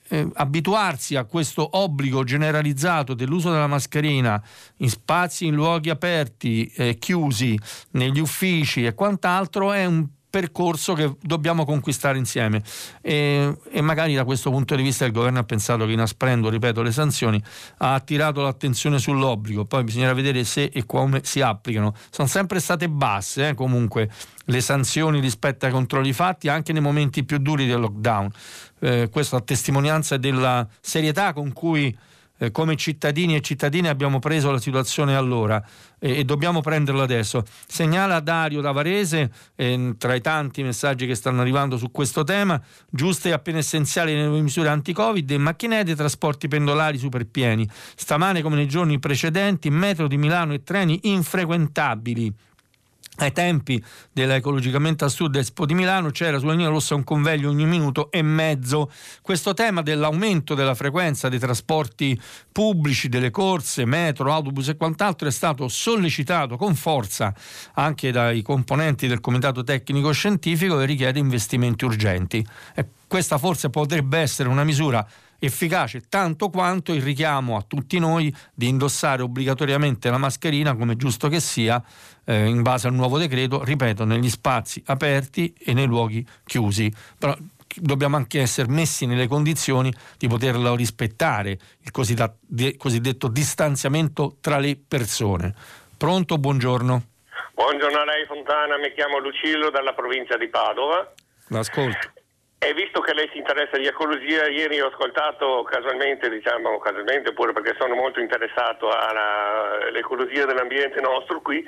eh, 0.09 0.29
abituarsi 0.35 1.17
a 1.17 1.25
questo 1.25 1.69
obbligo 1.79 2.25
generalizzato 2.25 3.15
dell'uso 3.15 3.51
della 3.51 3.67
mascherina 3.67 4.43
in 4.79 4.91
spazi, 4.91 5.47
in 5.47 5.55
luoghi 5.55 5.91
aperti, 5.91 6.67
eh, 6.77 6.99
chiusi, 6.99 7.59
negli 7.93 8.21
uffici 8.21 8.85
e 8.85 8.95
quant'altro 8.95 9.73
è 9.73 9.85
un 9.85 10.07
percorso 10.31 10.93
che 10.93 11.17
dobbiamo 11.23 11.65
conquistare 11.65 12.19
insieme 12.19 12.63
e, 13.01 13.57
e, 13.71 13.81
magari 13.81 14.15
da 14.15 14.25
questo 14.25 14.51
punto 14.51 14.75
di 14.75 14.83
vista 14.83 15.05
il 15.05 15.13
governo 15.13 15.39
ha 15.39 15.45
pensato 15.45 15.87
che 15.87 15.93
inasprendo, 15.93 16.51
ripeto, 16.51 16.83
le 16.83 16.93
sanzioni 16.93 17.43
ha 17.79 17.95
attirato 17.95 18.43
l'attenzione 18.43 18.99
sull'obbligo, 18.99 19.65
poi 19.65 19.85
bisognerà 19.85 20.13
vedere 20.13 20.45
se 20.45 20.71
e 20.73 20.85
come 20.85 21.21
si 21.25 21.41
applicano. 21.41 21.95
Sono 22.11 22.29
sempre 22.29 22.61
state 22.61 22.89
basse 22.89 23.49
eh, 23.49 23.55
comunque 23.55 24.11
le 24.45 24.61
sanzioni 24.61 25.21
rispetto 25.21 25.67
ai 25.67 25.73
controlli 25.73 26.13
fatti 26.13 26.49
anche 26.49 26.73
nei 26.73 26.83
momenti 26.83 27.25
più 27.25 27.39
duri 27.39 27.67
del 27.67 27.81
lockdown. 27.81 28.31
Eh, 28.81 29.09
questo 29.11 29.37
a 29.37 29.41
testimonianza 29.41 30.17
della 30.17 30.67
serietà 30.81 31.33
con 31.33 31.53
cui 31.53 31.97
eh, 32.39 32.51
come 32.51 32.77
cittadini 32.77 33.35
e 33.37 33.41
cittadine 33.41 33.89
abbiamo 33.89 34.19
preso 34.19 34.51
la 34.51 34.59
situazione 34.59 35.15
allora 35.15 35.63
e, 35.99 36.19
e 36.19 36.25
dobbiamo 36.25 36.61
prenderla 36.61 37.03
adesso. 37.03 37.45
Segnala 37.67 38.21
Dario 38.21 38.63
Tavarese, 38.63 39.31
eh, 39.57 39.95
tra 39.99 40.15
i 40.15 40.21
tanti 40.21 40.63
messaggi 40.63 41.07
che 41.07 41.15
stanno 41.15 41.41
arrivando 41.41 41.77
su 41.77 41.91
questo 41.91 42.25
tema, 42.25 42.61
giuste 42.89 43.29
e 43.29 43.33
appena 43.33 43.59
essenziali 43.59 44.15
le 44.15 44.25
nuove 44.25 44.41
misure 44.41 44.69
anti-Covid 44.69 45.31
macchinette, 45.33 45.95
trasporti 45.95 46.49
pendolari 46.49 46.99
super 46.99 47.27
pieni. 47.27 47.69
Stamane 47.97 48.43
come 48.43 48.57
nei 48.57 48.69
giorni 48.69 48.99
precedenti, 48.99 49.71
metro 49.71 50.07
di 50.09 50.17
Milano 50.17 50.53
e 50.53 50.63
treni 50.63 50.99
infrequentabili 51.03 52.47
ai 53.19 53.33
tempi 53.33 53.83
della 54.13 54.35
Ecologicamente 54.35 55.05
a 55.05 55.09
Sud 55.09 55.35
Expo 55.37 55.67
di 55.67 55.75
Milano 55.75 56.11
c'era 56.11 56.39
sulla 56.39 56.53
linea 56.53 56.69
rossa 56.69 56.95
un 56.95 57.05
conveglio 57.05 57.51
ogni 57.51 57.67
minuto 57.67 58.11
e 58.11 58.23
mezzo. 58.23 58.91
Questo 59.23 59.55
tema 59.55 59.83
dell'aumento 59.83 60.55
della 60.55 60.75
frequenza 60.75 61.29
dei 61.29 61.39
trasporti 61.39 62.21
pubblici, 62.51 63.09
delle 63.09 63.31
corse, 63.31 63.85
metro, 63.85 64.33
autobus 64.33 64.69
e 64.69 64.77
quant'altro 64.77 65.29
è 65.29 65.33
stato 65.33 65.69
sollecitato 65.69 66.57
con 66.57 66.75
forza 66.75 67.35
anche 67.75 68.11
dai 68.13 68.43
componenti 68.43 69.07
del 69.07 69.21
Comitato 69.21 69.63
Tecnico 69.65 70.13
Scientifico 70.13 70.81
e 70.81 70.87
richiede 70.87 71.19
investimenti 71.19 71.85
urgenti. 71.85 72.47
E 72.75 72.87
questa 73.07 73.39
forse 73.39 73.71
potrebbe 73.71 74.19
essere 74.19 74.49
una 74.49 74.65
misura 74.65 75.07
efficace 75.39 76.03
tanto 76.09 76.51
quanto 76.51 76.93
il 76.93 77.03
richiamo 77.03 77.57
a 77.57 77.65
tutti 77.67 77.99
noi 77.99 78.35
di 78.53 78.69
indossare 78.69 79.23
obbligatoriamente 79.23 80.11
la 80.11 80.19
mascherina, 80.19 80.75
come 80.75 80.97
giusto 80.97 81.29
che 81.29 81.41
sia, 81.41 81.83
eh, 82.25 82.47
in 82.47 82.63
base 82.63 82.89
al 82.89 82.95
nuovo 82.95 83.19
decreto, 83.19 83.63
ripeto, 83.63 84.05
negli 84.05 84.29
spazi 84.29 84.83
aperti 84.87 85.55
e 85.59 85.73
nei 85.75 85.87
luoghi 85.87 86.27
chiusi. 86.45 86.93
Però 87.19 87.37
dobbiamo 87.77 88.17
anche 88.17 88.41
essere 88.41 88.69
messi 88.69 89.07
nelle 89.07 89.29
condizioni 89.29 89.93
di 90.17 90.27
poterlo 90.27 90.75
rispettare, 90.75 91.59
il 91.81 92.77
cosiddetto 92.77 93.29
distanziamento 93.29 94.37
tra 94.41 94.59
le 94.59 94.77
persone. 94.77 95.55
Pronto? 95.97 96.39
Buongiorno. 96.39 97.03
Buongiorno 97.55 97.99
a 97.99 98.05
lei 98.05 98.25
Fontana, 98.27 98.79
mi 98.79 98.93
chiamo 98.95 99.19
Lucillo 99.19 99.71
dalla 99.71 99.93
provincia 99.93 100.37
di 100.37 100.49
Padova. 100.49 101.13
L'ascolto. 101.49 102.13
E 102.61 102.75
visto 102.75 103.01
che 103.01 103.15
lei 103.15 103.29
si 103.31 103.39
interessa 103.39 103.77
di 103.77 103.87
ecologia, 103.87 104.49
ieri 104.49 104.81
ho 104.81 104.89
ascoltato 104.89 105.63
casualmente, 105.63 106.29
diciamo 106.29 106.79
casualmente 106.79 107.29
oppure 107.29 107.53
perché 107.53 107.77
sono 107.79 107.95
molto 107.95 108.19
interessato 108.19 108.91
all'ecologia 108.91 110.45
dell'ambiente 110.45 111.01
nostro 111.01 111.41
qui, 111.41 111.65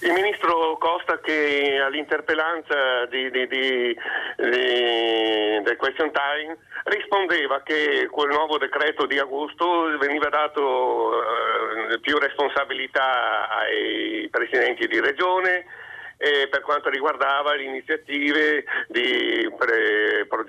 il 0.00 0.12
ministro 0.12 0.76
Costa 0.78 1.20
che 1.20 1.78
all'interpellanza 1.80 3.06
di, 3.06 3.30
di, 3.30 3.46
di, 3.46 3.96
del 4.36 5.76
question 5.76 6.10
time 6.10 6.58
rispondeva 6.86 7.62
che 7.62 8.08
quel 8.10 8.30
nuovo 8.30 8.58
decreto 8.58 9.06
di 9.06 9.20
agosto 9.20 9.96
veniva 9.96 10.28
dato 10.28 11.22
eh, 11.22 12.00
più 12.00 12.18
responsabilità 12.18 13.48
ai 13.48 14.28
presidenti 14.28 14.88
di 14.88 14.98
regione 14.98 15.66
eh, 16.22 16.46
per 16.48 16.60
quanto 16.60 16.88
riguardava 16.88 17.54
le 17.56 17.64
iniziative 17.64 18.64
di 18.86 19.50
pre- 19.58 20.01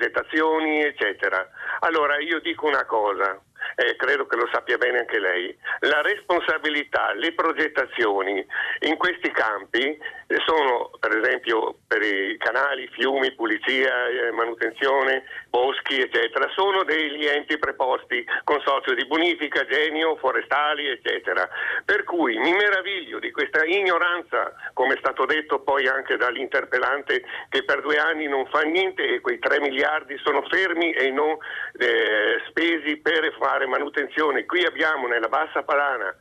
progettazioni, 0.04 0.82
eccetera. 0.84 1.48
Allora 1.80 2.20
io 2.20 2.40
dico 2.40 2.68
una 2.68 2.86
cosa, 2.86 3.40
eh, 3.76 3.96
credo 3.96 4.26
che 4.26 4.36
lo 4.36 4.50
sappia 4.52 4.78
bene 4.78 5.00
anche 5.00 5.20
lei, 5.20 5.56
la 5.82 6.02
responsabilità, 6.02 7.14
le 7.14 7.34
progettazioni 7.34 8.46
in 8.82 8.98
questi 8.98 9.32
campi 9.32 9.98
sono 10.46 10.92
per 11.00 11.18
esempio 11.18 11.76
per 11.88 12.02
i 12.02 12.38
canali, 12.38 12.88
fiumi, 12.92 13.34
pulizia, 13.34 14.08
eh, 14.08 14.32
manutenzione, 14.32 15.24
boschi 15.50 16.00
eccetera, 16.00 16.50
sono 16.56 16.84
degli 16.84 17.26
enti 17.26 17.58
preposti, 17.58 18.26
consorzio 18.44 18.96
di 18.96 19.06
bonifica, 19.06 19.66
genio, 19.66 20.16
forestali 20.18 20.88
eccetera. 20.88 21.48
Per 21.86 22.04
cui 22.04 22.38
mi 22.38 22.52
meraviglio 22.52 23.20
di 23.20 23.32
questa 23.32 23.64
ignoranza, 23.66 24.54
come 24.74 24.96
è 24.96 24.98
stato 24.98 25.26
detto 25.26 25.60
poi 25.60 25.88
anche 25.88 26.18
dall'interpellante, 26.18 27.24
che 27.50 27.64
per 27.64 27.82
due 27.82 27.98
anni 27.98 28.28
non 28.28 28.46
fa 28.48 28.62
niente 28.62 29.04
e 29.16 29.22
quei 29.22 29.40
3 29.40 29.60
miliardi 29.60 30.18
sono 30.24 30.42
fermi 30.50 30.92
e 30.94 31.12
non 31.12 31.38
eh, 31.78 32.42
spesi 32.48 32.98
per 32.98 33.34
fare 33.40 33.68
manutenzione. 33.68 34.46
Qui 34.46 34.64
abbiamo 34.64 35.08
nella 35.08 35.28
Bassa 35.28 35.64
Palana 35.64 36.16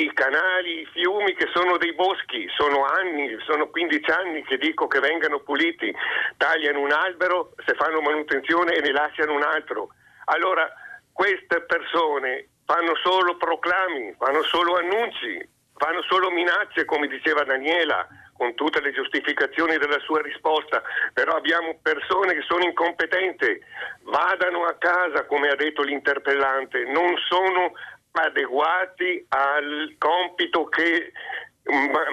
i 0.00 0.12
canali, 0.12 0.80
i 0.80 0.88
fiumi 0.92 1.34
che 1.34 1.48
sono 1.52 1.76
dei 1.76 1.92
boschi, 1.92 2.48
sono 2.56 2.84
anni, 2.84 3.36
sono 3.44 3.68
15 3.68 4.10
anni 4.10 4.44
che 4.44 4.56
dico 4.56 4.86
che 4.86 5.00
vengano 5.00 5.40
puliti, 5.40 5.92
tagliano 6.36 6.80
un 6.80 6.92
albero, 6.92 7.52
se 7.66 7.74
fanno 7.74 8.00
manutenzione 8.00 8.74
e 8.74 8.80
ne 8.80 8.92
lasciano 8.92 9.34
un 9.34 9.42
altro. 9.42 9.88
Allora 10.26 10.72
queste 11.12 11.62
persone 11.62 12.48
fanno 12.64 12.94
solo 13.02 13.36
proclami, 13.36 14.14
fanno 14.16 14.42
solo 14.44 14.76
annunci, 14.76 15.48
fanno 15.76 16.02
solo 16.02 16.30
minacce, 16.30 16.84
come 16.84 17.08
diceva 17.08 17.42
Daniela, 17.42 18.06
con 18.36 18.54
tutte 18.54 18.80
le 18.80 18.92
giustificazioni 18.92 19.78
della 19.78 19.98
sua 19.98 20.22
risposta, 20.22 20.80
però 21.12 21.34
abbiamo 21.34 21.76
persone 21.82 22.34
che 22.34 22.42
sono 22.46 22.62
incompetenti, 22.62 23.60
vadano 24.02 24.64
a 24.64 24.76
casa, 24.78 25.24
come 25.26 25.48
ha 25.48 25.56
detto 25.56 25.82
l'interpellante, 25.82 26.84
non 26.84 27.16
sono 27.28 27.72
adeguati 28.12 29.24
al 29.28 29.94
compito 29.98 30.64
che 30.66 31.12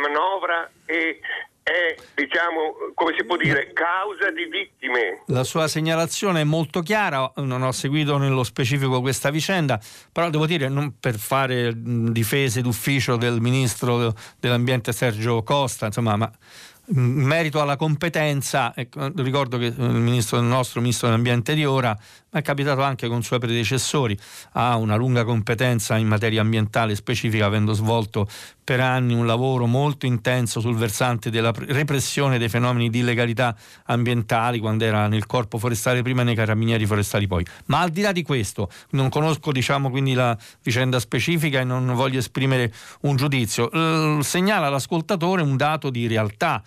manovra 0.02 0.70
e 0.86 1.20
è, 1.66 1.96
diciamo, 2.14 2.76
come 2.94 3.16
si 3.18 3.26
può 3.26 3.38
dire, 3.38 3.74
causa 3.74 4.30
di 4.30 4.46
vittime. 4.46 5.24
La 5.28 5.44
sua 5.44 5.68
segnalazione 5.68 6.42
è 6.42 6.44
molto 6.44 6.82
chiara, 6.82 7.32
non 7.38 7.64
ho 7.64 7.72
seguito 7.72 8.20
nello 8.20 8.44
specifico 8.44 9.02
questa 9.02 9.32
vicenda, 9.32 9.80
però 10.12 10.30
devo 10.30 10.46
dire, 10.46 10.70
non 10.70 11.00
per 11.00 11.18
fare 11.18 11.72
difese 11.76 12.62
d'ufficio 12.62 13.16
del 13.16 13.42
ministro 13.42 14.14
dell'ambiente 14.40 14.92
Sergio 14.92 15.42
Costa, 15.42 15.88
insomma, 15.88 16.16
ma 16.16 16.32
in 16.90 17.02
merito 17.02 17.60
alla 17.60 17.78
competenza, 17.78 18.72
ecco, 18.76 19.12
ricordo 19.16 19.58
che 19.58 19.74
il 19.76 20.44
nostro 20.44 20.82
ministro 20.82 21.08
dell'ambiente 21.08 21.56
di 21.56 21.66
ora 21.66 21.98
è 22.38 22.42
capitato 22.42 22.82
anche 22.82 23.08
con 23.08 23.20
i 23.20 23.24
suoi 23.24 23.40
predecessori, 23.40 24.18
ha 24.54 24.76
una 24.76 24.96
lunga 24.98 25.24
competenza 25.24 25.96
in 25.96 26.08
materia 26.08 26.42
ambientale 26.42 26.94
specifica, 26.94 27.46
avendo 27.46 27.72
svolto 27.72 28.28
per 28.62 28.82
anni 28.82 29.14
un 29.14 29.26
lavoro 29.26 29.68
molto 29.68 30.06
intenso 30.06 30.60
sul 30.60 30.76
versante 30.76 31.30
della 31.30 31.54
repressione 31.56 32.38
dei 32.38 32.50
fenomeni 32.50 32.90
di 32.90 33.00
illegalità 33.00 33.56
ambientali 33.86 34.60
quando 34.60 34.84
era 34.84 35.08
nel 35.08 35.26
corpo 35.26 35.58
forestale 35.58 36.02
prima 36.02 36.22
e 36.22 36.26
nei 36.26 36.36
carabinieri 36.36 36.86
forestali 36.86 37.26
poi. 37.26 37.46
Ma 37.68 37.80
al 37.80 37.92
di 37.92 38.02
là 38.02 38.12
di 38.12 38.24
questo, 38.24 38.70
non 38.90 39.08
conosco 39.08 39.54
diciamo 39.54 39.90
quindi 39.90 40.14
la 40.14 40.38
vicenda 40.62 41.00
specifica 41.00 41.62
e 41.62 41.64
non 41.64 41.94
voglio 41.94 42.20
esprimere 42.20 42.74
un 43.02 43.16
giudizio, 43.16 43.72
eh, 43.72 44.18
segnala 44.24 44.68
l'ascoltatore 44.68 45.42
un 45.42 45.56
dato 45.56 45.90
di 45.90 46.06
realtà 46.08 46.62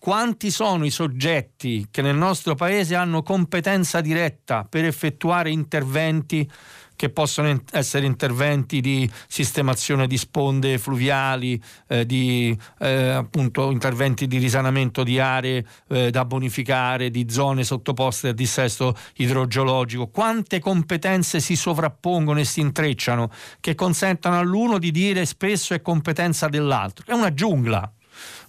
quanti 0.00 0.50
sono 0.50 0.86
i 0.86 0.90
soggetti 0.90 1.88
che 1.90 2.00
nel 2.00 2.16
nostro 2.16 2.54
paese 2.54 2.94
hanno 2.94 3.22
competenza 3.22 4.00
diretta 4.00 4.66
per 4.66 4.86
effettuare 4.86 5.50
interventi 5.50 6.50
che 6.96 7.10
possono 7.10 7.62
essere 7.72 8.06
interventi 8.06 8.80
di 8.80 9.10
sistemazione 9.26 10.06
di 10.06 10.16
sponde 10.16 10.78
fluviali, 10.78 11.62
eh, 11.86 12.06
di 12.06 12.58
eh, 12.78 13.08
appunto 13.08 13.70
interventi 13.70 14.26
di 14.26 14.38
risanamento 14.38 15.02
di 15.02 15.18
aree 15.18 15.64
eh, 15.88 16.10
da 16.10 16.24
bonificare, 16.24 17.10
di 17.10 17.26
zone 17.28 17.64
sottoposte 17.64 18.28
a 18.28 18.32
dissesto 18.32 18.96
idrogeologico. 19.16 20.08
Quante 20.08 20.60
competenze 20.60 21.40
si 21.40 21.56
sovrappongono 21.56 22.40
e 22.40 22.44
si 22.44 22.60
intrecciano 22.60 23.30
che 23.60 23.74
consentono 23.74 24.38
all'uno 24.38 24.78
di 24.78 24.90
dire 24.90 25.26
spesso 25.26 25.74
è 25.74 25.82
competenza 25.82 26.48
dell'altro. 26.48 27.04
È 27.06 27.12
una 27.12 27.32
giungla 27.32 27.90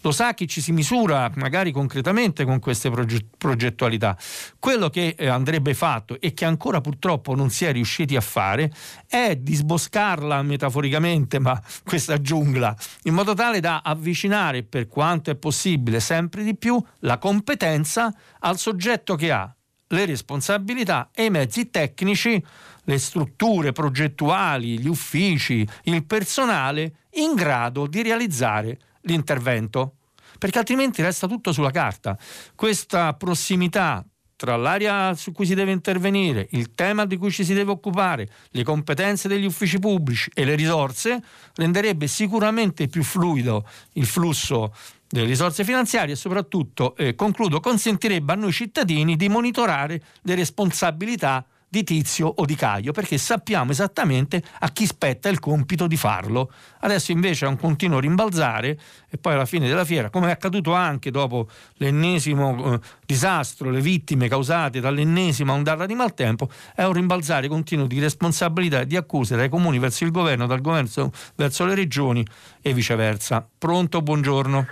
lo 0.01 0.11
sa 0.11 0.33
chi 0.33 0.47
ci 0.47 0.61
si 0.61 0.71
misura 0.71 1.31
magari 1.35 1.71
concretamente 1.71 2.45
con 2.45 2.59
queste 2.59 2.91
progettualità. 3.37 4.17
Quello 4.59 4.89
che 4.89 5.15
eh, 5.17 5.27
andrebbe 5.27 5.73
fatto 5.73 6.19
e 6.19 6.33
che 6.33 6.45
ancora 6.45 6.81
purtroppo 6.81 7.35
non 7.35 7.49
si 7.49 7.65
è 7.65 7.71
riusciti 7.71 8.15
a 8.15 8.21
fare 8.21 8.71
è 9.07 9.35
disboscarla 9.35 10.41
metaforicamente, 10.41 11.39
ma 11.39 11.59
questa 11.85 12.19
giungla, 12.19 12.75
in 13.03 13.13
modo 13.13 13.33
tale 13.33 13.59
da 13.59 13.81
avvicinare 13.83 14.63
per 14.63 14.87
quanto 14.87 15.31
è 15.31 15.35
possibile 15.35 15.99
sempre 15.99 16.43
di 16.43 16.55
più 16.55 16.81
la 16.99 17.17
competenza 17.17 18.13
al 18.39 18.57
soggetto 18.57 19.15
che 19.15 19.31
ha 19.31 19.53
le 19.87 20.05
responsabilità 20.05 21.09
e 21.13 21.25
i 21.25 21.29
mezzi 21.29 21.69
tecnici, 21.69 22.43
le 22.85 22.97
strutture 22.97 23.71
progettuali, 23.71 24.79
gli 24.79 24.87
uffici, 24.87 25.67
il 25.83 26.05
personale 26.05 26.93
in 27.15 27.35
grado 27.35 27.87
di 27.87 28.01
realizzare 28.01 28.79
l'intervento, 29.01 29.95
perché 30.37 30.59
altrimenti 30.59 31.01
resta 31.01 31.27
tutto 31.27 31.51
sulla 31.51 31.71
carta. 31.71 32.17
Questa 32.55 33.13
prossimità 33.13 34.05
tra 34.41 34.55
l'area 34.55 35.13
su 35.13 35.31
cui 35.33 35.45
si 35.45 35.53
deve 35.53 35.71
intervenire, 35.71 36.47
il 36.53 36.73
tema 36.73 37.05
di 37.05 37.15
cui 37.15 37.29
ci 37.29 37.45
si 37.45 37.53
deve 37.53 37.69
occupare, 37.69 38.27
le 38.49 38.63
competenze 38.63 39.27
degli 39.27 39.45
uffici 39.45 39.77
pubblici 39.77 40.31
e 40.33 40.45
le 40.45 40.55
risorse, 40.55 41.21
renderebbe 41.53 42.07
sicuramente 42.07 42.87
più 42.87 43.03
fluido 43.03 43.67
il 43.93 44.07
flusso 44.07 44.73
delle 45.07 45.27
risorse 45.27 45.63
finanziarie 45.63 46.13
e 46.13 46.17
soprattutto, 46.17 46.95
eh, 46.95 47.13
concludo, 47.13 47.59
consentirebbe 47.59 48.33
a 48.33 48.35
noi 48.35 48.51
cittadini 48.51 49.15
di 49.15 49.29
monitorare 49.29 50.01
le 50.23 50.33
responsabilità 50.33 51.45
di 51.71 51.85
Tizio 51.85 52.27
o 52.27 52.43
di 52.43 52.55
Caio, 52.55 52.91
perché 52.91 53.17
sappiamo 53.17 53.71
esattamente 53.71 54.43
a 54.59 54.67
chi 54.71 54.85
spetta 54.85 55.29
il 55.29 55.39
compito 55.39 55.87
di 55.87 55.95
farlo. 55.95 56.51
Adesso 56.81 57.13
invece 57.13 57.45
è 57.45 57.47
un 57.47 57.57
continuo 57.57 58.01
rimbalzare 58.01 58.77
e 59.09 59.17
poi 59.17 59.35
alla 59.35 59.45
fine 59.45 59.69
della 59.69 59.85
fiera, 59.85 60.09
come 60.09 60.27
è 60.27 60.31
accaduto 60.31 60.73
anche 60.73 61.11
dopo 61.11 61.47
l'ennesimo 61.75 62.73
eh, 62.73 62.79
disastro, 63.05 63.69
le 63.69 63.79
vittime 63.79 64.27
causate 64.27 64.81
dall'ennesima 64.81 65.53
ondata 65.53 65.85
di 65.85 65.93
maltempo, 65.95 66.49
è 66.75 66.83
un 66.83 66.91
rimbalzare 66.91 67.47
continuo 67.47 67.87
di 67.87 68.01
responsabilità 68.01 68.81
e 68.81 68.85
di 68.85 68.97
accuse 68.97 69.37
dai 69.37 69.47
comuni 69.47 69.79
verso 69.79 70.03
il 70.03 70.11
governo, 70.11 70.47
dal 70.47 70.59
governo 70.59 71.09
verso 71.35 71.63
le 71.63 71.75
regioni 71.75 72.25
e 72.61 72.73
viceversa. 72.73 73.47
Pronto, 73.57 74.01
buongiorno. 74.01 74.67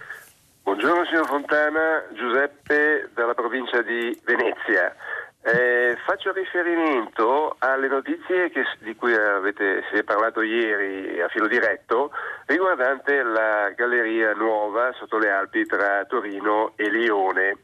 Buongiorno 0.63 1.05
signor 1.05 1.27
Fontana, 1.27 2.03
Giuseppe 2.13 3.09
dalla 3.15 3.33
provincia 3.33 3.81
di 3.81 4.19
Venezia. 4.25 4.93
Eh, 5.41 5.97
faccio 6.05 6.33
riferimento 6.33 7.55
alle 7.59 7.87
notizie 7.87 8.49
che, 8.49 8.65
di 8.79 8.93
cui 8.95 9.13
avete, 9.13 9.85
si 9.89 9.97
è 9.97 10.03
parlato 10.03 10.41
ieri 10.41 11.21
a 11.21 11.29
filo 11.29 11.47
diretto 11.47 12.11
riguardante 12.45 13.23
la 13.23 13.69
galleria 13.69 14.33
nuova 14.33 14.91
sotto 14.93 15.17
le 15.17 15.31
Alpi 15.31 15.65
tra 15.65 16.03
Torino 16.05 16.73
e 16.75 16.89
Lione. 16.89 17.57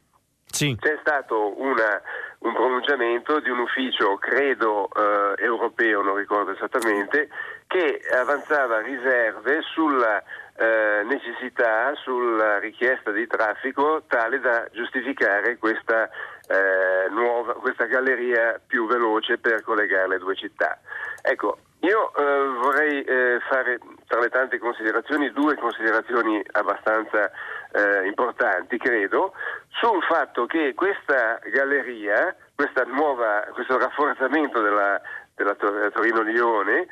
Sì. 0.45 0.77
C'è 0.79 0.97
stato 1.01 1.59
una, 1.59 2.01
un 2.39 2.53
pronunciamento 2.53 3.41
di 3.41 3.49
un 3.49 3.59
ufficio, 3.59 4.15
credo 4.15 4.87
eh, 4.87 5.43
europeo, 5.43 6.01
non 6.01 6.15
ricordo 6.15 6.51
esattamente, 6.51 7.27
che 7.67 7.99
avanzava 8.13 8.79
riserve 8.79 9.61
sulla 9.63 10.23
eh, 10.55 11.03
necessità, 11.03 11.93
sulla 11.95 12.57
richiesta 12.59 13.11
di 13.11 13.27
traffico 13.27 14.03
tale 14.07 14.39
da 14.39 14.65
giustificare 14.71 15.57
questa 15.57 16.09
eh, 16.47 17.09
nuova, 17.09 17.53
questa 17.53 17.85
galleria 17.85 18.59
più 18.65 18.87
veloce 18.87 19.37
per 19.37 19.61
collegare 19.63 20.07
le 20.07 20.17
due 20.19 20.35
città. 20.35 20.79
Ecco, 21.21 21.57
io 21.79 22.15
eh, 22.15 22.47
vorrei 22.59 23.03
eh, 23.03 23.39
fare 23.47 23.79
tra 24.07 24.19
le 24.19 24.29
tante 24.29 24.57
considerazioni 24.57 25.31
due 25.31 25.55
considerazioni 25.55 26.41
abbastanza 26.53 27.29
eh, 27.71 28.07
importanti, 28.07 28.77
credo, 28.77 29.33
sul 29.69 30.01
fatto 30.03 30.45
che 30.45 30.73
questa 30.73 31.39
galleria, 31.51 32.35
questa 32.55 32.83
nuova, 32.85 33.45
questo 33.53 33.77
rafforzamento 33.77 34.61
della, 34.61 34.99
della 35.35 35.55
Torino-Lione 35.55 36.87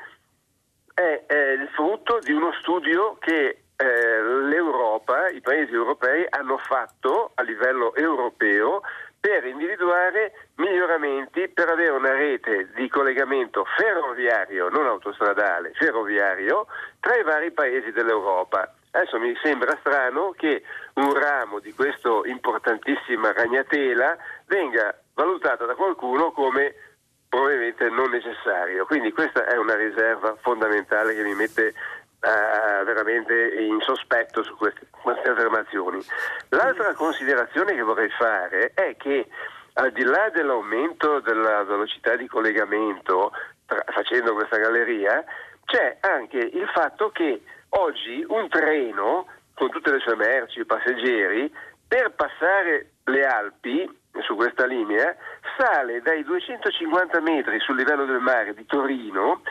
è, 0.93 1.23
è, 1.25 1.51
il 1.53 1.69
frutto 1.69 2.19
di 2.19 2.33
uno 2.33 2.51
studio 2.59 3.17
che 3.19 3.63
eh, 3.75 4.21
l'Europa, 4.21 5.27
i 5.29 5.41
paesi 5.41 5.73
europei 5.73 6.25
hanno 6.29 6.57
fatto 6.57 7.31
a 7.33 7.41
livello 7.41 7.95
europeo 7.95 8.81
per 9.23 9.45
individuare 9.45 10.33
miglioramenti 10.55 11.47
per 11.47 11.69
avere 11.69 11.91
una 11.91 12.11
rete 12.11 12.67
di 12.75 12.89
collegamento 12.89 13.63
ferroviario, 13.77 14.67
non 14.67 14.85
autostradale, 14.85 15.71
ferroviario, 15.75 16.67
tra 16.99 17.15
i 17.15 17.23
vari 17.23 17.51
paesi 17.51 17.93
dell'Europa. 17.93 18.75
Adesso 18.91 19.19
mi 19.19 19.33
sembra 19.41 19.77
strano 19.79 20.31
che 20.31 20.63
un 20.95 21.13
ramo 21.13 21.59
di 21.59 21.71
questa 21.71 22.09
importantissima 22.25 23.31
ragnatela 23.31 24.17
venga 24.47 24.93
valutato 25.13 25.65
da 25.65 25.75
qualcuno 25.75 26.33
come 26.33 26.75
probabilmente 27.29 27.87
non 27.87 28.09
necessario. 28.09 28.85
Quindi 28.85 29.13
questa 29.13 29.45
è 29.45 29.55
una 29.55 29.75
riserva 29.75 30.35
fondamentale 30.41 31.15
che 31.15 31.23
mi 31.23 31.33
mette 31.33 31.73
Uh, 32.23 32.85
veramente 32.85 33.33
in 33.33 33.81
sospetto 33.81 34.43
su 34.43 34.55
queste, 34.55 34.87
queste, 34.89 35.27
affermazioni. 35.27 36.01
L'altra 36.49 36.93
considerazione 36.93 37.75
che 37.75 37.81
vorrei 37.81 38.09
fare 38.11 38.71
è 38.73 38.95
che 38.95 39.27
al 39.73 39.91
di 39.91 40.03
là 40.03 40.29
dell'aumento 40.29 41.19
della 41.19 41.63
velocità 41.63 42.15
di 42.15 42.25
collegamento 42.27 43.33
tra, 43.65 43.83
facendo 43.87 44.33
questa 44.35 44.57
galleria, 44.57 45.21
c'è 45.65 45.97
anche 45.99 46.37
il 46.37 46.69
fatto 46.73 47.09
che 47.09 47.41
oggi 47.69 48.23
un 48.29 48.47
treno 48.47 49.27
con 49.53 49.69
tutte 49.69 49.91
le 49.91 49.99
sue 49.99 50.15
merci 50.15 50.59
e 50.59 50.65
passeggeri 50.65 51.53
per 51.85 52.11
passare 52.11 52.91
le 53.03 53.25
Alpi 53.25 53.99
su 54.21 54.35
questa 54.35 54.65
linea 54.65 55.15
sale 55.57 56.01
dai 56.01 56.23
250 56.23 57.19
metri 57.21 57.59
sul 57.59 57.75
livello 57.75 58.05
del 58.05 58.19
mare 58.19 58.53
di 58.53 58.65
Torino 58.65 59.41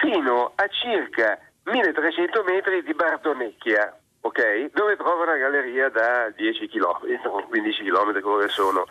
fino 0.00 0.52
a 0.54 0.66
circa 0.68 1.38
1300 1.66 2.44
metri 2.44 2.82
di 2.82 2.94
Bardonecchia, 2.94 3.96
okay? 4.20 4.70
dove 4.72 4.96
trova 4.96 5.24
una 5.24 5.36
galleria 5.36 5.88
da 5.88 6.30
10 6.30 6.68
km, 6.68 7.46
15 7.48 7.82
km 7.82 8.20
come 8.20 8.48
sono. 8.48 8.86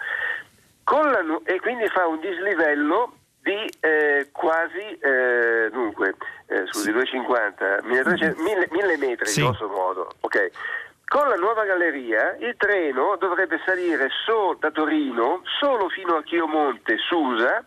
La, 0.85 1.41
e 1.45 1.59
quindi 1.61 1.87
fa 1.87 2.05
un 2.05 2.19
dislivello 2.19 3.13
di 3.41 3.69
eh, 3.79 4.29
quasi, 4.31 4.97
eh, 4.99 5.69
dunque, 5.71 6.15
eh, 6.47 6.65
scusi, 6.67 6.91
250, 6.91 7.79
1300, 7.83 8.41
1000, 8.41 8.67
1000 8.71 8.97
metri 8.97 9.27
sì. 9.27 9.41
grosso 9.41 9.67
modo. 9.67 10.11
Okay. 10.19 10.51
Con 11.07 11.27
la 11.29 11.35
nuova 11.35 11.63
galleria 11.65 12.35
il 12.39 12.55
treno 12.57 13.15
dovrebbe 13.17 13.61
salire 13.65 14.09
so, 14.25 14.57
da 14.59 14.71
Torino 14.71 15.41
solo 15.59 15.87
fino 15.89 16.15
a 16.15 16.23
Chiomonte, 16.23 16.97
Susa, 16.97 17.63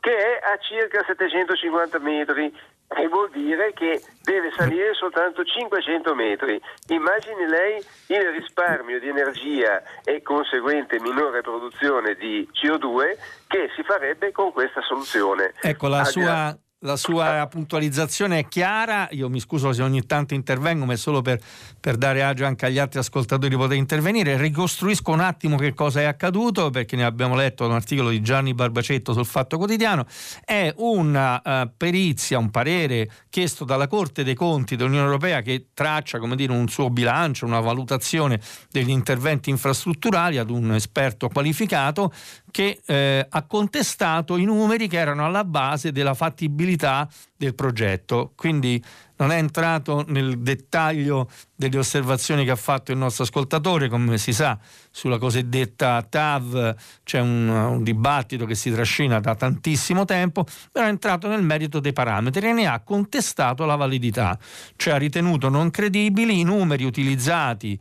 che 0.00 0.16
è 0.16 0.40
a 0.52 0.56
circa 0.58 1.04
750 1.06 1.98
metri 1.98 2.52
e 2.96 3.06
vuol 3.08 3.30
dire 3.30 3.72
che 3.74 4.02
deve 4.22 4.50
salire 4.56 4.94
soltanto 4.94 5.44
500 5.44 6.14
metri. 6.14 6.60
Immagini 6.88 7.46
lei 7.46 7.76
il 8.06 8.30
risparmio 8.38 8.98
di 8.98 9.08
energia 9.08 9.82
e 10.04 10.22
conseguente 10.22 10.98
minore 11.00 11.42
produzione 11.42 12.14
di 12.14 12.48
CO2 12.52 13.16
che 13.46 13.70
si 13.76 13.82
farebbe 13.82 14.32
con 14.32 14.52
questa 14.52 14.80
soluzione. 14.80 15.54
Ecco, 15.60 15.88
la 15.88 16.04
sua 16.04 16.56
la 16.82 16.96
sua 16.96 17.44
puntualizzazione 17.50 18.38
è 18.38 18.46
chiara, 18.46 19.08
io 19.10 19.28
mi 19.28 19.40
scuso 19.40 19.72
se 19.72 19.82
ogni 19.82 20.06
tanto 20.06 20.34
intervengo, 20.34 20.84
ma 20.84 20.92
è 20.92 20.96
solo 20.96 21.22
per, 21.22 21.40
per, 21.88 21.96
dare 21.96 22.22
agio 22.22 22.44
anche 22.44 22.66
agli 22.66 22.76
altri 22.78 22.98
ascoltatori 22.98 23.48
di 23.48 23.56
poter 23.56 23.78
intervenire. 23.78 24.36
Ricostruisco 24.36 25.10
un 25.10 25.20
attimo 25.20 25.56
che 25.56 25.72
cosa 25.72 26.00
è 26.00 26.04
accaduto, 26.04 26.68
perché 26.68 26.96
ne 26.96 27.04
abbiamo 27.04 27.34
letto 27.34 27.64
un 27.64 27.72
articolo 27.72 28.10
di 28.10 28.20
Gianni 28.20 28.52
Barbacetto 28.52 29.14
sul 29.14 29.24
Fatto 29.24 29.56
Quotidiano. 29.56 30.04
È 30.44 30.70
una 30.76 31.40
uh, 31.42 31.70
perizia, 31.74 32.36
un 32.36 32.50
parere 32.50 33.10
chiesto 33.30 33.64
dalla 33.64 33.86
Corte 33.86 34.22
dei 34.22 34.34
Conti 34.34 34.76
dell'Unione 34.76 35.06
Europea 35.06 35.40
che 35.40 35.68
traccia 35.72 36.18
come 36.18 36.36
dire, 36.36 36.52
un 36.52 36.68
suo 36.68 36.90
bilancio, 36.90 37.46
una 37.46 37.60
valutazione 37.60 38.38
degli 38.70 38.90
interventi 38.90 39.48
infrastrutturali 39.48 40.36
ad 40.36 40.50
un 40.50 40.74
esperto 40.74 41.28
qualificato 41.28 42.12
che 42.50 42.82
eh, 42.84 43.26
ha 43.26 43.42
contestato 43.44 44.36
i 44.36 44.44
numeri 44.44 44.88
che 44.88 44.98
erano 44.98 45.24
alla 45.24 45.44
base 45.44 45.90
della 45.90 46.12
fattibilità 46.14 47.08
del 47.34 47.54
progetto. 47.54 48.32
Quindi 48.34 48.82
non 49.18 49.30
è 49.30 49.36
entrato 49.36 50.04
nel 50.08 50.38
dettaglio 50.40 51.30
delle 51.54 51.78
osservazioni 51.78 52.44
che 52.44 52.50
ha 52.50 52.56
fatto 52.56 52.92
il 52.92 52.98
nostro 52.98 53.24
ascoltatore, 53.24 53.88
come 53.88 54.18
si 54.18 54.32
sa, 54.32 54.58
sulla 54.90 55.18
cosiddetta 55.18 56.04
TAV 56.08 56.76
c'è 57.04 57.20
un, 57.20 57.48
un 57.48 57.82
dibattito 57.82 58.46
che 58.46 58.54
si 58.54 58.70
trascina 58.70 59.20
da 59.20 59.34
tantissimo 59.34 60.04
tempo, 60.04 60.44
però 60.70 60.86
è 60.86 60.88
entrato 60.88 61.28
nel 61.28 61.42
merito 61.42 61.80
dei 61.80 61.92
parametri 61.92 62.48
e 62.48 62.52
ne 62.52 62.66
ha 62.66 62.80
contestato 62.80 63.64
la 63.64 63.76
validità, 63.76 64.38
cioè 64.76 64.94
ha 64.94 64.98
ritenuto 64.98 65.48
non 65.48 65.70
credibili 65.70 66.40
i 66.40 66.44
numeri 66.44 66.84
utilizzati 66.84 67.78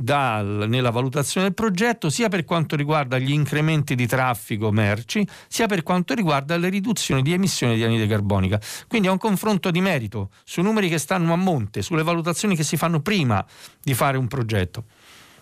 dal, 0.00 0.66
nella 0.68 0.90
valutazione 0.90 1.46
del 1.46 1.54
progetto 1.54 2.10
sia 2.10 2.28
per 2.28 2.44
quanto 2.44 2.76
riguarda 2.76 3.18
gli 3.18 3.32
incrementi 3.32 3.94
di 3.94 4.06
traffico 4.06 4.70
merci 4.70 5.26
sia 5.48 5.66
per 5.66 5.82
quanto 5.82 6.14
riguarda 6.14 6.56
le 6.56 6.68
riduzioni 6.68 7.22
di 7.22 7.32
emissioni 7.32 7.76
di 7.76 7.84
anidride 7.84 8.08
carbonica. 8.08 8.60
Quindi 8.88 9.08
è 9.08 9.10
un 9.10 9.18
confronto 9.18 9.70
di 9.70 9.80
merito 9.80 10.30
sui 10.44 10.62
numeri 10.62 10.88
che 10.88 10.98
stanno 10.98 11.32
a 11.32 11.36
monte, 11.36 11.82
sulle 11.82 12.02
valutazioni 12.02 12.56
che 12.56 12.64
si 12.64 12.76
fanno 12.76 13.00
prima 13.00 13.44
di 13.82 13.94
fare 13.94 14.16
un 14.16 14.26
progetto. 14.26 14.84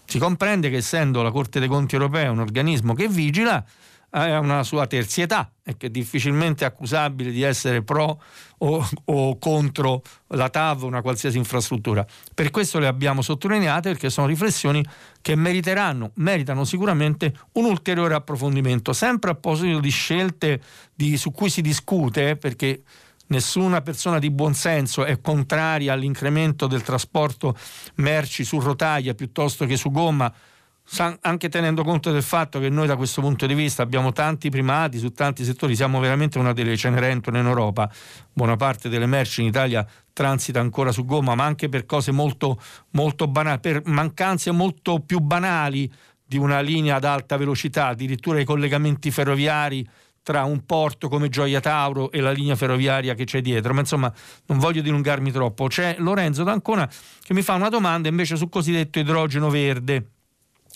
Si 0.05 0.19
comprende 0.19 0.71
che 0.71 0.77
essendo 0.77 1.23
la 1.23 1.31
Corte 1.31 1.61
dei 1.61 1.69
Conti 1.69 1.95
europea 1.95 2.31
un 2.31 2.39
organismo 2.39 2.95
che 2.95 3.09
vigila, 3.09 3.63
ha 4.11 4.39
una 4.39 4.63
sua 4.63 4.87
terzietà 4.87 5.51
e 5.63 5.77
che 5.77 5.89
è 5.89 5.91
difficilmente 5.91 6.65
accusabile 6.65 7.31
di 7.31 7.43
essere 7.43 7.83
pro 7.83 8.23
o, 8.59 8.89
o, 9.05 9.39
contro 9.39 10.03
la 10.29 10.49
TAV 10.49 10.85
una 10.85 11.03
qualsiasi 11.03 11.37
infrastruttura. 11.37 12.07
Per 12.35 12.51
questo 12.51 12.79
le 12.79 12.87
abbiamo 12.87 13.21
sottolineate 13.21 13.91
perché 13.91 14.09
sono 14.09 14.27
riflessioni 14.27 14.85
che 15.21 15.35
meriteranno, 15.35 16.13
meritano 16.15 16.65
sicuramente 16.65 17.35
un 17.53 17.67
ulteriore 17.67 18.15
approfondimento, 18.15 18.93
sempre 18.93 19.31
a 19.31 19.35
proposito 19.35 19.81
di 19.81 19.91
scelte 19.91 20.61
di, 20.95 21.17
su 21.17 21.31
cui 21.31 21.51
si 21.51 21.61
discute 21.61 22.37
perché 22.37 22.83
nessuna 23.29 23.83
persona 23.83 24.19
di 24.19 24.31
buon 24.31 24.55
senso 24.55 25.05
è 25.05 25.21
contraria 25.21 25.93
all'incremento 25.93 26.67
del 26.67 26.83
trasporto 26.83 27.57
merci 27.97 28.43
su 28.43 28.59
rotaia 28.59 29.15
piuttosto 29.15 29.67
che 29.67 29.77
su 29.77 29.91
gomma 29.91 30.33
anche 31.20 31.49
tenendo 31.49 31.84
conto 31.84 32.11
del 32.11 32.22
fatto 32.22 32.59
che 32.59 32.70
noi 32.70 32.86
da 32.86 32.97
questo 32.97 33.20
punto 33.20 33.47
di 33.47 33.55
vista 33.55 33.82
abbiamo 33.82 34.12
tanti 34.12 34.49
primati 34.49 34.99
su 34.99 35.12
tanti 35.12 35.45
settori, 35.45 35.76
siamo 35.76 36.01
veramente 36.01 36.39
una 36.39 36.53
delle 36.53 36.76
Cenerentole 36.76 37.39
in 37.41 37.47
Europa, 37.47 37.91
buona 38.32 38.57
parte 38.57 38.89
delle 38.89 39.07
merci 39.07 39.43
in 39.43 39.49
Italia 39.49 39.86
transita 40.12 40.59
ancora 40.59 40.91
su 40.91 41.05
gomma, 41.05 41.34
ma 41.34 41.45
anche 41.45 41.68
per 41.68 41.86
cose 41.86 42.11
molto, 42.11 42.61
molto 42.91 43.28
banali, 43.28 43.61
per 43.61 43.82
mancanze 43.84 44.51
molto 44.51 45.01
più 45.01 45.20
banali 45.20 45.91
di 46.24 46.39
una 46.39 46.61
linea 46.61 46.97
ad 46.97 47.05
alta 47.05 47.36
velocità, 47.36 47.86
addirittura 47.86 48.41
i 48.41 48.45
collegamenti 48.45 49.11
ferroviari 49.11 49.89
tra 50.22 50.45
un 50.45 50.66
porto 50.66 51.09
come 51.09 51.28
Gioia 51.28 51.61
Tauro 51.61 52.11
e 52.11 52.20
la 52.20 52.32
linea 52.32 52.57
ferroviaria 52.57 53.14
che 53.14 53.24
c'è 53.24 53.41
dietro, 53.41 53.72
ma 53.72 53.80
insomma 53.80 54.12
non 54.47 54.59
voglio 54.59 54.82
dilungarmi 54.82 55.30
troppo. 55.30 55.68
C'è 55.68 55.97
Lorenzo 55.99 56.43
D'Ancona 56.43 56.91
che 57.22 57.32
mi 57.32 57.43
fa 57.43 57.55
una 57.55 57.68
domanda 57.68 58.09
invece 58.09 58.36
sul 58.36 58.51
cosiddetto 58.51 58.99
idrogeno 58.99 59.49
verde 59.49 60.05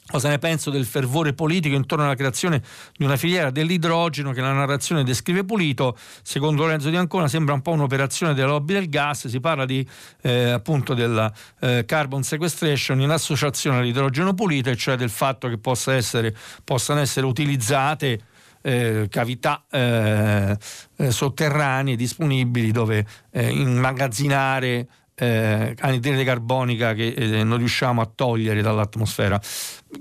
Cosa 0.04 0.28
ne 0.28 0.38
penso 0.38 0.70
del 0.70 0.84
fervore 0.84 1.32
politico 1.32 1.76
intorno 1.76 2.04
alla 2.04 2.16
creazione 2.16 2.60
di 2.96 3.04
una 3.04 3.16
filiera 3.16 3.50
dell'idrogeno 3.50 4.32
che 4.32 4.40
la 4.40 4.52
narrazione 4.52 5.04
descrive 5.04 5.44
pulito? 5.44 5.96
Secondo 6.22 6.62
Lorenzo 6.62 6.90
Di 6.90 6.96
Ancona 6.96 7.28
sembra 7.28 7.54
un 7.54 7.62
po' 7.62 7.70
un'operazione 7.70 8.34
della 8.34 8.48
lobby 8.48 8.74
del 8.74 8.88
gas, 8.88 9.28
si 9.28 9.40
parla 9.40 9.64
di 9.64 9.86
eh, 10.22 10.50
appunto 10.50 10.94
della 10.94 11.32
eh, 11.60 11.84
carbon 11.86 12.24
sequestration 12.24 13.00
in 13.00 13.10
associazione 13.10 13.78
all'idrogeno 13.78 14.34
pulito, 14.34 14.70
e 14.70 14.76
cioè 14.76 14.96
del 14.96 15.08
fatto 15.08 15.48
che 15.48 15.56
possa 15.56 15.94
essere, 15.94 16.36
possano 16.64 17.00
essere 17.00 17.24
utilizzate 17.24 18.20
eh, 18.62 19.06
cavità 19.08 19.64
eh, 19.70 20.56
eh, 20.96 21.10
sotterranee 21.10 21.96
disponibili 21.96 22.70
dove 22.70 23.06
eh, 23.30 23.50
immagazzinare 23.50 24.88
eh, 25.22 25.76
anidride 25.78 26.24
carbonica 26.24 26.94
che 26.94 27.14
eh, 27.16 27.44
non 27.44 27.58
riusciamo 27.58 28.00
a 28.00 28.10
togliere 28.12 28.60
dall'atmosfera. 28.60 29.40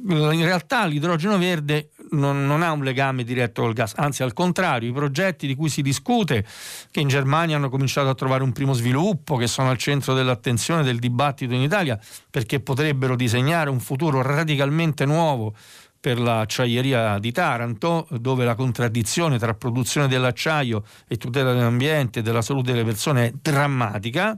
In 0.08 0.44
realtà 0.44 0.86
l'idrogeno 0.86 1.38
verde 1.38 1.92
non, 2.12 2.48
non, 2.48 2.64
ha 2.64 2.72
un 2.72 2.84
legame 2.84 3.24
diretto 3.24 3.62
col 3.62 3.74
gas, 3.74 3.94
anzi 3.98 4.24
al 4.24 4.34
contrario, 4.34 4.90
i 4.90 4.94
progetti 4.94 5.46
di 5.46 5.54
cui 5.54 5.70
si 5.70 5.84
discute, 5.84 6.44
che 6.90 7.02
in 7.02 7.08
Germania 7.08 7.58
hanno 7.58 7.70
cominciato 7.70 8.10
a 8.10 8.16
trovare 8.16 8.42
un 8.42 8.52
primo 8.52 8.74
sviluppo, 8.74 9.36
che 9.36 9.46
sono 9.46 9.70
al 9.70 9.78
centro 9.78 10.16
dell'attenzione 10.16 10.82
del 10.82 10.98
dibattito 10.98 11.54
in 11.54 11.62
Italia, 11.62 12.00
perché 12.32 12.60
potrebbero 12.60 13.16
disegnare 13.16 13.70
un 13.70 13.80
futuro 13.80 14.24
radicalmente 14.24 15.06
nuovo 15.06 15.54
per 16.00 16.20
l'acciaieria 16.20 17.20
di 17.20 17.32
Taranto, 17.32 18.08
dove 18.10 18.44
la 18.44 18.56
contraddizione 18.56 19.38
tra 19.38 19.54
produzione 19.54 20.08
dell'acciaio 20.08 20.84
e 21.08 21.18
tutela 21.18 21.54
dell'ambiente 21.54 22.20
e 22.20 22.22
della 22.24 22.42
salute 22.42 22.72
delle 22.72 22.86
persone 22.86 23.28
è 23.28 23.34
drammatica 23.40 24.36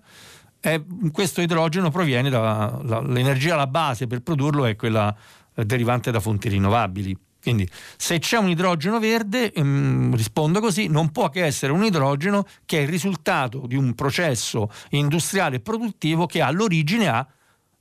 eh, 0.65 0.81
questo 1.11 1.41
idrogeno 1.41 1.89
proviene 1.91 2.29
dall'energia 2.29 3.55
alla 3.55 3.67
base 3.67 4.07
per 4.07 4.21
produrlo 4.21 4.63
è 4.63 4.77
quella 4.77 5.13
eh, 5.55 5.65
derivante 5.65 6.09
da 6.09 6.21
fonti 6.21 6.47
rinnovabili. 6.47 7.17
Quindi 7.41 7.69
se 7.97 8.19
c'è 8.19 8.37
un 8.37 8.47
idrogeno 8.47 8.97
verde, 8.99 9.51
ehm, 9.51 10.15
rispondo 10.15 10.61
così, 10.61 10.87
non 10.87 11.11
può 11.11 11.29
che 11.29 11.43
essere 11.43 11.73
un 11.73 11.83
idrogeno 11.83 12.45
che 12.63 12.79
è 12.79 12.81
il 12.83 12.87
risultato 12.87 13.67
di 13.67 13.75
un 13.75 13.93
processo 13.93 14.71
industriale 14.91 15.59
produttivo 15.59 16.25
che 16.25 16.39
all'origine 16.41 17.09
ha 17.09 17.27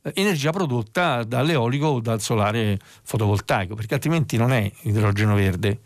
eh, 0.02 0.12
energia 0.16 0.50
prodotta 0.50 1.22
dall'eolico 1.22 1.86
o 1.86 2.00
dal 2.00 2.20
solare 2.20 2.76
fotovoltaico, 3.04 3.76
perché 3.76 3.94
altrimenti 3.94 4.36
non 4.36 4.52
è 4.52 4.68
idrogeno 4.82 5.36
verde, 5.36 5.78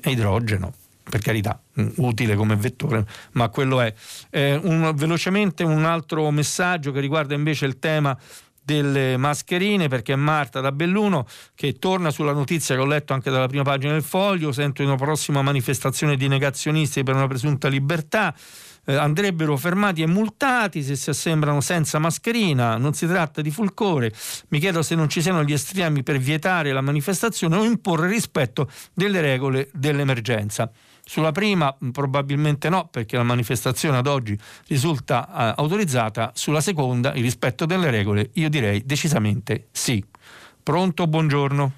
è 0.00 0.08
idrogeno 0.08 0.72
per 1.02 1.20
carità, 1.20 1.60
mm, 1.80 1.88
utile 1.96 2.34
come 2.34 2.56
vettore, 2.56 3.04
ma 3.32 3.48
quello 3.48 3.80
è. 3.80 3.92
Eh, 4.30 4.54
un, 4.62 4.92
velocemente 4.94 5.64
un 5.64 5.84
altro 5.84 6.30
messaggio 6.30 6.92
che 6.92 7.00
riguarda 7.00 7.34
invece 7.34 7.66
il 7.66 7.78
tema 7.78 8.16
delle 8.64 9.16
mascherine 9.16 9.88
perché 9.88 10.14
Marta 10.14 10.60
da 10.60 10.70
Belluno 10.70 11.26
che 11.54 11.78
torna 11.78 12.10
sulla 12.10 12.32
notizia 12.32 12.76
che 12.76 12.80
ho 12.80 12.86
letto 12.86 13.12
anche 13.12 13.30
dalla 13.30 13.48
prima 13.48 13.64
pagina 13.64 13.92
del 13.92 14.04
foglio 14.04 14.52
sento 14.52 14.82
una 14.82 14.94
prossima 14.94 15.42
manifestazione 15.42 16.16
di 16.16 16.28
negazionisti 16.28 17.02
per 17.02 17.16
una 17.16 17.26
presunta 17.26 17.66
libertà 17.66 18.32
eh, 18.84 18.94
andrebbero 18.94 19.56
fermati 19.56 20.02
e 20.02 20.06
multati 20.06 20.82
se 20.84 20.94
si 20.94 21.10
assembrano 21.10 21.60
senza 21.60 21.98
mascherina 21.98 22.76
non 22.76 22.94
si 22.94 23.06
tratta 23.06 23.40
di 23.40 23.50
fulcore 23.50 24.12
mi 24.48 24.60
chiedo 24.60 24.82
se 24.82 24.94
non 24.94 25.08
ci 25.08 25.20
siano 25.20 25.42
gli 25.42 25.52
estremi 25.52 26.04
per 26.04 26.18
vietare 26.18 26.72
la 26.72 26.80
manifestazione 26.80 27.56
o 27.56 27.64
imporre 27.64 28.06
rispetto 28.06 28.70
delle 28.94 29.20
regole 29.20 29.70
dell'emergenza 29.72 30.70
sulla 31.04 31.32
prima 31.32 31.74
probabilmente 31.92 32.68
no, 32.68 32.86
perché 32.86 33.16
la 33.16 33.22
manifestazione 33.22 33.98
ad 33.98 34.06
oggi 34.06 34.38
risulta 34.68 35.26
eh, 35.26 35.54
autorizzata. 35.56 36.30
Sulla 36.34 36.60
seconda, 36.60 37.12
il 37.14 37.22
rispetto 37.22 37.66
delle 37.66 37.90
regole, 37.90 38.30
io 38.34 38.48
direi 38.48 38.84
decisamente 38.84 39.68
sì. 39.70 40.04
Pronto, 40.62 41.06
buongiorno. 41.06 41.72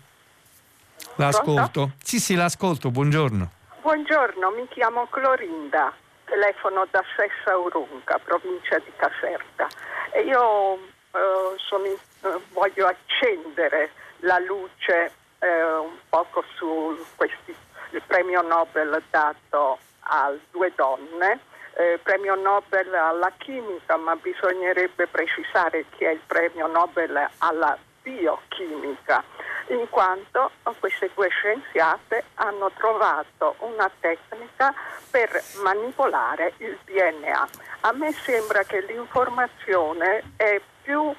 L'ascolto. 1.16 1.52
Pronto? 1.54 1.92
Sì, 2.02 2.20
sì, 2.20 2.34
l'ascolto, 2.34 2.90
buongiorno. 2.90 3.50
Buongiorno, 3.82 4.50
mi 4.50 4.66
chiamo 4.68 5.06
Clorinda, 5.08 5.92
telefono 6.24 6.86
da 6.90 7.02
Sessa 7.16 7.56
Urunca, 7.56 8.18
provincia 8.18 8.78
di 8.78 8.90
Caserta. 8.96 9.68
E 10.12 10.22
io 10.22 10.74
eh, 11.12 11.54
sono, 11.56 11.84
eh, 11.84 12.40
voglio 12.52 12.86
accendere 12.86 13.90
la 14.20 14.38
luce 14.38 15.12
eh, 15.38 15.62
un 15.78 15.96
poco 16.08 16.44
su 16.56 16.96
questi 17.14 17.54
il 17.90 18.02
premio 18.06 18.42
Nobel 18.42 19.02
dato 19.10 19.78
a 20.00 20.32
due 20.50 20.72
donne, 20.74 21.40
eh, 21.74 21.98
premio 22.02 22.34
Nobel 22.34 22.92
alla 22.94 23.32
chimica, 23.38 23.96
ma 23.96 24.14
bisognerebbe 24.16 25.06
precisare 25.06 25.86
che 25.96 26.08
è 26.08 26.12
il 26.12 26.20
premio 26.26 26.66
Nobel 26.66 27.28
alla 27.38 27.76
biochimica. 28.02 29.22
in 29.68 29.88
quanto 29.88 30.50
queste 30.78 31.10
due 31.14 31.28
scienziate 31.28 32.24
hanno 32.34 32.70
trovato 32.76 33.56
una 33.60 33.90
tecnica 33.98 34.74
per 35.10 35.42
manipolare 35.62 36.52
il 36.58 36.78
DNA. 36.84 37.48
A 37.80 37.92
me 37.92 38.12
sembra 38.12 38.62
che 38.64 38.82
l'informazione 38.82 40.22
è 40.36 40.60
più 40.82 41.14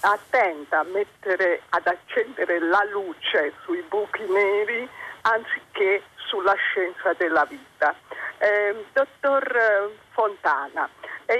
attenta 0.00 0.78
a 0.78 0.84
mettere, 0.84 1.62
ad 1.70 1.86
accendere 1.86 2.60
la 2.60 2.84
luce 2.90 3.52
sui 3.64 3.82
buchi 3.88 4.24
neri 4.28 4.88
anziché 5.22 6.02
sulla 6.16 6.54
scienza 6.54 7.12
della 7.14 7.44
vita. 7.44 7.94
Eh, 8.38 8.84
dottor 8.92 9.90
Fontana, 10.10 10.88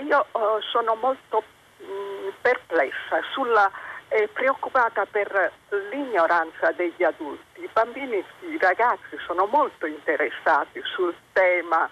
io 0.02 0.22
eh, 0.24 0.62
sono 0.70 0.94
molto 0.96 1.42
mm, 1.82 2.28
perplessa 2.40 3.20
sulla 3.32 3.70
è 4.08 4.26
preoccupata 4.28 5.04
per 5.04 5.52
l'ignoranza 5.90 6.72
degli 6.72 7.04
adulti. 7.04 7.62
I 7.62 7.68
bambini 7.72 8.24
i 8.40 8.58
ragazzi 8.58 9.18
sono 9.26 9.44
molto 9.46 9.84
interessati 9.86 10.80
sul 10.82 11.14
tema 11.32 11.88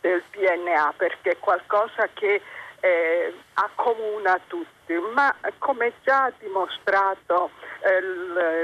del 0.00 0.22
DNA 0.30 0.94
perché 0.96 1.32
è 1.32 1.38
qualcosa 1.38 2.08
che 2.14 2.40
eh, 2.80 3.34
accomuna 3.54 4.40
tutti, 4.46 4.66
ma 4.96 5.34
come 5.58 5.92
già 6.02 6.24
ha 6.24 6.32
dimostrato 6.38 7.50
eh, 7.80 8.00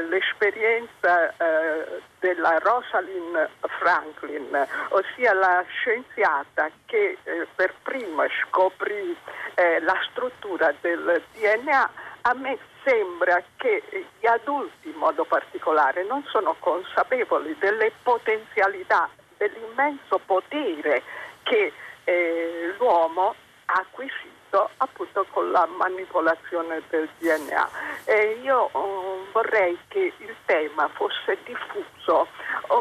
l'esperienza 0.09 1.29
eh, 1.29 2.03
della 2.18 2.59
Rosalind 2.59 3.49
Franklin, 3.79 4.66
ossia 4.89 5.35
la 5.35 5.64
scienziata 5.68 6.70
che 6.87 7.18
eh, 7.22 7.47
per 7.55 7.75
prima 7.83 8.25
scoprì 8.43 9.16
eh, 9.55 9.81
la 9.81 9.97
struttura 10.11 10.72
del 10.81 11.22
DNA, 11.35 11.91
a 12.22 12.35
me 12.35 12.59
sembra 12.85 13.43
che 13.57 13.83
gli 13.91 14.27
adulti 14.27 14.89
in 14.89 14.97
modo 14.97 15.25
particolare 15.25 16.05
non 16.05 16.25
sono 16.29 16.57
consapevoli 16.59 17.55
delle 17.59 17.93
potenzialità, 18.03 19.09
dell'immenso 19.37 20.20
potere 20.25 21.03
che 21.43 21.72
eh, 22.05 22.75
l'uomo 22.79 23.35
ha 23.66 23.75
acquisito 23.75 24.34
appunto 24.78 25.26
con 25.30 25.50
la 25.50 25.66
manipolazione 25.66 26.82
del 26.88 27.09
DNA. 27.18 27.68
E 28.05 28.40
io 28.42 28.70
um, 28.72 29.30
vorrei 29.32 29.78
che 29.88 30.12
il 30.16 30.34
tema 30.44 30.88
fosse 30.88 31.38
diffuso 31.44 32.28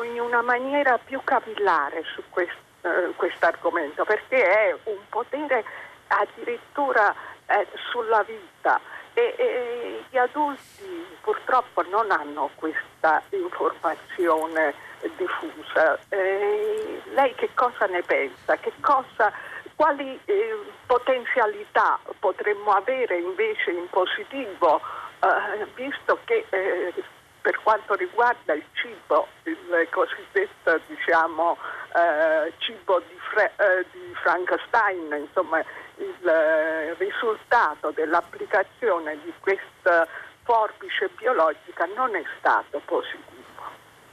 in 0.03 0.19
una 0.19 0.41
maniera 0.41 0.97
più 0.97 1.21
capillare 1.23 2.03
su 2.13 2.21
questo 2.29 2.57
uh, 2.81 3.45
argomento 3.45 4.03
perché 4.03 4.43
è 4.43 4.75
un 4.83 4.99
potere 5.09 5.63
addirittura 6.07 7.13
eh, 7.47 7.67
sulla 7.91 8.23
vita 8.23 8.79
e, 9.13 9.35
e, 9.37 10.03
gli 10.09 10.17
adulti 10.17 11.05
purtroppo 11.21 11.83
non 11.83 12.09
hanno 12.11 12.49
questa 12.55 13.21
informazione 13.29 14.73
diffusa. 15.15 15.99
E 16.09 17.01
lei 17.13 17.35
che 17.35 17.49
cosa 17.53 17.85
ne 17.85 18.01
pensa? 18.01 18.57
Che 18.57 18.71
cosa, 18.81 19.31
quali 19.75 20.19
eh, 20.25 20.59
potenzialità 20.85 21.99
potremmo 22.19 22.71
avere 22.71 23.17
invece 23.17 23.71
in 23.71 23.87
positivo, 23.89 24.81
eh, 25.19 25.65
visto 25.75 26.19
che 26.25 26.45
eh, 26.49 26.93
per 27.41 27.59
quanto 27.61 27.93
riguarda 27.95 28.53
il 28.53 28.63
cibo, 28.73 29.27
il 29.43 29.87
cosiddetto 29.91 30.79
diciamo, 30.87 31.57
eh, 31.93 32.53
cibo 32.59 32.99
di, 32.99 33.17
Fre- 33.29 33.51
eh, 33.57 33.85
di 33.91 34.13
Frankenstein, 34.21 35.25
insomma 35.27 35.59
il 35.59 36.27
eh, 36.27 36.93
risultato 36.95 37.91
dell'applicazione 37.91 39.17
di 39.23 39.33
questa 39.39 40.07
forbice 40.43 41.09
biologica 41.17 41.85
non 41.95 42.15
è 42.15 42.23
stato 42.39 42.81
positivo. 42.85 43.41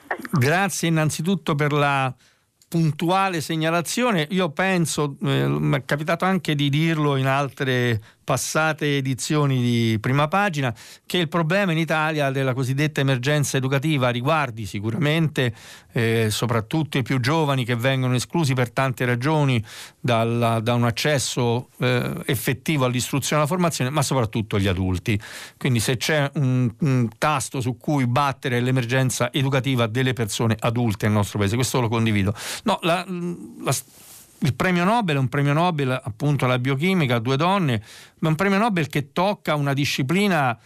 Ecco. 0.09 0.39
Grazie 0.39 0.89
innanzitutto 0.89 1.55
per 1.55 1.73
la 1.73 2.13
puntuale 2.71 3.41
segnalazione. 3.41 4.29
Io 4.31 4.51
penso, 4.51 5.17
eh, 5.25 5.49
mi 5.49 5.77
è 5.77 5.85
capitato 5.85 6.25
anche 6.25 6.55
di 6.55 6.71
dirlo 6.71 7.17
in 7.17 7.27
altre 7.27 8.01
passate 8.31 8.99
edizioni 8.99 9.61
di 9.61 9.99
prima 10.01 10.29
pagina 10.29 10.73
che 11.05 11.19
il 11.19 11.27
problema 11.27 11.73
in 11.73 11.79
Italia 11.79 12.31
della 12.31 12.55
cosiddetta 12.55 13.01
emergenza 13.01 13.57
educativa 13.57 14.09
riguardi 14.11 14.67
sicuramente 14.67 15.53
eh, 15.91 16.29
soprattutto 16.31 16.97
i 16.97 17.03
più 17.03 17.19
giovani 17.19 17.65
che 17.65 17.75
vengono 17.75 18.15
esclusi 18.15 18.55
per 18.55 18.71
tante 18.71 19.05
ragioni 19.05 19.61
dal, 19.99 20.61
da 20.63 20.75
un 20.75 20.85
accesso 20.85 21.71
eh, 21.79 22.23
effettivo 22.27 22.85
all'istruzione 22.85 23.43
e 23.43 23.45
alla 23.45 23.49
formazione, 23.53 23.91
ma 23.91 24.03
soprattutto 24.03 24.61
gli 24.61 24.69
adulti. 24.69 25.21
Quindi 25.59 25.81
se 25.81 25.97
c'è 25.97 26.31
un, 26.35 26.73
un 26.83 27.09
tasto 27.19 27.61
su 27.61 27.79
cui 27.79 28.07
battere 28.07 28.61
l'emergenza 28.61 29.33
educativa 29.33 29.89
delle 29.89 30.13
persone 30.13 30.55
adulte 30.57 31.07
nel 31.07 31.17
nostro 31.17 31.41
paese, 31.41 31.57
questo 31.57 31.81
lo 31.81 31.89
condivido. 31.89 32.33
No, 32.63 32.79
la, 32.83 33.05
la 33.65 33.73
il 34.41 34.55
premio 34.55 34.85
Nobel 34.85 35.17
è 35.17 35.19
un 35.19 35.29
premio 35.29 35.53
Nobel 35.53 35.91
appunto 35.91 36.45
alla 36.45 36.59
biochimica, 36.59 37.19
due 37.19 37.37
donne, 37.37 37.83
ma 38.21 38.29
è 38.29 38.31
un 38.31 38.37
premio 38.37 38.59
Nobel 38.59 38.89
che 38.89 39.13
tocca 39.13 39.55
una 39.55 39.75
disciplina 39.75 40.59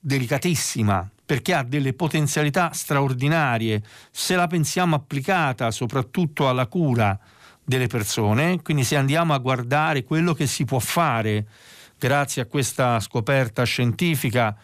delicatissima 0.00 1.10
perché 1.26 1.52
ha 1.52 1.62
delle 1.62 1.92
potenzialità 1.92 2.72
straordinarie 2.72 3.82
se 4.10 4.34
la 4.34 4.46
pensiamo 4.46 4.96
applicata 4.96 5.70
soprattutto 5.70 6.48
alla 6.48 6.66
cura 6.66 7.18
delle 7.62 7.86
persone, 7.86 8.62
quindi 8.62 8.82
se 8.82 8.96
andiamo 8.96 9.34
a 9.34 9.38
guardare 9.38 10.04
quello 10.04 10.32
che 10.32 10.46
si 10.46 10.64
può 10.64 10.78
fare 10.78 11.46
grazie 11.98 12.40
a 12.40 12.46
questa 12.46 12.98
scoperta 13.00 13.64
scientifica 13.64 14.56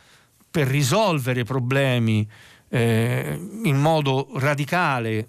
per 0.50 0.66
risolvere 0.66 1.44
problemi 1.44 2.26
eh, 2.70 3.38
in 3.64 3.76
modo 3.76 4.30
radicale 4.36 5.26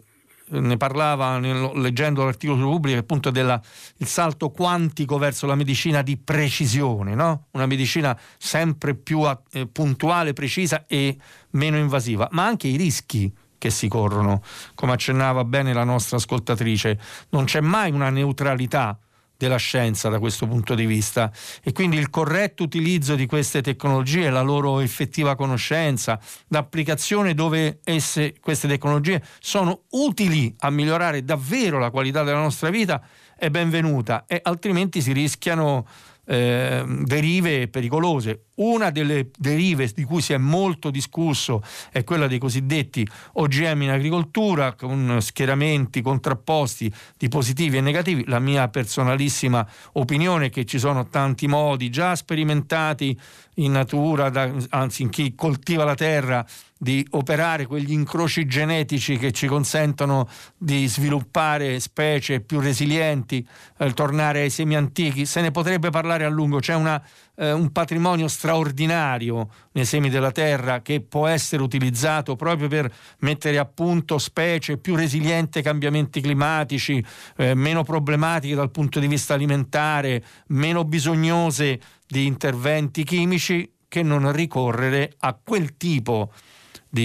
ne 0.50 0.78
parlava 0.78 1.40
leggendo 1.40 2.24
l'articolo 2.24 2.60
su 2.60 2.66
Repubblica 2.66 3.00
appunto 3.00 3.32
del 3.32 3.60
salto 3.98 4.50
quantico 4.50 5.18
verso 5.18 5.48
la 5.48 5.56
medicina 5.56 6.02
di 6.02 6.18
precisione, 6.18 7.16
no? 7.16 7.48
una 7.52 7.66
medicina 7.66 8.18
sempre 8.38 8.96
più 8.96 9.22
eh, 9.52 9.68
puntuale, 9.68 10.34
precisa 10.34 10.86
e 10.88 11.18
meno 11.52 11.78
invasiva, 11.78 12.28
ma 12.32 12.46
anche 12.46 12.68
i 12.68 12.76
rischi 12.76 13.34
che 13.58 13.70
si 13.72 13.88
corrono, 13.88 14.44
come 14.76 14.92
accennava 14.92 15.44
bene 15.44 15.74
la 15.74 15.84
nostra 15.84 16.18
ascoltatrice, 16.18 17.00
non 17.30 17.46
c'è 17.46 17.62
mai 17.62 17.92
una 17.92 18.10
neutralità 18.10 18.98
della 19.46 19.58
scienza 19.58 20.10
da 20.10 20.20
questo 20.20 20.48
punto 20.48 20.76
di 20.76 20.86
vista. 20.86 21.32
E 21.64 21.72
quindi 21.72 21.98
il 21.98 22.10
corretto 22.10 22.64
utilizzo 22.64 23.16
di 23.16 23.26
queste 23.26 23.62
tecnologie, 23.62 24.30
la 24.30 24.42
loro 24.42 24.80
effettiva 24.80 25.36
conoscenza, 25.36 26.20
l'applicazione 26.50 27.34
dove 27.34 27.80
esse, 27.84 28.36
queste 28.40 28.68
tecnologie 28.68 29.24
sono 29.40 29.84
utili 29.92 30.54
a 30.60 30.70
migliorare 30.70 31.24
davvero 31.24 31.80
la 31.80 31.92
qualità 31.92 32.24
della 32.24 32.42
nostra 32.42 32.70
vita 32.70 33.02
è 33.38 33.50
benvenuta 33.50 34.26
e 34.28 34.40
altrimenti 34.42 35.02
si 35.02 35.12
rischiano 35.12 35.86
eh, 36.26 36.84
derive 37.04 37.68
pericolose. 37.68 38.46
Una 38.56 38.90
delle 38.90 39.30
derive 39.38 39.92
di 39.94 40.04
cui 40.04 40.22
si 40.22 40.34
è 40.34 40.38
molto 40.38 40.90
discusso 40.90 41.62
è 41.92 42.04
quella 42.04 42.28
dei 42.28 42.40
cosiddetti 42.40 43.08
OGM 43.34 43.82
in 43.84 43.90
agricoltura, 43.90 44.74
con 44.74 45.18
schieramenti 45.22 46.02
contrapposti 46.02 46.92
di 47.18 47.28
positivi 47.28 47.78
e 47.78 47.82
negativi. 47.82 48.24
La 48.28 48.40
mia 48.40 48.68
personalissima 48.70 49.68
opinione 49.94 50.48
è 50.48 50.50
che 50.50 50.66
ci 50.66 50.80
sono 50.80 51.08
tanti 51.08 51.48
modi 51.48 51.90
già 51.90 52.16
sperimentati 52.16 53.20
in 53.56 53.72
natura, 53.72 54.30
da, 54.30 54.52
anzi 54.70 55.04
in 55.04 55.10
chi 55.10 55.36
coltiva 55.36 55.84
la 55.84 55.96
terra, 55.96 56.46
di 56.86 57.04
operare 57.12 57.66
quegli 57.66 57.94
incroci 57.94 58.46
genetici 58.46 59.18
che 59.18 59.32
ci 59.32 59.48
consentono 59.48 60.30
di 60.56 60.86
sviluppare 60.86 61.80
specie 61.80 62.42
più 62.42 62.60
resilienti, 62.60 63.44
eh, 63.80 63.92
tornare 63.94 64.42
ai 64.42 64.52
semi 64.52 64.76
antichi. 64.76 65.26
Se 65.26 65.42
ne 65.42 65.50
potrebbe 65.50 65.90
parlare 65.90 66.26
a 66.26 66.30
lungo, 66.30 66.60
c'è 66.60 66.76
una, 66.76 67.04
eh, 67.38 67.52
un 67.52 67.72
patrimonio 67.72 68.28
straordinario 68.28 69.50
nei 69.72 69.84
semi 69.84 70.12
della 70.12 70.30
terra 70.30 70.84
che 70.84 71.02
può 71.02 71.26
essere 71.26 71.64
utilizzato 71.64 72.36
proprio 72.36 72.68
per 72.68 72.94
mettere 73.22 73.58
a 73.58 73.66
punto 73.66 74.20
specie 74.20 74.78
più 74.78 74.94
resilienti 74.96 75.58
ai 75.58 75.64
cambiamenti 75.64 76.22
climatici, 76.22 77.04
eh, 77.38 77.56
meno 77.56 77.82
problematiche 77.82 78.54
dal 78.54 78.70
punto 78.70 79.00
di 79.00 79.08
vista 79.08 79.34
alimentare, 79.34 80.24
meno 80.50 80.86
bisognose 80.86 81.80
di 82.06 82.28
interventi 82.28 83.04
chimici 83.04 83.68
che 83.88 84.04
non 84.04 84.32
ricorrere 84.32 85.14
a 85.18 85.36
quel 85.42 85.78
tipo 85.78 86.32
di 86.32 86.54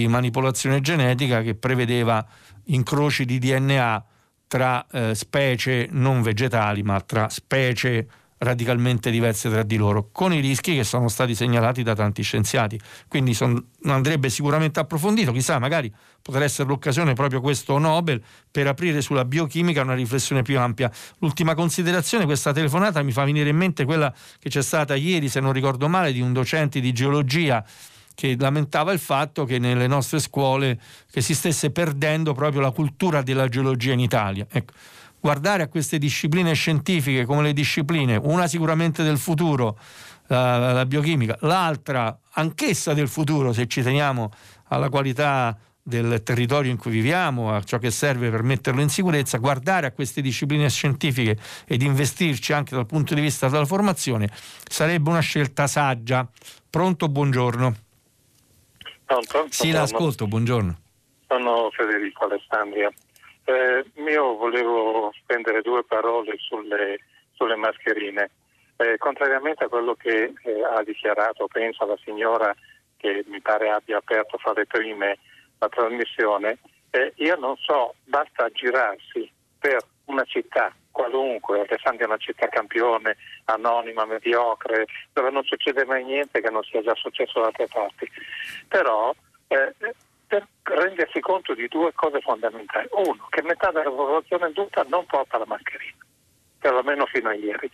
manipolazione 0.07 0.81
genetica 0.81 1.41
che 1.41 1.55
prevedeva 1.55 2.25
incroci 2.65 3.25
di 3.25 3.39
DNA 3.39 4.05
tra 4.47 4.85
eh, 4.91 5.15
specie 5.15 5.87
non 5.91 6.21
vegetali, 6.21 6.83
ma 6.83 6.99
tra 6.99 7.29
specie 7.29 8.07
radicalmente 8.41 9.11
diverse 9.11 9.49
tra 9.49 9.63
di 9.63 9.77
loro, 9.77 10.09
con 10.11 10.33
i 10.33 10.39
rischi 10.39 10.75
che 10.75 10.83
sono 10.83 11.07
stati 11.09 11.35
segnalati 11.35 11.83
da 11.83 11.93
tanti 11.93 12.23
scienziati. 12.23 12.79
Quindi 13.07 13.33
son, 13.33 13.63
andrebbe 13.83 14.29
sicuramente 14.29 14.79
approfondito, 14.79 15.31
chissà, 15.31 15.59
magari 15.59 15.93
potrà 16.21 16.43
essere 16.43 16.67
l'occasione 16.67 17.13
proprio 17.13 17.39
questo 17.39 17.77
Nobel 17.77 18.21
per 18.49 18.67
aprire 18.67 19.01
sulla 19.01 19.25
biochimica 19.25 19.83
una 19.83 19.93
riflessione 19.93 20.41
più 20.41 20.59
ampia. 20.59 20.91
L'ultima 21.19 21.53
considerazione, 21.53 22.25
questa 22.25 22.51
telefonata 22.51 23.01
mi 23.03 23.11
fa 23.11 23.23
venire 23.25 23.49
in 23.49 23.57
mente 23.57 23.85
quella 23.85 24.13
che 24.39 24.49
c'è 24.49 24.61
stata 24.63 24.95
ieri, 24.95 25.29
se 25.29 25.39
non 25.39 25.53
ricordo 25.53 25.87
male, 25.87 26.11
di 26.11 26.19
un 26.19 26.33
docente 26.33 26.79
di 26.79 26.91
geologia 26.91 27.63
che 28.21 28.35
lamentava 28.37 28.91
il 28.91 28.99
fatto 28.99 29.45
che 29.45 29.57
nelle 29.57 29.87
nostre 29.87 30.19
scuole 30.19 30.79
si 31.07 31.33
stesse 31.33 31.71
perdendo 31.71 32.33
proprio 32.35 32.61
la 32.61 32.69
cultura 32.69 33.23
della 33.23 33.47
geologia 33.47 33.93
in 33.93 33.99
Italia. 33.99 34.45
Ecco, 34.47 34.73
guardare 35.19 35.63
a 35.63 35.67
queste 35.67 35.97
discipline 35.97 36.53
scientifiche 36.53 37.25
come 37.25 37.41
le 37.41 37.53
discipline, 37.53 38.19
una 38.21 38.45
sicuramente 38.45 39.01
del 39.01 39.17
futuro, 39.17 39.79
la, 40.27 40.71
la 40.71 40.85
biochimica, 40.85 41.35
l'altra 41.41 42.15
anch'essa 42.33 42.93
del 42.93 43.07
futuro 43.07 43.53
se 43.53 43.65
ci 43.65 43.81
teniamo 43.81 44.31
alla 44.67 44.89
qualità 44.89 45.57
del 45.81 46.21
territorio 46.21 46.69
in 46.69 46.77
cui 46.77 46.91
viviamo, 46.91 47.55
a 47.55 47.63
ciò 47.63 47.79
che 47.79 47.89
serve 47.89 48.29
per 48.29 48.43
metterlo 48.43 48.81
in 48.81 48.89
sicurezza, 48.89 49.39
guardare 49.39 49.87
a 49.87 49.91
queste 49.93 50.21
discipline 50.21 50.69
scientifiche 50.69 51.39
ed 51.65 51.81
investirci 51.81 52.53
anche 52.53 52.75
dal 52.75 52.85
punto 52.85 53.15
di 53.15 53.21
vista 53.21 53.49
della 53.49 53.65
formazione 53.65 54.29
sarebbe 54.69 55.09
una 55.09 55.21
scelta 55.21 55.65
saggia. 55.65 56.29
Pronto, 56.69 57.09
buongiorno. 57.09 57.89
Pronto? 59.11 59.47
Sì, 59.49 59.71
l'ascolto, 59.71 60.25
buongiorno. 60.25 60.79
Sono 61.27 61.69
Federico 61.71 62.23
Alessandria. 62.23 62.89
Eh, 63.43 63.85
io 64.09 64.37
volevo 64.37 65.11
spendere 65.21 65.61
due 65.61 65.83
parole 65.83 66.35
sulle, 66.37 66.97
sulle 67.33 67.57
mascherine. 67.57 68.29
Eh, 68.77 68.97
contrariamente 68.97 69.65
a 69.65 69.67
quello 69.67 69.95
che 69.95 70.31
eh, 70.43 70.63
ha 70.63 70.81
dichiarato, 70.83 71.47
penso, 71.47 71.85
la 71.85 71.97
signora 72.05 72.55
che 72.95 73.25
mi 73.27 73.41
pare 73.41 73.69
abbia 73.69 73.97
aperto 73.97 74.37
fra 74.37 74.53
le 74.53 74.65
prime 74.65 75.17
la 75.59 75.67
trasmissione, 75.67 76.59
eh, 76.91 77.11
io 77.17 77.35
non 77.35 77.57
so, 77.57 77.95
basta 78.05 78.49
girarsi 78.49 79.29
per 79.59 79.83
una 80.05 80.23
città 80.23 80.73
qualunque, 80.91 81.61
Alessandria 81.61 82.05
è 82.05 82.09
una 82.09 82.17
città 82.17 82.47
campione, 82.47 83.17
anonima, 83.45 84.05
mediocre, 84.05 84.85
dove 85.13 85.31
non 85.31 85.43
succede 85.43 85.85
mai 85.85 86.03
niente 86.03 86.41
che 86.41 86.49
non 86.49 86.63
sia 86.63 86.81
già 86.81 86.93
successo 86.95 87.39
da 87.39 87.47
altre 87.47 87.67
parti. 87.67 88.09
Però 88.67 89.13
eh, 89.47 89.73
per 90.27 90.47
rendersi 90.63 91.19
conto 91.19 91.53
di 91.53 91.67
due 91.67 91.91
cose 91.93 92.21
fondamentali. 92.21 92.87
Uno, 92.91 93.27
che 93.29 93.41
metà 93.41 93.71
della 93.71 93.89
popolazione 93.89 94.45
adulta 94.45 94.85
non 94.87 95.05
porta 95.05 95.37
la 95.37 95.45
mascherina, 95.45 96.05
perlomeno 96.59 97.05
fino 97.07 97.29
a 97.29 97.33
ieri, 97.33 97.69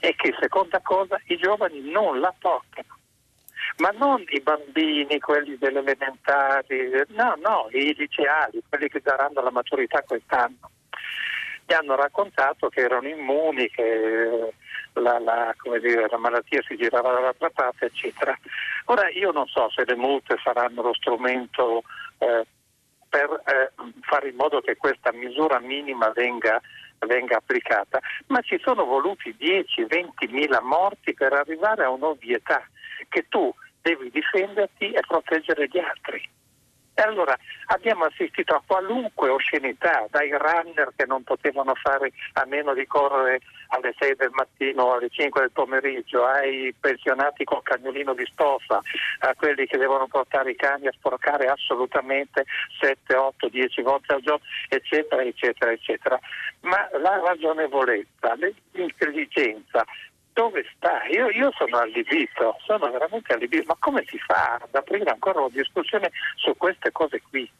e 0.00 0.14
che 0.14 0.34
seconda 0.40 0.80
cosa, 0.80 1.20
i 1.26 1.36
giovani 1.36 1.80
non 1.90 2.20
la 2.20 2.34
portano. 2.38 2.96
Ma 3.78 3.90
non 3.90 4.24
i 4.28 4.40
bambini, 4.40 5.18
quelli 5.18 5.58
delle 5.58 5.80
elementari, 5.80 6.90
no, 7.08 7.34
no, 7.36 7.68
i 7.72 7.94
liceali, 7.94 8.62
quelli 8.68 8.88
che 8.88 9.00
daranno 9.00 9.42
la 9.42 9.50
maturità 9.50 10.02
quest'anno 10.02 10.70
mi 11.68 11.74
hanno 11.74 11.96
raccontato 11.96 12.68
che 12.68 12.80
erano 12.80 13.08
immuni, 13.08 13.68
che 13.68 14.52
la, 14.94 15.18
la, 15.18 15.54
dire, 15.80 16.08
la, 16.10 16.16
malattia 16.16 16.62
si 16.66 16.76
girava 16.76 17.12
dall'altra 17.12 17.50
parte, 17.50 17.86
eccetera. 17.86 18.36
Ora 18.86 19.10
io 19.10 19.30
non 19.32 19.46
so 19.46 19.68
se 19.70 19.84
le 19.84 19.94
multe 19.94 20.36
saranno 20.42 20.80
lo 20.80 20.94
strumento 20.94 21.82
eh, 22.18 22.46
per 23.08 23.42
eh, 23.44 23.72
fare 24.00 24.30
in 24.30 24.36
modo 24.36 24.60
che 24.60 24.76
questa 24.76 25.12
misura 25.12 25.60
minima 25.60 26.10
venga, 26.10 26.60
venga 27.00 27.36
applicata, 27.36 28.00
ma 28.28 28.40
ci 28.40 28.58
sono 28.62 28.84
voluti 28.86 29.36
10-20 29.38 30.30
mila 30.30 30.62
morti 30.62 31.12
per 31.12 31.34
arrivare 31.34 31.84
a 31.84 31.90
un'ovvietà 31.90 32.66
che 33.10 33.26
tu 33.28 33.52
devi 33.82 34.10
difenderti 34.10 34.92
e 34.92 35.00
proteggere 35.06 35.68
gli 35.68 35.78
altri. 35.78 36.36
E 36.98 37.02
allora 37.02 37.38
abbiamo 37.66 38.06
assistito 38.06 38.56
a 38.56 38.62
qualunque 38.66 39.28
oscenità, 39.28 40.04
dai 40.10 40.32
runner 40.32 40.92
che 40.96 41.06
non 41.06 41.22
potevano 41.22 41.76
fare 41.76 42.10
a 42.32 42.44
meno 42.44 42.74
di 42.74 42.88
correre 42.88 43.38
alle 43.68 43.94
6 43.96 44.16
del 44.16 44.30
mattino 44.32 44.82
o 44.82 44.94
alle 44.94 45.08
5 45.08 45.42
del 45.42 45.52
pomeriggio, 45.52 46.26
ai 46.26 46.74
pensionati 46.80 47.44
col 47.44 47.62
cagnolino 47.62 48.14
di 48.14 48.26
stoffa, 48.32 48.82
a 49.20 49.34
quelli 49.36 49.66
che 49.66 49.78
devono 49.78 50.08
portare 50.08 50.50
i 50.50 50.56
cani 50.56 50.88
a 50.88 50.92
sporcare 50.92 51.46
assolutamente 51.46 52.46
7, 52.80 53.14
8, 53.14 53.48
10 53.48 53.82
volte 53.82 54.14
al 54.14 54.20
giorno, 54.20 54.44
eccetera, 54.68 55.22
eccetera, 55.22 55.70
eccetera. 55.70 56.18
Ma 56.62 56.88
la 57.00 57.20
ragionevolezza, 57.24 58.34
l'intelligenza, 58.72 59.84
dove 60.38 60.64
sta? 60.76 61.04
Io, 61.06 61.30
io, 61.30 61.50
sono 61.56 61.78
allibito, 61.78 62.56
sono 62.64 62.88
veramente 62.92 63.32
allibito, 63.32 63.64
ma 63.66 63.76
come 63.80 64.04
si 64.06 64.16
fa 64.18 64.60
ad 64.62 64.72
aprire 64.72 65.10
ancora 65.10 65.40
una 65.40 65.48
discussione 65.50 66.12
su 66.36 66.56
queste 66.56 66.92
cose 66.92 67.20
qui? 67.28 67.50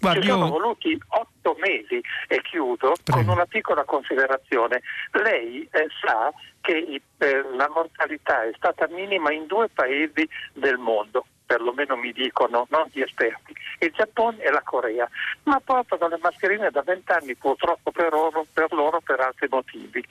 Guardi, 0.00 0.22
Ci 0.22 0.28
sono 0.28 0.46
io... 0.46 0.50
voluti 0.50 0.98
otto 1.08 1.56
mesi 1.58 2.00
e 2.28 2.40
chiudo 2.40 2.94
Prego. 3.04 3.20
con 3.20 3.28
una 3.28 3.44
piccola 3.44 3.84
considerazione. 3.84 4.80
Lei 5.22 5.68
eh, 5.70 5.86
sa 6.00 6.32
che 6.62 7.02
eh, 7.18 7.44
la 7.54 7.68
mortalità 7.68 8.42
è 8.42 8.52
stata 8.56 8.88
minima 8.88 9.30
in 9.30 9.46
due 9.46 9.68
paesi 9.68 10.26
del 10.54 10.78
mondo, 10.78 11.26
perlomeno 11.48 11.96
mi 11.96 12.12
dicono 12.12 12.66
non 12.68 12.90
gli 12.92 13.00
esperti, 13.00 13.54
il 13.78 13.90
Giappone 13.96 14.42
e 14.42 14.50
la 14.50 14.60
Corea, 14.62 15.08
ma 15.44 15.58
portano 15.64 16.08
le 16.08 16.18
mascherine 16.20 16.70
da 16.70 16.82
vent'anni 16.82 17.34
purtroppo 17.36 17.90
per 17.90 18.12
loro, 18.12 18.46
per 18.52 18.70
loro 18.72 19.00
per 19.00 19.18
altri 19.20 19.48
motivi. 19.50 20.04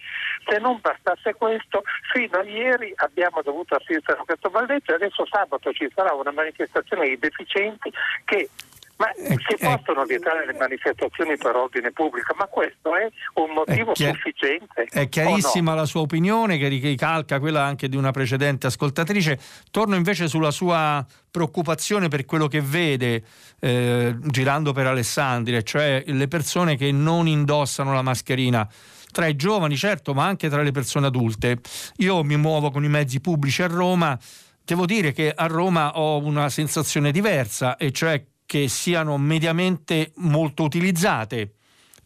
Se 0.47 0.57
non 0.57 0.79
bastasse 0.81 1.35
questo, 1.35 1.83
fino 2.11 2.39
a 2.39 2.43
ieri 2.43 2.91
abbiamo 2.95 3.43
dovuto 3.43 3.75
assistere 3.75 4.19
a 4.19 4.23
questo 4.25 4.49
balletto 4.49 4.91
e 4.91 4.95
adesso 4.95 5.27
sabato 5.27 5.71
ci 5.73 5.87
sarà 5.93 6.11
una 6.13 6.31
manifestazione 6.31 7.05
dei 7.05 7.19
deficienti 7.19 7.93
che 8.25 8.49
ma 8.97 9.11
eh, 9.11 9.35
si 9.47 9.53
eh, 9.53 9.77
possono 9.77 10.05
vietare 10.05 10.45
le 10.45 10.53
manifestazioni 10.57 11.37
per 11.37 11.55
ordine 11.55 11.91
pubblico, 11.91 12.33
ma 12.37 12.45
questo 12.45 12.95
è 12.95 13.07
un 13.35 13.53
motivo 13.53 13.91
è 13.91 13.93
chiar- 13.93 14.15
sufficiente. 14.15 14.87
È 14.89 15.07
chiarissima 15.07 15.71
no? 15.71 15.77
la 15.77 15.85
sua 15.85 16.01
opinione 16.01 16.57
che 16.57 16.67
ricalca 16.67 17.39
quella 17.39 17.63
anche 17.63 17.89
di 17.89 17.95
una 17.95 18.11
precedente 18.11 18.67
ascoltatrice. 18.67 19.39
Torno 19.71 19.95
invece 19.95 20.27
sulla 20.27 20.51
sua 20.51 21.05
preoccupazione 21.29 22.07
per 22.07 22.25
quello 22.25 22.47
che 22.47 22.61
vede 22.61 23.23
eh, 23.59 24.15
girando 24.19 24.73
per 24.73 24.87
Alessandria, 24.87 25.61
cioè 25.61 26.03
le 26.05 26.27
persone 26.27 26.75
che 26.75 26.91
non 26.91 27.27
indossano 27.27 27.93
la 27.93 28.01
mascherina 28.01 28.67
tra 29.11 29.27
i 29.27 29.35
giovani 29.35 29.77
certo, 29.77 30.13
ma 30.13 30.25
anche 30.25 30.49
tra 30.49 30.61
le 30.61 30.71
persone 30.71 31.07
adulte. 31.07 31.59
Io 31.97 32.23
mi 32.23 32.37
muovo 32.37 32.71
con 32.71 32.83
i 32.83 32.89
mezzi 32.89 33.21
pubblici 33.21 33.61
a 33.61 33.67
Roma, 33.67 34.17
devo 34.63 34.85
dire 34.85 35.11
che 35.11 35.31
a 35.35 35.45
Roma 35.45 35.97
ho 35.97 36.17
una 36.17 36.49
sensazione 36.49 37.11
diversa, 37.11 37.77
e 37.77 37.91
cioè 37.91 38.23
che 38.47 38.67
siano 38.67 39.17
mediamente 39.19 40.13
molto 40.15 40.63
utilizzate 40.63 41.51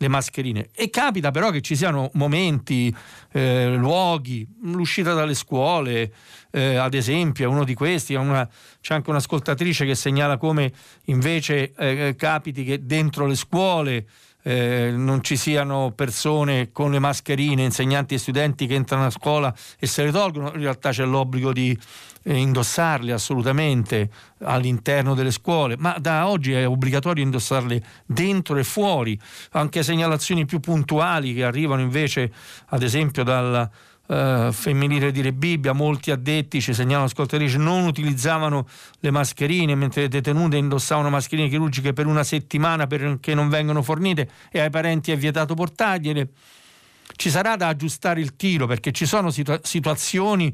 le 0.01 0.07
mascherine. 0.07 0.69
E 0.73 0.89
capita 0.89 1.29
però 1.29 1.51
che 1.51 1.61
ci 1.61 1.75
siano 1.75 2.09
momenti, 2.15 2.93
eh, 3.31 3.75
luoghi, 3.75 4.45
l'uscita 4.63 5.13
dalle 5.13 5.35
scuole, 5.35 6.11
eh, 6.49 6.75
ad 6.75 6.95
esempio, 6.95 7.45
è 7.45 7.47
uno 7.47 7.63
di 7.63 7.75
questi, 7.75 8.15
una, 8.15 8.49
c'è 8.81 8.95
anche 8.95 9.11
un'ascoltatrice 9.11 9.85
che 9.85 9.93
segnala 9.93 10.37
come 10.37 10.73
invece 11.05 11.73
eh, 11.77 12.15
capiti 12.17 12.63
che 12.63 12.83
dentro 12.83 13.27
le 13.27 13.35
scuole 13.35 14.07
eh, 14.43 14.91
non 14.93 15.23
ci 15.23 15.35
siano 15.35 15.91
persone 15.95 16.71
con 16.71 16.91
le 16.91 16.99
mascherine, 16.99 17.63
insegnanti 17.63 18.15
e 18.15 18.17
studenti 18.17 18.67
che 18.67 18.75
entrano 18.75 19.05
a 19.05 19.09
scuola 19.09 19.53
e 19.79 19.87
se 19.87 20.03
le 20.03 20.11
tolgono, 20.11 20.51
in 20.53 20.61
realtà 20.61 20.91
c'è 20.91 21.05
l'obbligo 21.05 21.53
di 21.53 21.77
eh, 22.23 22.35
indossarle 22.35 23.11
assolutamente 23.11 24.09
all'interno 24.39 25.13
delle 25.13 25.31
scuole, 25.31 25.75
ma 25.77 25.95
da 25.99 26.27
oggi 26.27 26.53
è 26.53 26.67
obbligatorio 26.67 27.23
indossarle 27.23 27.83
dentro 28.05 28.57
e 28.57 28.63
fuori, 28.63 29.19
anche 29.51 29.83
segnalazioni 29.83 30.45
più 30.45 30.59
puntuali 30.59 31.33
che 31.33 31.43
arrivano 31.43 31.81
invece 31.81 32.31
ad 32.67 32.83
esempio 32.83 33.23
dal 33.23 33.69
Uh, 34.07 34.51
femminile 34.51 35.09
di 35.11 35.21
Rebibbia, 35.21 35.71
molti 35.71 36.11
addetti 36.11 36.59
ci 36.59 36.73
segnalano 36.73 37.05
ascoltatrici 37.05 37.57
non 37.57 37.85
utilizzavano 37.85 38.67
le 38.99 39.09
mascherine 39.09 39.73
mentre 39.73 40.01
le 40.01 40.07
detenute 40.09 40.57
indossavano 40.57 41.09
mascherine 41.09 41.47
chirurgiche 41.47 41.93
per 41.93 42.07
una 42.07 42.23
settimana 42.23 42.87
perché 42.87 43.33
non 43.33 43.47
vengono 43.47 43.81
fornite 43.81 44.29
e 44.51 44.59
ai 44.59 44.69
parenti 44.69 45.11
è 45.13 45.17
vietato 45.17 45.53
portargliele. 45.53 46.27
Ci 47.15 47.29
sarà 47.29 47.55
da 47.55 47.69
aggiustare 47.69 48.19
il 48.19 48.35
tiro 48.35 48.67
perché 48.67 48.91
ci 48.91 49.05
sono 49.05 49.29
situa- 49.29 49.61
situazioni 49.63 50.53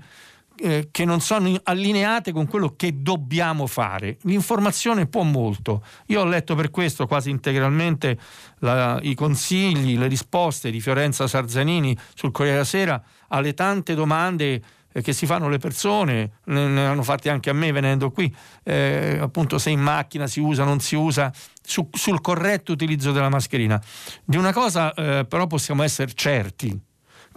eh, 0.59 0.89
che 0.91 1.05
non 1.05 1.21
sono 1.21 1.51
allineate 1.63 2.31
con 2.31 2.47
quello 2.47 2.75
che 2.75 3.01
dobbiamo 3.01 3.67
fare. 3.67 4.17
L'informazione 4.23 5.07
può 5.07 5.23
molto. 5.23 5.83
Io 6.07 6.21
ho 6.21 6.25
letto 6.25 6.55
per 6.55 6.69
questo 6.69 7.07
quasi 7.07 7.29
integralmente 7.29 8.17
la, 8.59 8.99
i 9.01 9.15
consigli, 9.15 9.97
le 9.97 10.07
risposte 10.07 10.71
di 10.71 10.81
Fiorenza 10.81 11.27
Sarzanini 11.27 11.97
sul 12.13 12.31
Corriere 12.31 12.57
della 12.57 12.67
Sera 12.67 13.03
alle 13.29 13.53
tante 13.53 13.93
domande 13.95 14.61
eh, 14.91 15.01
che 15.01 15.13
si 15.13 15.25
fanno 15.25 15.47
le 15.49 15.59
persone, 15.59 16.39
ne, 16.45 16.85
hanno 16.85 17.03
fatte 17.03 17.29
anche 17.29 17.49
a 17.49 17.53
me 17.53 17.71
venendo 17.71 18.09
qui, 18.09 18.33
eh, 18.63 19.17
appunto 19.21 19.57
se 19.59 19.69
in 19.69 19.79
macchina 19.79 20.27
si 20.27 20.39
usa, 20.39 20.63
non 20.63 20.79
si 20.79 20.95
usa, 20.95 21.31
su, 21.61 21.87
sul 21.91 22.21
corretto 22.21 22.71
utilizzo 22.71 23.11
della 23.11 23.29
mascherina. 23.29 23.81
Di 24.23 24.37
una 24.37 24.53
cosa 24.53 24.93
eh, 24.93 25.25
però 25.25 25.45
possiamo 25.45 25.83
essere 25.83 26.11
certi, 26.13 26.79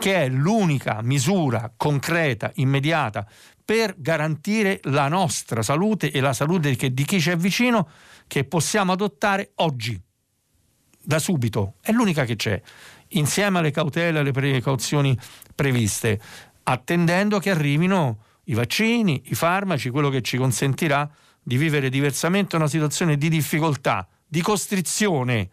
che 0.00 0.14
è 0.14 0.28
l'unica 0.30 1.02
misura 1.02 1.70
concreta, 1.76 2.50
immediata, 2.54 3.26
per 3.62 3.94
garantire 3.98 4.80
la 4.84 5.08
nostra 5.08 5.60
salute 5.60 6.10
e 6.10 6.20
la 6.20 6.32
salute 6.32 6.74
di 6.74 7.04
chi 7.04 7.20
ci 7.20 7.28
è 7.28 7.36
vicino, 7.36 7.86
che 8.26 8.44
possiamo 8.44 8.92
adottare 8.92 9.50
oggi, 9.56 10.00
da 11.02 11.18
subito. 11.18 11.74
È 11.82 11.92
l'unica 11.92 12.24
che 12.24 12.36
c'è, 12.36 12.58
insieme 13.08 13.58
alle 13.58 13.70
cautele 13.70 14.16
e 14.16 14.20
alle 14.22 14.32
precauzioni 14.32 15.14
previste, 15.54 16.18
attendendo 16.62 17.38
che 17.38 17.50
arrivino 17.50 18.22
i 18.44 18.54
vaccini, 18.54 19.24
i 19.26 19.34
farmaci, 19.34 19.90
quello 19.90 20.08
che 20.08 20.22
ci 20.22 20.38
consentirà 20.38 21.08
di 21.42 21.58
vivere 21.58 21.90
diversamente 21.90 22.56
una 22.56 22.68
situazione 22.68 23.18
di 23.18 23.28
difficoltà, 23.28 24.08
di 24.26 24.40
costrizione, 24.40 25.50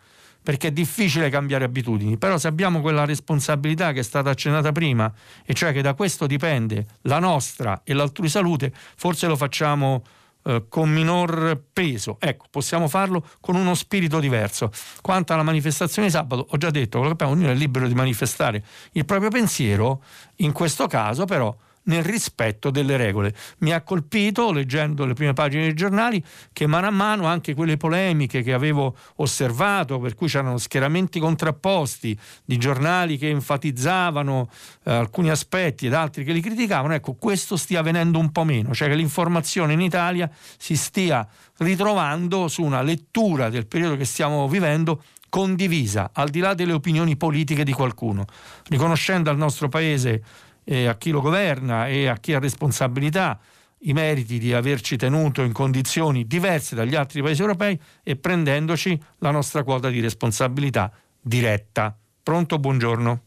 perché 0.48 0.70
è 0.70 0.72
difficile 0.72 1.30
cambiare 1.30 1.66
abitudini, 1.66 2.18
però 2.18 2.38
se 2.38 2.48
abbiamo 2.48 2.80
quella 2.80 3.04
responsabilità 3.04 3.92
che 3.92 4.00
è 4.00 4.04
stata 4.04 4.30
accennata 4.30 4.72
prima, 4.72 5.12
e 5.46 5.54
cioè 5.54 5.74
che 5.74 5.82
da 5.82 5.94
questo 5.94 6.26
dipende 6.26 6.86
la 7.02 7.20
nostra 7.20 7.82
e 7.84 7.94
l'altrui 7.94 8.30
salute, 8.30 8.72
forse 8.74 9.28
lo 9.28 9.36
facciamo 9.36 10.06
eh, 10.44 10.64
con 10.70 10.90
minor 10.90 11.62
peso. 11.74 12.16
Ecco, 12.18 12.46
possiamo 12.50 12.88
farlo 12.88 13.28
con 13.42 13.56
uno 13.56 13.76
spirito 13.76 14.22
diverso. 14.22 14.72
Quanto 15.02 15.34
alla 15.34 15.44
manifestazione 15.44 16.08
di 16.08 16.14
sabato, 16.14 16.48
ho 16.50 16.56
già 16.56 16.70
detto, 16.70 17.00
ognuno 17.00 17.52
è 17.52 17.54
libero 17.54 17.86
di 17.86 17.94
manifestare 17.94 18.64
il 18.94 19.04
proprio 19.04 19.30
pensiero, 19.30 20.02
in 20.38 20.54
questo 20.54 20.88
caso 20.88 21.26
però 21.26 21.54
nel 21.88 22.04
rispetto 22.04 22.70
delle 22.70 22.96
regole. 22.98 23.34
Mi 23.60 23.72
ha 23.72 23.82
colpito, 23.82 24.52
leggendo 24.52 25.06
le 25.06 25.14
prime 25.14 25.34
pagine 25.34 25.64
dei 25.64 25.74
giornali, 25.74 26.24
che 26.54 26.68
mano 26.68 26.88
a 26.88 26.92
mano 26.92 27.26
anche 27.26 27.54
quelle 27.54 27.78
polemiche 27.78 28.42
che 28.42 28.54
avevo 28.54 28.96
osservato, 29.16 30.00
per 30.00 30.16
cui 30.16 30.28
c'erano 30.28 30.58
schieramenti 30.58 31.20
contrapposti 31.20 32.18
di 32.46 32.58
giornali 32.58 33.18
che 33.18 33.30
enfatizzavano 33.30 34.50
eh, 34.84 34.92
alcuni 34.92 35.30
aspetti 35.30 35.88
ed 35.88 35.94
altri 35.94 36.24
che 36.24 36.32
li 36.32 36.42
criticavano, 36.42 36.94
ecco, 36.94 37.14
questo 37.14 37.58
stia 37.58 37.80
avvenendo 37.80 38.20
un 38.20 38.32
po' 38.32 38.44
meno, 38.44 38.74
cioè 38.74 38.88
che 38.88 38.96
l'informazione 38.96 39.74
in 39.74 39.82
Italia 39.82 40.30
si 40.58 40.76
stia 40.76 41.28
ritrovando 41.58 42.48
su 42.48 42.64
una 42.64 42.82
lettura 42.82 43.50
del 43.50 43.68
periodo 43.68 43.96
che 43.96 44.06
stiamo 44.06 44.48
vivendo 44.48 45.02
condivisa, 45.30 46.12
al 46.14 46.30
di 46.30 46.40
là 46.40 46.54
delle 46.54 46.74
opinioni 46.74 47.18
politiche 47.18 47.64
di 47.64 47.74
qualcuno, 47.74 48.26
riconoscendo 48.70 49.30
al 49.30 49.38
nostro 49.38 49.68
Paese 49.70 50.24
eh, 50.68 50.88
a 50.88 50.96
chi 50.96 51.12
lo 51.12 51.22
governa 51.22 51.88
e 51.88 52.08
a 52.08 52.18
chi 52.18 52.34
ha 52.34 52.40
responsabilità 52.40 53.40
i 53.82 53.94
meriti 53.94 54.38
di 54.38 54.54
averci 54.54 54.98
tenuto 54.98 55.42
in 55.42 55.54
condizioni 55.54 56.26
diverse 56.26 56.76
dagli 56.76 56.96
altri 56.96 57.22
paesi 57.22 57.42
europei 57.42 57.80
e 58.04 58.16
prendendoci 58.18 59.00
la 59.20 59.32
nostra 59.32 59.64
quota 59.64 59.90
di 59.90 60.02
responsabilità 60.02 60.92
diretta. 61.22 61.96
Pronto, 62.22 62.58
buongiorno. 62.58 63.22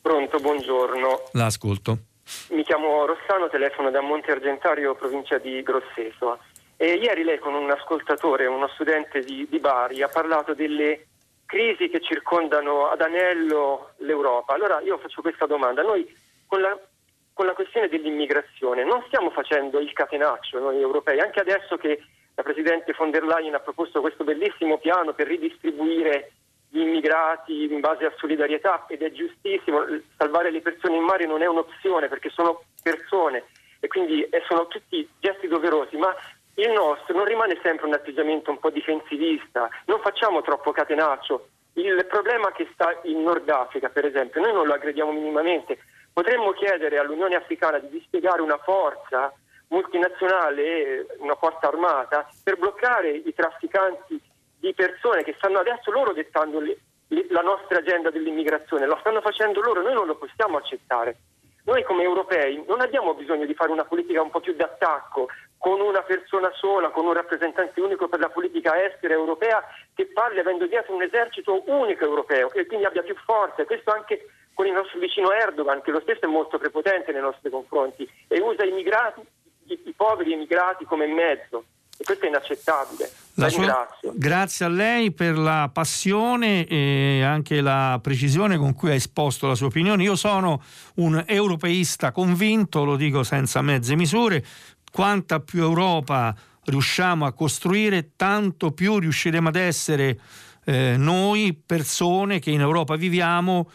Pronto, 0.00 0.38
buongiorno. 0.38 1.28
L'ascolto. 1.32 1.98
Mi 2.50 2.62
chiamo 2.62 3.04
Rossano, 3.04 3.48
telefono 3.50 3.90
da 3.90 4.00
Monte 4.00 4.30
Argentario, 4.30 4.94
provincia 4.94 5.36
di 5.38 5.62
Grosseto. 5.62 6.38
E 6.76 6.94
ieri 6.94 7.22
lei 7.22 7.38
con 7.38 7.54
un 7.54 7.70
ascoltatore, 7.70 8.46
uno 8.46 8.68
studente 8.68 9.20
di, 9.20 9.46
di 9.50 9.58
Bari, 9.58 10.02
ha 10.02 10.08
parlato 10.08 10.54
delle 10.54 11.06
crisi 11.44 11.88
che 11.88 12.00
circondano 12.00 12.88
ad 12.88 13.00
anello 13.00 13.90
l'Europa. 13.98 14.54
Allora 14.54 14.80
io 14.80 14.98
faccio 14.98 15.20
questa 15.20 15.46
domanda. 15.46 15.82
Noi 15.82 16.06
con 16.46 16.60
la, 16.60 16.78
con 17.32 17.46
la 17.46 17.52
questione 17.52 17.88
dell'immigrazione. 17.88 18.84
Non 18.84 19.02
stiamo 19.06 19.30
facendo 19.30 19.78
il 19.80 19.92
catenaccio 19.92 20.58
noi 20.58 20.80
europei, 20.80 21.20
anche 21.20 21.40
adesso 21.40 21.76
che 21.76 22.00
la 22.34 22.42
Presidente 22.42 22.94
von 22.96 23.10
der 23.10 23.24
Leyen 23.24 23.54
ha 23.54 23.60
proposto 23.60 24.00
questo 24.00 24.24
bellissimo 24.24 24.78
piano 24.78 25.12
per 25.12 25.28
ridistribuire 25.28 26.32
gli 26.68 26.80
immigrati 26.80 27.72
in 27.72 27.78
base 27.78 28.04
a 28.04 28.12
solidarietà 28.16 28.86
ed 28.88 29.02
è 29.02 29.12
giustissimo, 29.12 29.84
salvare 30.16 30.50
le 30.50 30.60
persone 30.60 30.96
in 30.96 31.04
mare 31.04 31.24
non 31.24 31.42
è 31.42 31.46
un'opzione 31.46 32.08
perché 32.08 32.30
sono 32.30 32.64
persone 32.82 33.44
e 33.78 33.86
quindi 33.86 34.28
sono 34.48 34.66
tutti 34.66 35.08
gesti 35.20 35.46
doverosi, 35.46 35.96
ma 35.96 36.12
il 36.54 36.70
nostro 36.70 37.16
non 37.16 37.26
rimane 37.26 37.58
sempre 37.62 37.86
un 37.86 37.92
atteggiamento 37.92 38.50
un 38.50 38.58
po' 38.58 38.70
difensivista, 38.70 39.68
non 39.86 40.00
facciamo 40.00 40.42
troppo 40.42 40.72
catenaccio. 40.72 41.48
Il 41.74 42.06
problema 42.08 42.50
che 42.52 42.68
sta 42.72 42.98
in 43.02 43.22
Nord 43.22 43.48
Africa, 43.48 43.88
per 43.88 44.06
esempio, 44.06 44.40
noi 44.40 44.52
non 44.52 44.66
lo 44.66 44.74
aggrediamo 44.74 45.12
minimamente, 45.12 45.78
Potremmo 46.14 46.52
chiedere 46.52 46.96
all'Unione 46.98 47.34
Africana 47.34 47.80
di 47.80 47.88
dispiegare 47.88 48.40
una 48.40 48.56
forza 48.58 49.34
multinazionale, 49.70 51.06
una 51.18 51.34
forza 51.34 51.66
armata, 51.66 52.28
per 52.40 52.56
bloccare 52.56 53.10
i 53.10 53.34
trafficanti 53.34 54.20
di 54.60 54.72
persone 54.74 55.24
che 55.24 55.34
stanno 55.36 55.58
adesso 55.58 55.90
loro 55.90 56.12
dettando 56.12 56.60
le, 56.60 56.78
le, 57.08 57.26
la 57.30 57.40
nostra 57.40 57.78
agenda 57.78 58.10
dell'immigrazione, 58.10 58.86
lo 58.86 58.96
stanno 59.00 59.20
facendo 59.22 59.60
loro, 59.60 59.82
noi 59.82 59.94
non 59.94 60.06
lo 60.06 60.14
possiamo 60.14 60.56
accettare. 60.56 61.16
Noi 61.64 61.82
come 61.82 62.04
europei 62.04 62.62
non 62.68 62.80
abbiamo 62.80 63.14
bisogno 63.14 63.44
di 63.44 63.54
fare 63.54 63.72
una 63.72 63.84
politica 63.84 64.22
un 64.22 64.30
po' 64.30 64.38
più 64.38 64.54
d'attacco, 64.54 65.26
con 65.58 65.80
una 65.80 66.02
persona 66.02 66.52
sola, 66.52 66.90
con 66.90 67.06
un 67.06 67.14
rappresentante 67.14 67.80
unico 67.80 68.06
per 68.06 68.20
la 68.20 68.28
politica 68.28 68.80
estera 68.84 69.14
europea 69.14 69.64
che 69.94 70.06
parli 70.06 70.38
avendo 70.38 70.66
dietro 70.66 70.94
un 70.94 71.02
esercito 71.02 71.64
unico 71.66 72.04
europeo, 72.04 72.50
che 72.50 72.66
quindi 72.66 72.84
abbia 72.84 73.02
più 73.02 73.16
forza. 73.24 73.64
Questo 73.64 73.90
anche 73.90 74.28
con 74.54 74.66
il 74.66 74.72
nostro 74.72 74.98
vicino 74.98 75.32
Erdogan, 75.32 75.82
che 75.82 75.90
lo 75.90 76.00
stesso 76.00 76.24
è 76.24 76.28
molto 76.28 76.58
prepotente 76.58 77.12
nei 77.12 77.20
nostri 77.20 77.50
confronti 77.50 78.08
e 78.28 78.40
usa 78.40 78.64
i, 78.64 78.72
migrati, 78.72 79.20
i, 79.66 79.80
i 79.84 79.92
poveri 79.94 80.32
emigrati 80.32 80.84
come 80.84 81.06
mezzo. 81.06 81.64
E 81.96 82.02
questo 82.02 82.24
è 82.24 82.28
inaccettabile. 82.28 83.08
La 83.34 83.48
sua, 83.48 83.86
grazie 84.14 84.64
a 84.64 84.68
lei 84.68 85.12
per 85.12 85.38
la 85.38 85.70
passione 85.72 86.66
e 86.66 87.22
anche 87.22 87.60
la 87.60 88.00
precisione 88.02 88.56
con 88.56 88.74
cui 88.74 88.90
ha 88.90 88.94
esposto 88.94 89.46
la 89.46 89.54
sua 89.54 89.68
opinione. 89.68 90.02
Io 90.02 90.16
sono 90.16 90.60
un 90.96 91.22
europeista 91.24 92.10
convinto, 92.10 92.84
lo 92.84 92.96
dico 92.96 93.22
senza 93.22 93.62
mezze 93.62 93.94
misure. 93.94 94.44
Quanta 94.90 95.38
più 95.38 95.62
Europa 95.62 96.34
riusciamo 96.64 97.26
a 97.26 97.32
costruire, 97.32 98.10
tanto 98.16 98.72
più 98.72 98.98
riusciremo 98.98 99.48
ad 99.48 99.56
essere 99.56 100.18
eh, 100.64 100.96
noi, 100.96 101.60
persone 101.64 102.40
che 102.40 102.50
in 102.50 102.60
Europa 102.60 102.96
viviamo, 102.96 103.70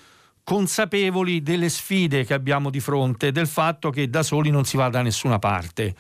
consapevoli 0.49 1.43
delle 1.43 1.69
sfide 1.69 2.25
che 2.25 2.33
abbiamo 2.33 2.71
di 2.71 2.79
fronte, 2.79 3.31
del 3.31 3.45
fatto 3.45 3.91
che 3.91 4.09
da 4.09 4.23
soli 4.23 4.49
non 4.49 4.65
si 4.65 4.77
va 4.77 4.89
da 4.89 5.03
nessuna 5.03 5.37
parte. 5.37 5.93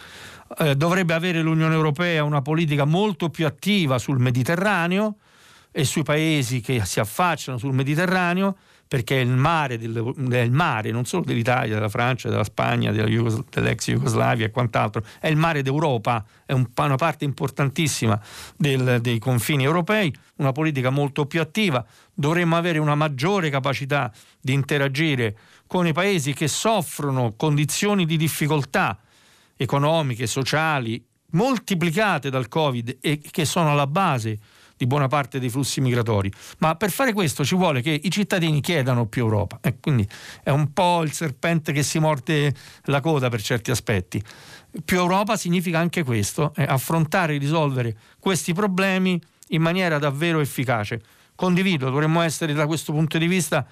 Eh, 0.57 0.75
dovrebbe 0.75 1.13
avere 1.13 1.43
l'Unione 1.43 1.75
Europea 1.75 2.23
una 2.23 2.41
politica 2.41 2.83
molto 2.83 3.29
più 3.29 3.45
attiva 3.45 3.99
sul 3.99 4.17
Mediterraneo 4.17 5.17
e 5.71 5.83
sui 5.83 6.01
paesi 6.01 6.61
che 6.61 6.83
si 6.83 6.99
affacciano 6.99 7.59
sul 7.59 7.75
Mediterraneo 7.75 8.57
perché 8.89 9.17
è 9.17 9.21
il 9.21 9.29
mare, 9.29 9.77
del, 9.77 10.15
è 10.31 10.37
il 10.39 10.51
mare 10.51 10.89
non 10.89 11.05
solo 11.05 11.23
dell'Italia, 11.23 11.75
della 11.75 11.89
Francia, 11.89 12.27
della 12.27 12.43
Spagna, 12.43 12.91
della 12.91 13.07
Jugos- 13.07 13.43
dell'ex 13.47 13.91
Jugoslavia 13.91 14.47
e 14.47 14.49
quant'altro, 14.49 15.03
è 15.19 15.27
il 15.27 15.35
mare 15.35 15.61
d'Europa, 15.61 16.25
è 16.43 16.53
un, 16.53 16.67
una 16.75 16.95
parte 16.95 17.23
importantissima 17.23 18.19
del, 18.57 18.97
dei 18.99 19.19
confini 19.19 19.63
europei, 19.63 20.11
una 20.37 20.51
politica 20.51 20.89
molto 20.89 21.27
più 21.27 21.39
attiva, 21.39 21.85
dovremmo 22.15 22.57
avere 22.57 22.79
una 22.79 22.95
maggiore 22.95 23.51
capacità 23.51 24.11
di 24.41 24.53
interagire 24.53 25.37
con 25.67 25.85
i 25.85 25.93
paesi 25.93 26.33
che 26.33 26.47
soffrono 26.47 27.35
condizioni 27.37 28.07
di 28.07 28.17
difficoltà 28.17 28.97
economiche, 29.55 30.25
sociali, 30.25 31.05
moltiplicate 31.33 32.31
dal 32.31 32.47
Covid 32.47 32.97
e 33.01 33.21
che 33.29 33.45
sono 33.45 33.69
alla 33.69 33.85
base 33.85 34.39
di 34.79 34.87
buona 34.87 35.09
parte 35.09 35.39
dei 35.41 35.49
flussi 35.49 35.81
migratori. 35.81 36.31
Ma 36.59 36.75
per 36.75 36.89
fare 36.89 37.11
questo 37.11 37.43
ci 37.43 37.53
vuole 37.53 37.81
che 37.81 37.99
i 38.01 38.09
cittadini 38.09 38.61
chiedano 38.61 39.07
più 39.07 39.23
Europa. 39.23 39.59
E 39.61 39.77
quindi 39.77 40.07
è 40.41 40.51
un 40.51 40.71
po' 40.71 41.01
il 41.01 41.11
serpente 41.11 41.73
che 41.73 41.83
si 41.83 41.99
morde 41.99 42.55
la 42.85 43.01
coda 43.01 43.27
per 43.27 43.41
certi 43.41 43.71
aspetti. 43.71 44.23
Più 44.85 44.97
Europa 44.97 45.35
significa 45.35 45.79
anche 45.79 46.03
questo, 46.03 46.53
eh, 46.55 46.63
affrontare 46.63 47.35
e 47.35 47.39
risolvere 47.39 47.97
questi 48.21 48.53
problemi 48.53 49.21
in 49.49 49.61
maniera 49.61 49.99
davvero 49.99 50.39
efficace. 50.39 51.01
Condivido, 51.35 51.89
dovremmo 51.89 52.21
essere 52.21 52.53
da 52.53 52.65
questo 52.65 52.93
punto 52.93 53.17
di 53.17 53.27
vista 53.27 53.67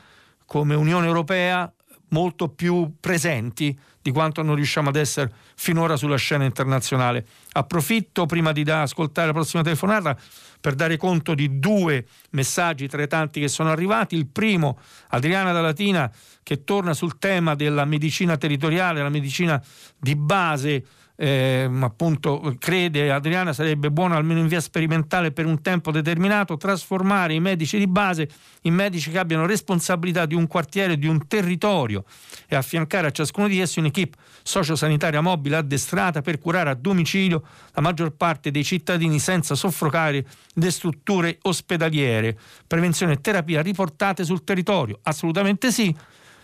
come 0.45 0.75
Unione 0.75 1.05
Europea 1.05 1.71
molto 2.09 2.49
più 2.49 2.95
presenti 2.99 3.77
di 4.07 4.13
quanto 4.13 4.41
non 4.41 4.55
riusciamo 4.55 4.87
ad 4.87 4.95
essere 4.95 5.29
finora 5.55 5.97
sulla 5.97 6.15
scena 6.15 6.45
internazionale. 6.45 7.25
Approfitto 7.51 8.25
prima 8.25 8.53
di 8.53 8.63
da 8.63 8.83
ascoltare 8.83 9.27
la 9.27 9.33
prossima 9.33 9.63
telefonata 9.63 10.17
per 10.61 10.75
dare 10.75 10.95
conto 10.95 11.35
di 11.35 11.59
due 11.59 12.05
messaggi 12.29 12.87
tra 12.87 13.01
i 13.01 13.07
tanti 13.07 13.41
che 13.41 13.49
sono 13.49 13.69
arrivati. 13.69 14.15
Il 14.15 14.27
primo, 14.27 14.79
Adriana 15.09 15.51
da 15.51 15.59
Latina, 15.59 16.09
che 16.41 16.63
torna 16.63 16.93
sul 16.93 17.17
tema 17.17 17.53
della 17.55 17.83
medicina 17.83 18.37
territoriale, 18.37 19.01
la 19.01 19.09
medicina 19.09 19.61
di 19.97 20.15
base 20.15 20.85
eh, 21.19 21.67
appunto 21.81 22.55
crede 22.59 23.11
Adriana 23.11 23.51
sarebbe 23.51 23.89
buono 23.89 24.15
almeno 24.15 24.39
in 24.39 24.47
via 24.47 24.61
sperimentale 24.61 25.31
per 25.31 25.47
un 25.47 25.61
tempo 25.63 25.89
determinato 25.89 26.57
trasformare 26.57 27.33
i 27.33 27.39
medici 27.39 27.79
di 27.79 27.87
base 27.87 28.29
in 28.61 28.75
medici 28.75 29.09
che 29.09 29.17
abbiano 29.17 29.47
responsabilità 29.47 30.27
di 30.27 30.35
un 30.35 30.45
quartiere, 30.45 30.97
di 30.97 31.07
un 31.07 31.25
territorio 31.27 32.03
e 32.47 32.55
affiancare 32.55 33.07
a 33.07 33.11
ciascuno 33.11 33.47
di 33.47 33.59
essi 33.59 33.79
un'equipe 33.79 34.15
sociosanitaria 34.43 35.19
mobile 35.19 35.55
addestrata 35.55 36.21
per 36.21 36.37
curare 36.37 36.69
a 36.69 36.75
domicilio 36.75 37.43
la 37.73 37.81
maggior 37.81 38.11
parte 38.11 38.51
dei 38.51 38.63
cittadini 38.63 39.17
senza 39.17 39.55
soffocare 39.55 40.23
le 40.53 40.71
strutture 40.71 41.39
ospedaliere. 41.41 42.37
Prevenzione 42.67 43.13
e 43.13 43.21
terapia 43.21 43.63
riportate 43.63 44.23
sul 44.23 44.43
territorio. 44.43 44.99
Assolutamente 45.01 45.71
sì 45.71 45.95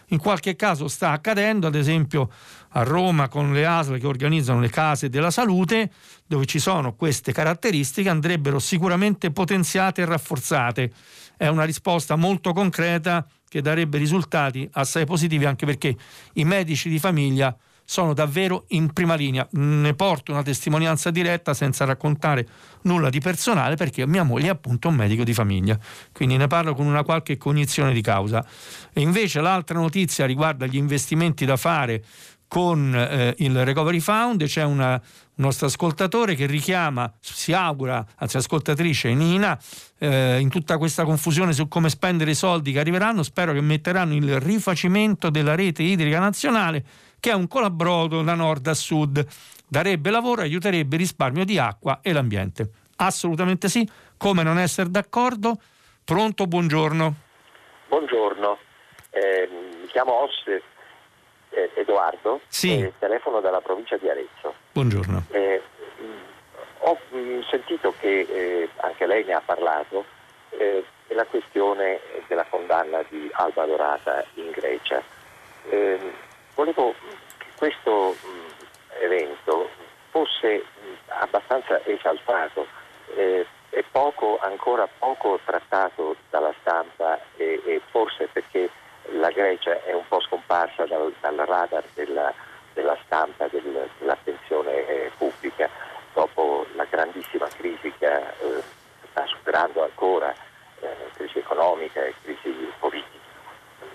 in 0.08 0.20
qualche 0.20 0.56
caso 0.56 0.88
sta 0.88 1.12
accadendo, 1.12 1.68
ad 1.68 1.76
esempio 1.76 2.30
a 2.74 2.84
Roma 2.84 3.28
con 3.28 3.52
le 3.54 3.66
ASL 3.66 4.00
che 4.00 4.08
organizzano 4.08 4.60
le 4.60 4.70
case 4.70 5.10
della 5.10 5.32
salute, 5.32 5.92
dove 6.26 6.46
ci 6.46 6.60
sono 6.60 6.96
queste 6.96 7.32
caratteristiche, 7.32 8.10
andrebbero 8.10 8.60
sicuramente 8.60 9.32
potenziate 9.32 10.02
e 10.02 10.06
rafforzate. 10.06 10.92
È 11.38 11.48
una 11.48 11.64
risposta 11.64 12.16
molto 12.16 12.54
concreta 12.54 13.26
che 13.48 13.62
darebbe 13.62 13.98
risultati 13.98 14.68
assai 14.74 15.06
positivi 15.06 15.46
anche 15.46 15.66
perché 15.66 15.96
i 16.34 16.46
medici 16.46 16.90
di 16.90 17.00
famiglia 17.00 17.56
sono 17.86 18.14
davvero 18.14 18.66
in 18.70 18.92
prima 18.94 19.16
linea. 19.16 19.48
Ne 19.52 19.94
porto 19.94 20.32
una 20.32 20.44
testimonianza 20.44 21.12
diretta 21.12 21.54
senza 21.54 21.86
raccontare 21.86 22.48
nulla 22.84 23.10
di 23.10 23.20
personale 23.20 23.76
perché 23.76 24.08
mia 24.08 24.24
moglie 24.24 24.48
è 24.48 24.52
appunto 24.52 24.88
un 24.88 24.96
medico 24.96 25.24
di 25.24 25.34
famiglia, 25.34 25.78
quindi 26.12 26.38
ne 26.38 26.48
parlo 26.48 26.74
con 26.74 26.86
una 26.86 27.04
qualche 27.04 27.38
cognizione 27.38 27.94
di 27.94 28.02
causa. 28.02 28.46
E 28.92 29.02
invece 29.02 29.42
l'altra 29.42 29.80
notizia 29.80 30.26
riguarda 30.26 30.66
gli 30.66 30.78
investimenti 30.78 31.46
da 31.46 31.58
fare 31.58 32.04
con 32.54 32.94
eh, 32.96 33.34
il 33.40 33.66
Recovery 33.66 34.00
Fund, 34.00 34.44
c'è 34.46 34.62
una, 34.62 34.92
un 34.92 35.00
nostro 35.44 35.66
ascoltatore 35.66 36.36
che 36.36 36.46
richiama, 36.46 37.12
si 37.20 37.52
augura, 37.52 38.06
anzi 38.18 38.38
ascoltatrice 38.38 39.12
Nina, 39.12 39.58
eh, 39.98 40.38
in 40.40 40.50
tutta 40.50 40.78
questa 40.78 41.04
confusione 41.04 41.52
su 41.54 41.68
come 41.68 41.90
spendere 41.90 42.30
i 42.30 42.36
soldi 42.36 42.72
che 42.72 42.80
arriveranno, 42.80 43.24
spero 43.24 43.54
che 43.54 43.62
metteranno 43.62 44.14
il 44.14 44.40
rifacimento 44.40 45.32
della 45.32 45.56
rete 45.56 45.82
idrica 45.82 46.20
nazionale, 46.20 46.86
che 47.20 47.32
è 47.32 47.34
un 47.34 47.48
colabrodo 47.48 48.22
da 48.22 48.36
nord 48.36 48.68
a 48.68 48.76
sud, 48.76 49.26
darebbe 49.68 50.12
lavoro 50.12 50.44
aiuterebbe 50.44 50.94
il 50.94 51.02
risparmio 51.02 51.46
di 51.46 51.58
acqua 51.58 52.02
e 52.04 52.14
l'ambiente. 52.14 52.70
Assolutamente 52.98 53.68
sì, 53.68 53.90
come 54.16 54.44
non 54.44 54.60
essere 54.60 54.92
d'accordo? 54.92 55.60
Pronto, 56.04 56.46
buongiorno. 56.46 57.16
Buongiorno, 57.90 58.58
eh, 59.10 59.50
mi 59.82 59.88
chiamo 59.88 60.22
Osse 60.22 60.62
eh, 61.54 61.70
Edoardo, 61.76 62.42
sì. 62.48 62.82
eh, 62.82 62.94
telefono 63.00 63.40
dalla 63.40 63.62
provincia 63.62 63.98
di 63.98 64.10
Arezzo. 64.10 64.54
Buongiorno. 64.72 65.24
Eh, 65.32 65.62
ho 66.80 66.98
mh, 67.10 67.18
mm, 67.18 67.42
sentito 67.50 67.94
che 68.00 68.20
eh, 68.22 68.70
anche 68.78 69.06
lei 69.06 69.24
ne 69.24 69.34
ha 69.34 69.42
parlato 69.44 70.06
eh, 70.50 70.84
della 71.08 71.26
questione 71.26 72.00
della 72.28 72.46
condanna 72.50 73.04
di 73.10 73.30
Alba 73.34 73.66
Dorata 73.66 74.24
in 74.36 74.50
Grecia. 74.52 75.02
Ehm, 75.70 76.12
volevo 76.56 76.94
che 77.38 77.46
questo 77.56 78.16
mh, 78.22 78.28
mm, 78.28 79.04
evento 79.04 79.70
fosse 80.10 80.58
mh, 80.58 80.88
mm, 80.88 80.94
abbastanza 81.20 81.84
esaltato 81.86 82.68
eh, 83.16 83.46
e 83.70 83.84
poco, 83.90 84.38
ancora 84.42 84.88
poco 85.00 85.40
trattato 85.44 86.16
dalla 86.30 86.54
stampa 86.62 87.20
e, 87.38 87.62
e 87.66 87.82
forse 87.90 88.28
perché 88.32 88.70
la 89.12 89.30
Grecia 89.32 89.84
è 89.84 89.94
un 89.94 90.08
po' 90.08 90.22
scomparsa 90.22 90.86
dal, 90.86 91.14
dal 91.20 91.36
radar 91.36 91.84
della, 91.94 92.34
della 92.74 92.98
stampa, 93.06 93.48
del, 93.48 93.90
dell'attenzione 94.00 94.88
eh, 94.88 95.12
pubblica 95.18 95.70
dopo 96.14 96.66
la 96.76 96.86
grandissima 96.90 97.48
crisi 97.48 97.92
che 97.98 98.08
eh, 98.08 98.64
sta 99.10 99.26
superando 99.28 99.84
ancora, 99.84 100.34
eh, 100.80 100.96
crisi 101.16 101.40
economica 101.40 102.04
e 102.04 102.14
crisi 102.22 102.72
politica. 102.80 103.22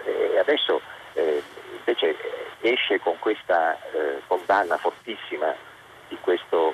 E 0.05 0.39
adesso 0.39 0.81
eh, 1.15 1.43
invece 1.77 2.17
esce 2.61 2.99
con 3.01 3.19
questa 3.19 3.79
eh, 3.93 4.21
condanna 4.27 4.77
fortissima 4.77 5.55
di 6.09 6.17
questo 6.21 6.73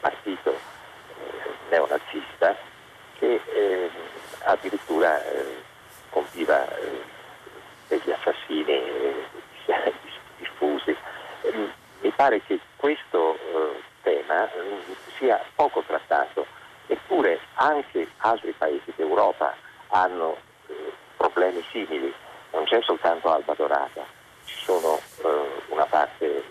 partito 0.00 0.56
neonazista 1.68 2.56
che 3.18 3.40
addirittura 4.44 5.20
degli 7.88 8.10
assassini 8.10 8.72
eh, 8.72 9.24
diffusi. 10.38 10.96
Mi 12.00 12.10
pare 12.10 12.42
che 12.42 12.58
questo 12.76 13.34
eh, 13.34 13.82
tema 14.02 14.48
mm, 14.56 14.92
sia 15.18 15.42
poco 15.54 15.82
trattato, 15.86 16.46
eppure 16.86 17.40
anche 17.54 18.06
altri 18.18 18.52
paesi 18.56 18.92
d'Europa 18.96 19.54
hanno 19.88 20.36
eh, 20.68 20.92
problemi 21.16 21.64
simili, 21.70 22.12
non 22.52 22.64
c'è 22.64 22.80
soltanto 22.82 23.32
Alba 23.32 23.54
Dorata, 23.54 24.04
ci 24.44 24.58
sono 24.64 25.00
una 25.68 25.86
parte 25.86 26.44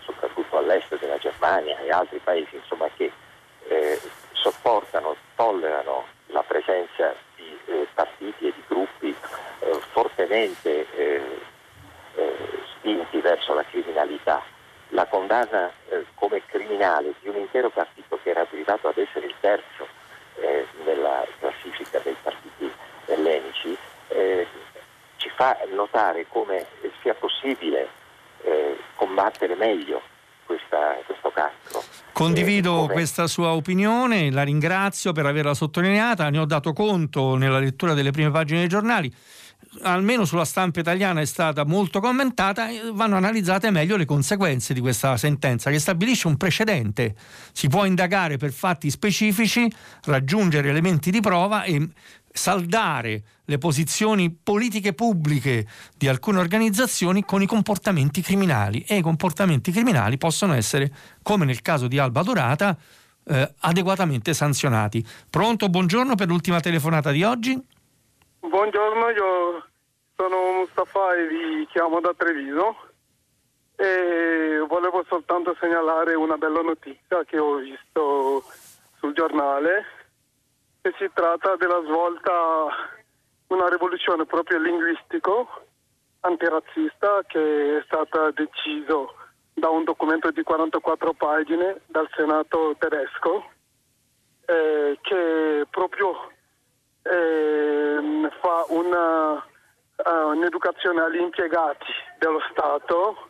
soprattutto 0.00 0.58
all'est 0.58 0.98
della 0.98 1.16
Germania 1.16 1.78
e 1.78 1.90
altri 1.90 2.18
paesi 2.22 2.56
insomma, 2.56 2.88
che 2.96 3.10
sopportano, 4.32 5.16
tollerano 5.34 6.04
la 6.26 6.42
presenza 6.42 7.14
di 7.36 7.58
partiti 7.94 8.48
e 8.48 8.52
di 8.54 8.62
gruppi 8.68 9.16
fortemente 9.98 10.86
eh, 10.96 11.20
eh, 12.14 12.36
spinti 12.76 13.20
verso 13.20 13.52
la 13.52 13.64
criminalità. 13.64 14.40
La 14.90 15.06
condanna 15.06 15.70
eh, 15.88 16.04
come 16.14 16.40
criminale 16.46 17.14
di 17.20 17.28
un 17.28 17.36
intero 17.36 17.68
partito 17.70 18.18
che 18.22 18.30
era 18.30 18.42
arrivato 18.42 18.86
ad 18.86 18.96
essere 18.96 19.26
il 19.26 19.34
terzo 19.40 19.88
eh, 20.36 20.66
nella 20.84 21.26
classifica 21.40 21.98
dei 21.98 22.16
partiti 22.22 22.70
ellenici 23.06 23.76
eh, 24.08 24.46
ci 25.16 25.30
fa 25.34 25.58
notare 25.72 26.26
come 26.28 26.64
sia 27.02 27.14
possibile 27.14 27.96
combattere 28.94 29.56
meglio 29.56 30.00
questa, 30.46 30.96
questo 31.04 31.30
cancro. 31.30 31.82
Condivido 32.12 32.84
eh, 32.84 32.92
questa 32.92 33.26
sua 33.26 33.52
opinione, 33.52 34.30
la 34.30 34.44
ringrazio 34.44 35.12
per 35.12 35.26
averla 35.26 35.54
sottolineata, 35.54 36.30
ne 36.30 36.38
ho 36.38 36.46
dato 36.46 36.72
conto 36.72 37.34
nella 37.34 37.58
lettura 37.58 37.94
delle 37.94 38.12
prime 38.12 38.30
pagine 38.30 38.60
dei 38.60 38.68
giornali 38.68 39.12
almeno 39.82 40.24
sulla 40.24 40.44
stampa 40.44 40.80
italiana 40.80 41.20
è 41.20 41.24
stata 41.24 41.64
molto 41.64 42.00
commentata, 42.00 42.68
vanno 42.92 43.16
analizzate 43.16 43.70
meglio 43.70 43.96
le 43.96 44.04
conseguenze 44.04 44.74
di 44.74 44.80
questa 44.80 45.16
sentenza 45.16 45.70
che 45.70 45.78
stabilisce 45.78 46.26
un 46.26 46.36
precedente. 46.36 47.14
Si 47.52 47.68
può 47.68 47.84
indagare 47.84 48.36
per 48.36 48.52
fatti 48.52 48.90
specifici, 48.90 49.70
raggiungere 50.04 50.68
elementi 50.68 51.10
di 51.10 51.20
prova 51.20 51.64
e 51.64 51.88
saldare 52.32 53.22
le 53.44 53.58
posizioni 53.58 54.30
politiche 54.30 54.92
pubbliche 54.92 55.66
di 55.96 56.08
alcune 56.08 56.38
organizzazioni 56.38 57.24
con 57.24 57.42
i 57.42 57.46
comportamenti 57.46 58.20
criminali 58.20 58.84
e 58.86 58.98
i 58.98 59.02
comportamenti 59.02 59.72
criminali 59.72 60.18
possono 60.18 60.54
essere, 60.54 60.92
come 61.22 61.44
nel 61.44 61.62
caso 61.62 61.88
di 61.88 61.98
Alba 61.98 62.22
Dorata, 62.22 62.76
eh, 63.24 63.54
adeguatamente 63.60 64.34
sanzionati. 64.34 65.04
Pronto, 65.28 65.68
buongiorno 65.68 66.14
per 66.14 66.28
l'ultima 66.28 66.60
telefonata 66.60 67.10
di 67.10 67.24
oggi. 67.24 67.60
Buongiorno, 68.40 69.10
io 69.10 69.66
sono 70.14 70.52
Mustafa 70.58 71.14
e 71.14 71.26
vi 71.26 71.66
chiamo 71.72 72.00
da 72.00 72.14
Treviso. 72.16 72.76
E 73.74 74.64
volevo 74.68 75.04
soltanto 75.08 75.56
segnalare 75.58 76.14
una 76.14 76.36
bella 76.36 76.62
notizia 76.62 77.24
che 77.24 77.38
ho 77.38 77.56
visto 77.56 78.44
sul 78.98 79.12
giornale 79.12 79.84
e 80.82 80.94
si 80.98 81.10
tratta 81.12 81.56
della 81.56 81.82
svolta, 81.84 82.66
una 83.48 83.68
rivoluzione 83.68 84.24
proprio 84.24 84.58
linguistico 84.60 85.64
antirazzista 86.20 87.22
che 87.26 87.78
è 87.78 87.82
stata 87.86 88.30
deciso 88.30 89.14
da 89.52 89.68
un 89.68 89.82
documento 89.82 90.30
di 90.30 90.42
44 90.44 91.12
pagine 91.14 91.80
dal 91.86 92.08
Senato 92.14 92.76
tedesco 92.78 93.50
eh, 94.46 94.98
che 95.02 95.66
proprio 95.70 96.36
eh, 97.10 98.30
fa 98.40 98.66
una, 98.68 99.32
uh, 99.32 100.28
un'educazione 100.34 101.00
agli 101.00 101.20
impiegati 101.20 101.86
dello 102.18 102.40
Stato 102.50 103.28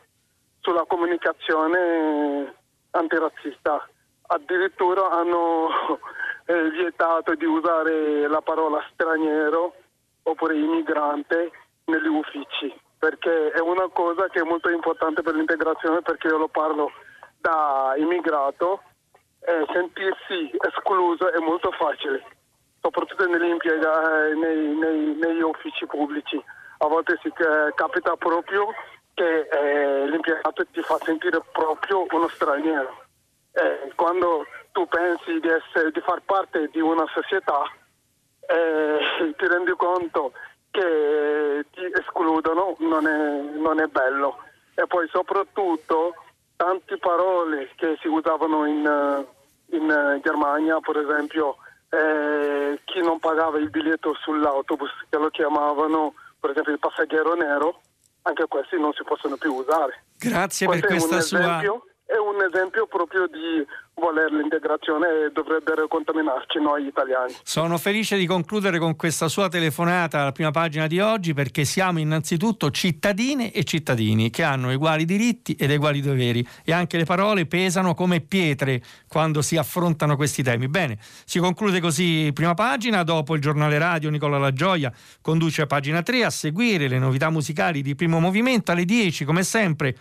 sulla 0.61 0.85
comunicazione 0.87 2.55
antirazzista. 2.91 3.89
Addirittura 4.31 5.11
hanno 5.11 5.69
eh, 6.47 6.71
vietato 6.71 7.35
di 7.35 7.45
usare 7.45 8.27
la 8.27 8.41
parola 8.41 8.85
straniero 8.93 9.75
oppure 10.25 10.57
immigrante 10.57 11.51
negli 11.85 12.07
uffici, 12.07 12.75
perché 12.99 13.51
è 13.53 13.61
una 13.61 13.89
cosa 13.89 14.29
che 14.29 14.41
è 14.41 14.45
molto 14.45 14.69
importante 14.69 15.23
per 15.23 15.35
l'integrazione 15.35 16.03
perché 16.03 16.27
io 16.27 16.37
lo 16.37 16.49
parlo 16.49 16.91
da 17.39 17.95
immigrato 17.97 18.83
e 19.41 19.65
sentirsi 19.73 20.51
escluso 20.61 21.33
è 21.33 21.39
molto 21.39 21.71
facile 21.71 22.38
nell'impiega, 23.27 24.27
eh, 24.27 24.35
nei, 24.35 24.77
nei, 24.77 25.17
negli 25.17 25.41
uffici 25.41 25.87
pubblici. 25.87 26.43
A 26.79 26.87
volte 26.87 27.19
si 27.23 27.29
eh, 27.29 27.73
capita 27.75 28.17
proprio 28.17 28.69
che 29.15 29.49
eh, 29.51 30.07
l'impiegato 30.09 30.65
ti 30.67 30.81
fa 30.83 30.97
sentire 31.03 31.41
proprio 31.53 32.07
uno 32.11 32.29
straniero. 32.29 33.05
Eh, 33.53 33.93
quando 33.97 34.47
tu 34.71 34.87
pensi 34.87 35.41
di, 35.41 35.49
essere, 35.49 35.91
di, 35.91 36.01
far 36.01 36.23
parte 36.25 36.69
di 36.71 36.81
una 36.81 37.05
società, 37.13 37.65
eh, 38.47 39.35
ti 39.37 39.47
rendi 39.49 39.73
conto 39.77 40.33
che 40.71 41.65
ti 41.73 41.85
escludono, 41.99 42.77
non 42.79 43.07
è, 43.09 43.41
non 43.59 43.81
è 43.81 43.87
bello. 43.87 44.39
E 44.75 44.87
poi 44.87 45.09
soprattutto 45.09 46.15
tante 46.55 46.97
parole 46.99 47.71
che 47.75 47.97
si 48.01 48.07
usavano 48.07 48.67
in, 48.67 48.87
eh, 48.87 49.77
in 49.77 50.21
Germania, 50.23 50.79
per 50.79 50.99
esempio, 50.99 51.57
eh, 51.91 52.81
chi 52.85 53.01
non 53.01 53.19
pagava 53.19 53.59
il 53.59 53.71
biglietto 53.71 54.15
sull'autobus, 54.15 54.91
che 55.09 55.17
lo 55.17 55.31
chiamavano 55.31 56.15
per 56.41 56.51
esempio 56.51 56.73
il 56.73 56.79
passeggero 56.79 57.35
nero, 57.35 57.81
anche 58.23 58.47
questi 58.47 58.79
non 58.79 58.93
si 58.93 59.03
possono 59.05 59.37
più 59.37 59.55
usare. 59.55 60.05
Grazie 60.17 60.67
Questo 60.67 60.87
per 60.87 60.97
questa 60.97 61.21
sua... 61.21 61.39
Esempio, 61.39 61.85
è 62.09 62.17
un 62.17 62.43
esempio 62.43 62.87
proprio 62.87 63.27
di 63.27 63.63
voler 63.93 64.33
l'integrazione 64.33 65.27
e 65.27 65.31
dovrebbero 65.31 65.87
contaminarci 65.89 66.59
noi 66.59 66.87
italiani. 66.87 67.35
Sono 67.43 67.77
felice 67.77 68.17
di 68.17 68.25
concludere 68.27 68.79
con 68.79 68.97
questa 68.97 69.29
sua 69.29 69.49
telefonata 69.49 70.21
alla 70.21 70.33
prima 70.33 70.51
pagina 70.51 70.87
di 70.87 71.01
oggi 71.01 71.35
perché 71.35 71.67
siamo 71.67 71.99
innanzitutto 71.99 72.71
cittadine 72.71 73.53
e 73.53 73.65
cittadini 73.65 74.31
che 74.31 74.43
hanno 74.43 74.73
uguali 74.73 75.05
diritti 75.05 75.53
ed 75.53 75.71
uguali 75.71 76.01
doveri 76.01 76.47
e 76.65 76.73
anche 76.73 76.97
le 76.97 77.05
parole 77.05 77.45
pesano 77.45 77.93
come 77.93 78.21
pietre 78.21 78.81
quando 79.07 79.43
si 79.43 79.59
affrontano 79.59 80.17
questi 80.17 80.43
temi. 80.43 80.69
Bene, 80.69 80.97
si 81.27 81.39
conclude 81.41 81.79
così 81.79 82.31
prima 82.33 82.55
pagina, 82.55 83.03
dopo 83.03 83.35
il 83.35 83.43
giornale 83.43 83.77
radio 83.77 84.09
Nicola 84.09 84.39
La 84.39 84.53
Gioia 84.55 84.91
conduce 85.21 85.63
a 85.63 85.67
pagina 85.67 86.03
3 86.03 86.25
a 86.25 86.31
seguire 86.31 86.89
le 86.89 86.99
novità 86.99 87.29
musicali 87.29 87.83
di 87.83 87.95
primo 87.95 88.19
movimento 88.19 88.73
alle 88.73 88.87
10 88.87 89.27
come 89.27 89.43
sempre 89.43 89.95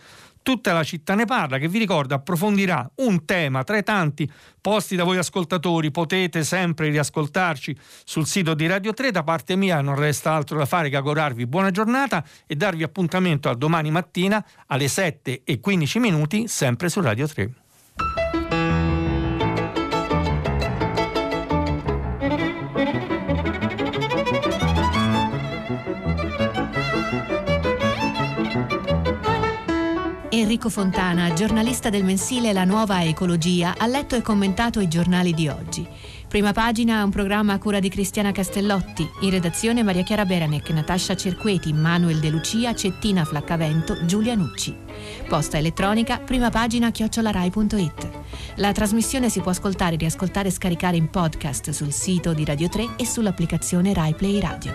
Tutta 0.48 0.72
la 0.72 0.82
città 0.82 1.14
ne 1.14 1.26
parla, 1.26 1.58
che 1.58 1.68
vi 1.68 1.76
ricordo 1.76 2.14
approfondirà 2.14 2.90
un 3.02 3.26
tema 3.26 3.64
tra 3.64 3.76
i 3.76 3.82
tanti 3.82 4.26
posti 4.62 4.96
da 4.96 5.04
voi 5.04 5.18
ascoltatori. 5.18 5.90
Potete 5.90 6.42
sempre 6.42 6.88
riascoltarci 6.88 7.76
sul 8.02 8.24
sito 8.24 8.54
di 8.54 8.66
Radio 8.66 8.94
3. 8.94 9.10
Da 9.10 9.22
parte 9.22 9.56
mia 9.56 9.82
non 9.82 9.96
resta 9.96 10.32
altro 10.32 10.56
da 10.56 10.64
fare 10.64 10.88
che 10.88 10.96
augurarvi 10.96 11.46
buona 11.46 11.70
giornata 11.70 12.24
e 12.46 12.56
darvi 12.56 12.82
appuntamento 12.82 13.50
a 13.50 13.54
domani 13.54 13.90
mattina 13.90 14.42
alle 14.68 14.88
7 14.88 15.42
e 15.44 15.60
15 15.60 15.98
minuti, 15.98 16.48
sempre 16.48 16.88
su 16.88 17.02
Radio 17.02 17.28
3. 17.28 18.27
Enrico 30.48 30.70
Fontana, 30.70 31.34
giornalista 31.34 31.90
del 31.90 32.04
mensile 32.04 32.54
La 32.54 32.64
Nuova 32.64 33.04
Ecologia, 33.04 33.74
ha 33.76 33.86
letto 33.86 34.16
e 34.16 34.22
commentato 34.22 34.80
i 34.80 34.88
giornali 34.88 35.34
di 35.34 35.46
oggi. 35.46 35.86
Prima 36.26 36.52
pagina 36.52 37.04
un 37.04 37.10
programma 37.10 37.52
a 37.52 37.58
cura 37.58 37.80
di 37.80 37.90
Cristiana 37.90 38.32
Castellotti, 38.32 39.06
in 39.20 39.28
redazione 39.28 39.82
Maria 39.82 40.02
Chiara 40.04 40.24
Beranec, 40.24 40.70
Natascia 40.70 41.14
Cerqueti, 41.14 41.74
Manuel 41.74 42.18
De 42.18 42.30
Lucia, 42.30 42.74
Cettina 42.74 43.26
Flaccavento, 43.26 44.06
Giulia 44.06 44.34
Nucci. 44.34 44.74
Posta 45.28 45.58
elettronica, 45.58 46.16
prima 46.16 46.48
pagina 46.48 46.90
chiocciolarai.it. 46.90 48.08
La 48.54 48.72
trasmissione 48.72 49.28
si 49.28 49.40
può 49.40 49.50
ascoltare, 49.50 49.96
riascoltare 49.96 50.48
e 50.48 50.52
scaricare 50.52 50.96
in 50.96 51.10
podcast 51.10 51.68
sul 51.72 51.92
sito 51.92 52.32
di 52.32 52.46
Radio 52.46 52.70
3 52.70 52.96
e 52.96 53.04
sull'applicazione 53.04 53.92
Rai 53.92 54.14
Play 54.14 54.40
Radio. 54.40 54.72